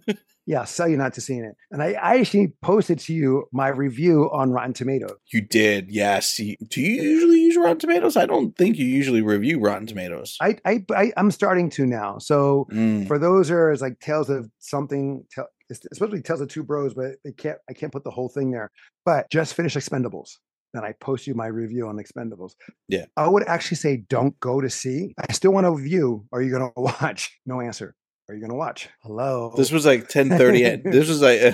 it. 0.08 0.18
Yeah, 0.48 0.64
sell 0.64 0.88
you 0.88 0.96
not 0.98 1.14
to 1.14 1.22
seeing 1.22 1.44
it. 1.44 1.56
And 1.72 1.84
I, 1.84 1.92
I 1.94 2.18
actually 2.20 2.54
posted 2.64 2.98
to 3.00 3.14
you 3.14 3.46
my 3.52 3.68
review 3.68 4.30
on 4.32 4.50
Rotten 4.52 4.74
Tomatoes. 4.74 5.18
You 5.32 5.42
did, 5.42 5.92
yes. 5.92 6.38
Do 6.38 6.82
you 6.82 7.02
usually 7.04 7.42
use 7.42 7.58
Rotten 7.58 7.78
Tomatoes? 7.80 8.16
I 8.18 8.26
don't 8.26 8.56
think 8.58 8.78
you 8.78 8.86
usually 8.86 9.22
review 9.22 9.60
Rotten 9.60 9.86
Tomatoes. 9.86 10.38
I, 10.42 10.58
I, 10.66 10.84
I 10.96 11.12
I'm 11.18 11.30
starting 11.32 11.70
to 11.72 11.86
now. 11.86 12.18
So 12.18 12.66
Mm. 12.72 13.08
for 13.08 13.20
those 13.20 13.52
are 13.52 13.76
like 13.78 14.00
tales 14.00 14.30
of 14.30 14.50
something. 14.60 15.24
Tell, 15.32 15.48
it's 15.70 15.82
especially 15.92 16.22
tales 16.22 16.40
of 16.42 16.48
two 16.48 16.64
bros, 16.64 16.94
but 16.94 17.16
it 17.26 17.38
can't. 17.38 17.58
I 17.70 17.74
can't 17.74 17.92
put 17.92 18.06
the 18.06 18.12
whole 18.12 18.30
thing 18.30 18.52
there. 18.52 18.72
But 19.06 19.30
just 19.30 19.54
finish 19.54 19.76
Expendables. 19.76 20.30
Then 20.74 20.84
I 20.86 20.94
post 21.00 21.28
you 21.28 21.34
my 21.34 21.48
review 21.48 21.88
on 21.88 21.98
Expendables. 21.98 22.54
Yeah. 22.88 23.06
I 23.18 23.28
would 23.28 23.48
actually 23.48 23.78
say 23.78 23.98
don't 24.10 24.38
go 24.40 24.62
to 24.62 24.70
see. 24.70 25.14
I 25.18 25.32
still 25.34 25.52
want 25.52 25.66
to 25.66 25.76
view. 25.76 26.26
Are 26.32 26.42
you 26.42 26.52
going 26.52 26.72
to 26.76 26.82
watch? 26.82 27.38
No 27.46 27.60
answer. 27.62 27.96
Are 28.30 28.34
you 28.34 28.42
going 28.42 28.52
to 28.52 28.58
watch? 28.58 28.90
Hello. 29.04 29.54
This 29.56 29.72
was 29.72 29.86
like 29.86 30.10
10:30. 30.10 30.84
this 30.92 31.08
was 31.08 31.22
like 31.22 31.42
uh, 31.42 31.54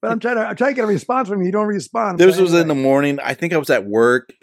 but 0.00 0.12
I'm 0.12 0.20
trying 0.20 0.36
to. 0.36 0.42
I'm 0.42 0.56
trying 0.56 0.72
to 0.72 0.74
get 0.76 0.84
a 0.84 0.88
response 0.88 1.28
from 1.28 1.40
you. 1.40 1.46
You 1.46 1.52
don't 1.52 1.66
respond. 1.66 2.18
this 2.18 2.36
But 2.36 2.42
was 2.42 2.54
in 2.54 2.68
the 2.68 2.74
morning. 2.74 3.18
I 3.20 3.34
think 3.34 3.52
I 3.52 3.58
was 3.58 3.70
at 3.70 3.84
work. 3.84 4.32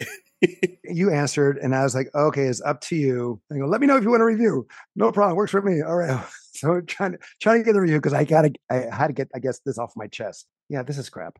You 0.84 1.10
answered, 1.10 1.58
and 1.60 1.74
I 1.74 1.82
was 1.82 1.94
like, 1.94 2.08
okay, 2.14 2.42
it's 2.42 2.60
up 2.60 2.82
to 2.82 2.94
you. 2.94 3.40
And 3.48 3.58
you 3.58 3.64
go, 3.64 3.70
let 3.70 3.80
me 3.80 3.86
know 3.86 3.96
if 3.96 4.04
you 4.04 4.10
want 4.10 4.20
to 4.20 4.26
review. 4.26 4.66
No 4.94 5.10
problem. 5.10 5.34
Works 5.34 5.50
for 5.50 5.62
me. 5.62 5.82
All 5.82 5.96
right. 5.96 6.24
So 6.52 6.80
trying 6.80 7.12
to 7.12 7.18
trying 7.40 7.60
to 7.60 7.64
get 7.64 7.72
the 7.74 7.80
review 7.80 7.98
because 7.98 8.14
I 8.14 8.24
gotta. 8.24 8.52
I 8.70 8.86
had 8.90 9.08
to 9.08 9.12
get. 9.12 9.28
I 9.34 9.40
guess 9.40 9.60
this 9.66 9.76
off 9.78 9.92
my 9.94 10.06
chest. 10.06 10.46
Yeah, 10.70 10.82
this 10.82 10.96
is 10.96 11.10
crap. 11.10 11.38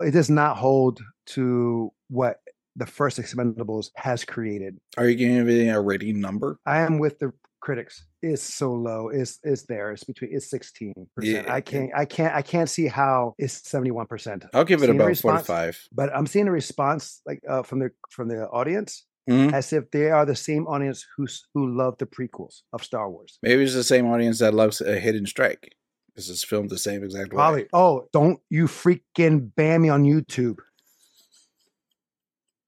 It 0.00 0.10
does 0.12 0.30
not 0.30 0.56
hold 0.56 1.00
to 1.26 1.92
what 2.08 2.38
the 2.76 2.86
first 2.86 3.18
Expendables 3.18 3.90
has 3.96 4.24
created. 4.24 4.78
Are 4.96 5.08
you 5.08 5.14
giving 5.14 5.38
everything 5.38 5.70
a 5.70 5.80
rating 5.80 6.20
number? 6.20 6.58
I 6.66 6.80
am 6.80 6.98
with 6.98 7.18
the 7.18 7.32
critics. 7.64 7.94
is 8.22 8.42
so 8.42 8.68
low. 8.88 9.08
is 9.08 9.38
is 9.42 9.60
there. 9.72 9.86
It's 9.92 10.04
between 10.04 10.30
it's 10.36 10.48
16 10.50 10.92
percent. 11.14 11.46
Yeah. 11.46 11.54
I 11.58 11.60
can't 11.70 11.90
I 12.02 12.04
can't 12.16 12.34
I 12.40 12.42
can't 12.42 12.70
see 12.76 12.86
how 13.00 13.34
it's 13.38 13.56
71 13.68 14.06
percent. 14.06 14.44
I'll 14.54 14.64
give 14.72 14.82
it 14.82 14.90
about 14.90 15.06
response? 15.06 15.46
45. 15.46 15.88
But 15.92 16.08
I'm 16.16 16.26
seeing 16.26 16.48
a 16.48 16.52
response 16.52 17.02
like 17.28 17.40
uh, 17.48 17.62
from 17.68 17.78
the 17.82 17.90
from 18.10 18.28
the 18.28 18.40
audience 18.60 18.92
Mhm. 19.28 19.54
as 19.54 19.72
if 19.72 19.90
they 19.90 20.10
are 20.10 20.26
the 20.26 20.36
same 20.36 20.64
audience 20.66 20.98
who 21.16 21.26
who 21.54 21.62
love 21.82 21.94
the 21.98 22.06
prequels 22.16 22.56
of 22.74 22.84
Star 22.84 23.06
Wars. 23.10 23.38
Maybe 23.42 23.62
it's 23.64 23.72
the 23.82 23.82
same 23.94 24.06
audience 24.12 24.38
that 24.40 24.52
loves 24.52 24.82
a 24.82 24.98
hidden 25.00 25.24
strike 25.26 25.64
because 26.08 26.28
it's 26.32 26.44
filmed 26.44 26.68
the 26.70 26.78
same 26.88 27.02
exact 27.02 27.32
way. 27.32 27.36
Probably. 27.36 27.66
Oh, 27.72 27.94
don't 28.12 28.38
you 28.50 28.64
freaking 28.66 29.50
ban 29.56 29.80
me 29.80 29.88
on 29.88 30.04
YouTube. 30.04 30.58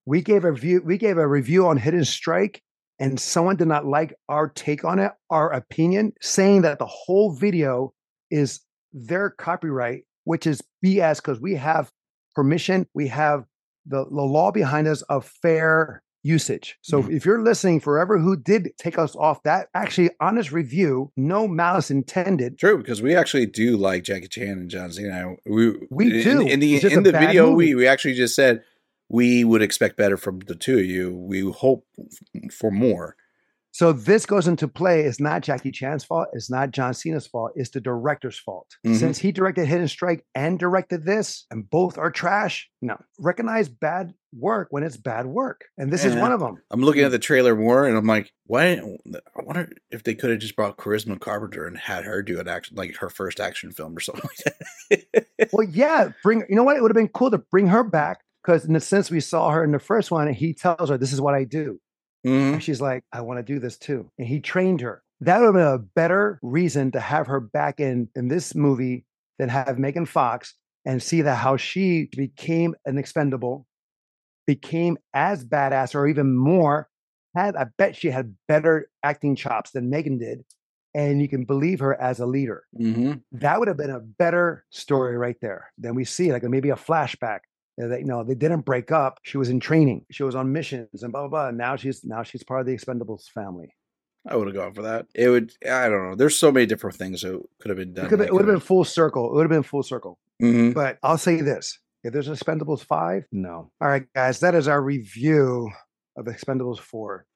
We 0.07 0.23
gave 0.23 0.45
a 0.45 0.53
review. 0.53 0.81
We 0.85 0.99
gave 0.99 1.19
a 1.19 1.27
review 1.27 1.67
on 1.67 1.77
Hidden 1.77 2.05
Strike, 2.05 2.63
and 2.99 3.19
someone 3.21 3.57
did 3.57 3.69
not 3.69 3.87
like 3.87 4.15
our 4.29 4.49
take 4.49 4.85
on 4.85 4.99
it, 4.99 5.13
our 5.31 5.53
opinion, 5.53 6.13
saying 6.21 6.63
that 6.63 6.79
the 6.79 6.87
whole 6.87 7.35
video 7.35 7.93
is 8.31 8.61
their 8.93 9.31
copyright, 9.31 10.05
which 10.25 10.47
is 10.47 10.63
BS 10.85 11.17
because 11.17 11.41
we 11.41 11.55
have 11.55 11.91
permission. 12.35 12.87
We 12.95 13.09
have 13.09 13.45
the, 13.87 14.05
the 14.05 14.23
law 14.23 14.51
behind 14.51 14.89
us 14.89 15.03
of 15.03 15.27
fair 15.43 16.03
usage. 16.23 16.77
So 16.83 17.03
Mhm. 17.05 17.15
if 17.17 17.25
you're 17.25 17.41
listening, 17.43 17.79
forever 17.79 18.19
who 18.19 18.37
did 18.37 18.73
take 18.79 18.99
us 18.99 19.15
off 19.15 19.41
that 19.45 19.69
actually 19.75 20.11
honest 20.19 20.51
review, 20.51 21.13
no 21.17 21.47
malice 21.47 21.89
intended, 21.89 22.59
True, 22.59 22.79
because 22.79 23.01
we 23.01 23.15
actually 23.15 23.47
do 23.47 23.77
like 23.77 24.03
Jackie 24.03 24.27
Chan 24.27 24.49
and 24.59 24.69
John 24.69 24.91
Cena. 24.91 25.35
We 25.49 25.75
We 25.89 26.07
in- 26.19 26.23
do. 26.25 26.41
In, 26.49 26.59
the 26.61 26.93
in 26.93 27.03
the 27.05 27.13
video, 27.13 27.51
movie. 27.53 27.75
we 27.75 27.75
we 27.77 27.87
actually 27.87 28.15
just 28.15 28.35
said 28.35 28.65
we 29.09 29.45
would 29.45 29.63
expect 29.63 29.97
better 29.97 30.17
from 30.17 30.41
the 30.41 30.55
two 30.55 30.79
of 30.79 30.85
you. 30.85 31.15
We 31.15 31.51
hope 31.51 31.87
for 32.51 32.71
more. 32.71 33.17
So 33.73 33.93
this 33.93 34.25
goes 34.25 34.49
into 34.49 34.69
play. 34.69 35.03
It's 35.03 35.21
not 35.21 35.43
Jackie 35.43 35.71
Chan's 35.71 36.03
fault. 36.03 36.29
It's 36.33 36.51
not 36.51 36.71
John 36.71 36.95
Cena's 36.95 37.27
fault. 37.27 37.53
It's 37.57 37.69
the 37.69 37.81
director's 37.81 38.39
fault. 38.39 38.75
Mhm. 38.87 38.97
Since 38.97 39.19
he 39.19 39.33
directed 39.33 39.67
Hidden 39.67 39.89
Strike 39.89 40.25
and 40.35 40.59
directed 40.59 41.05
this, 41.05 41.45
and 41.51 41.69
both 41.69 41.99
are 41.99 42.11
trash. 42.11 42.71
No, 42.81 42.97
recognize 43.19 43.69
bad 43.69 44.15
work 44.35 44.69
when 44.71 44.83
it's 44.83 44.97
bad 44.97 45.27
work, 45.27 45.67
and 45.77 45.93
this 45.93 46.07
is 46.07 46.15
one 46.15 46.33
of 46.33 46.41
them. 46.41 46.57
I'm 46.71 46.81
looking 46.81 47.05
at 47.05 47.11
the 47.11 47.19
trailer 47.19 47.55
more, 47.55 47.87
and 47.87 47.99
I'm 47.99 48.07
like, 48.07 48.33
why? 48.47 48.73
I 48.73 49.43
wonder 49.45 49.71
if 49.91 50.05
they 50.05 50.15
could 50.15 50.31
have 50.31 50.39
just 50.39 50.57
brought 50.57 50.79
Charisma 50.79 51.21
Carpenter 51.21 51.67
and 51.67 51.77
had 51.77 52.05
her 52.05 52.23
do 52.23 52.41
an 52.41 52.49
action, 52.49 52.77
like 52.79 52.97
her 52.97 53.11
first 53.11 53.41
action 53.41 53.73
film 53.73 53.95
or 53.95 54.01
something 54.01 54.25
like 54.25 55.05
that. 55.35 55.51
Well, 55.53 55.69
yeah, 55.69 56.13
bring. 56.23 56.45
You 56.49 56.57
know 56.57 56.65
what? 56.65 56.79
It 56.79 56.83
would 56.83 56.91
have 56.91 56.97
been 56.97 57.09
cool 57.09 57.31
to 57.31 57.39
bring 57.39 57.67
her 57.67 57.85
back 57.85 58.21
because, 58.47 58.65
in 58.65 58.75
the 58.75 58.81
sense, 58.81 59.11
we 59.11 59.21
saw 59.21 59.51
her 59.51 59.65
in 59.65 59.73
the 59.73 59.81
first 59.81 60.13
one, 60.13 60.33
he 60.33 60.55
tells 60.55 60.89
her, 60.89 60.97
"This 60.97 61.13
is 61.13 61.21
what 61.21 61.35
I 61.35 61.45
do." 61.45 61.81
Mhm. 62.27 62.55
And 62.55 62.63
she's 62.63 62.81
like, 62.81 63.05
I 63.13 63.21
want 63.23 63.39
to 63.39 63.43
do 63.43 63.59
this 63.61 63.77
too. 63.79 64.11
And 64.19 64.29
he 64.29 64.41
trained 64.41 64.81
her. 64.83 65.03
That 65.21 65.39
would 65.41 65.47
have 65.47 65.55
been 65.55 65.63
a 65.67 65.79
better 65.79 66.39
reason 66.43 66.91
to 66.93 67.01
have 67.01 67.27
her 67.29 67.41
back 67.41 67.81
in 67.81 68.09
in 68.15 68.29
this 68.29 68.55
movie 68.55 69.05
than 69.39 69.49
have 69.49 69.79
Megan 69.79 70.07
Fox 70.07 70.55
and 70.85 71.03
see 71.03 71.23
that 71.23 71.37
how 71.37 71.57
she 71.57 72.09
became 72.17 72.75
an 72.85 72.99
expendable, 72.99 73.67
became 74.47 74.99
as 75.15 75.45
badass 75.45 75.95
or 75.95 76.07
even 76.07 76.35
more. 76.37 76.89
Had 77.35 77.57
I 77.57 77.67
bet 77.79 77.97
she 77.97 78.11
had 78.11 78.35
better 78.49 78.91
acting 79.03 79.37
chops 79.37 79.73
than 79.73 79.91
Megan 79.91 80.19
did. 80.19 80.45
And 80.95 81.21
you 81.21 81.29
can 81.29 81.45
believe 81.45 81.81
her 81.81 82.01
as 82.01 82.21
a 82.21 82.27
leader. 82.27 82.65
Mhm. 82.81 83.23
That 83.33 83.59
would 83.59 83.69
have 83.69 83.77
been 83.77 83.91
a 83.91 84.01
better 84.01 84.65
story 84.71 85.17
right 85.19 85.37
there 85.43 85.73
than 85.79 85.95
we 85.95 86.05
see, 86.05 86.33
like 86.33 86.43
maybe 86.45 86.71
a 86.71 86.77
flashback. 86.77 87.41
That 87.79 88.01
you 88.01 88.07
know 88.07 88.25
they 88.25 88.35
didn't 88.35 88.65
break 88.65 88.91
up. 88.91 89.19
She 89.23 89.37
was 89.37 89.51
in 89.51 89.61
training. 89.61 90.07
She 90.11 90.23
was 90.23 90.35
on 90.35 90.53
missions 90.53 91.03
and 91.03 91.13
blah 91.13 91.23
blah 91.23 91.29
blah. 91.29 91.49
And 91.49 91.59
now 91.59 91.77
she's 91.77 92.05
now 92.05 92.23
she's 92.23 92.43
part 92.43 92.61
of 92.61 92.67
the 92.67 92.75
Expendables 92.75 93.25
family. 93.29 93.75
I 94.29 94.35
would 94.35 94.47
have 94.49 94.57
gone 94.57 94.73
for 94.75 94.83
that. 94.83 95.07
It 95.15 95.29
would. 95.29 95.53
I 95.65 95.89
don't 95.89 96.11
know. 96.11 96.17
There's 96.17 96.37
so 96.37 96.51
many 96.51 96.67
different 96.67 96.97
things 96.97 97.21
that 97.21 97.41
could 97.61 97.69
have 97.69 97.79
been 97.79 97.93
done. 97.93 98.07
It, 98.07 98.09
could, 98.09 98.21
it 98.23 98.33
would 98.33 98.41
have 98.41 98.47
been 98.55 98.61
full 98.61 98.85
circle. 98.85 99.27
It 99.31 99.35
would 99.35 99.43
have 99.43 99.51
been 99.51 99.63
full 99.63 99.83
circle. 99.83 100.19
Mhm. 100.43 100.75
But 100.75 100.99
I'll 101.03 101.19
say 101.19 101.41
this: 101.43 101.79
if 102.03 102.13
there's 102.13 102.29
Expendables 102.29 102.83
five, 102.83 103.25
no. 103.31 103.71
All 103.81 103.89
right, 103.89 104.07
guys, 104.15 104.41
that 104.41 104.55
is 104.55 104.69
our 104.69 104.83
review 104.83 105.71
of 106.17 106.25
Expendables 106.25 106.79
four. 106.81 107.27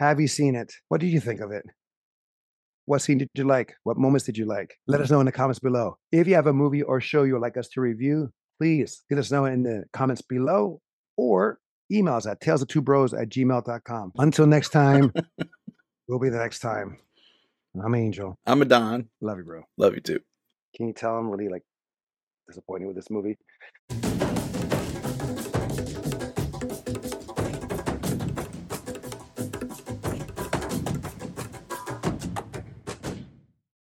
Have 0.00 0.20
you 0.20 0.28
seen 0.28 0.56
it? 0.56 0.72
What 0.88 1.00
did 1.00 1.08
you 1.08 1.20
think 1.20 1.40
of 1.40 1.52
it? 1.52 1.62
What 2.86 3.02
scene 3.02 3.18
did 3.18 3.28
you 3.34 3.44
like? 3.44 3.74
What 3.84 3.98
moments 3.98 4.24
did 4.26 4.36
you 4.36 4.46
like? 4.46 4.74
Let 4.88 5.00
us 5.00 5.10
know 5.10 5.20
in 5.20 5.26
the 5.26 5.32
comments 5.32 5.60
below. 5.60 5.96
If 6.10 6.26
you 6.26 6.34
have 6.34 6.48
a 6.48 6.52
movie 6.52 6.82
or 6.82 7.00
show 7.00 7.22
you 7.22 7.34
would 7.34 7.42
like 7.42 7.56
us 7.56 7.68
to 7.68 7.80
review, 7.80 8.30
please 8.60 9.04
let 9.10 9.18
us 9.18 9.30
know 9.30 9.46
in 9.46 9.62
the 9.62 9.84
comments 9.94 10.20
below 10.20 10.82
or 11.16 11.58
email 11.90 12.14
us 12.14 12.26
at 12.26 12.40
tales 12.42 12.60
of 12.60 12.68
two 12.68 12.82
bros 12.82 13.14
at 13.14 13.30
gmail.com. 13.30 14.12
Until 14.18 14.46
next 14.46 14.68
time, 14.68 15.12
we'll 16.08 16.18
be 16.18 16.28
the 16.28 16.36
next 16.36 16.58
time. 16.58 16.98
I'm 17.82 17.94
Angel. 17.94 18.38
I'm 18.46 18.60
Adan. 18.60 19.08
Love 19.22 19.38
you, 19.38 19.44
bro. 19.44 19.62
Love 19.78 19.94
you 19.94 20.00
too. 20.02 20.20
Can 20.76 20.88
you 20.88 20.92
tell 20.92 21.16
I'm 21.16 21.30
really 21.30 21.48
like 21.48 21.62
disappointed 22.48 22.86
with 22.86 22.96
this 22.96 23.08
movie? 23.08 23.38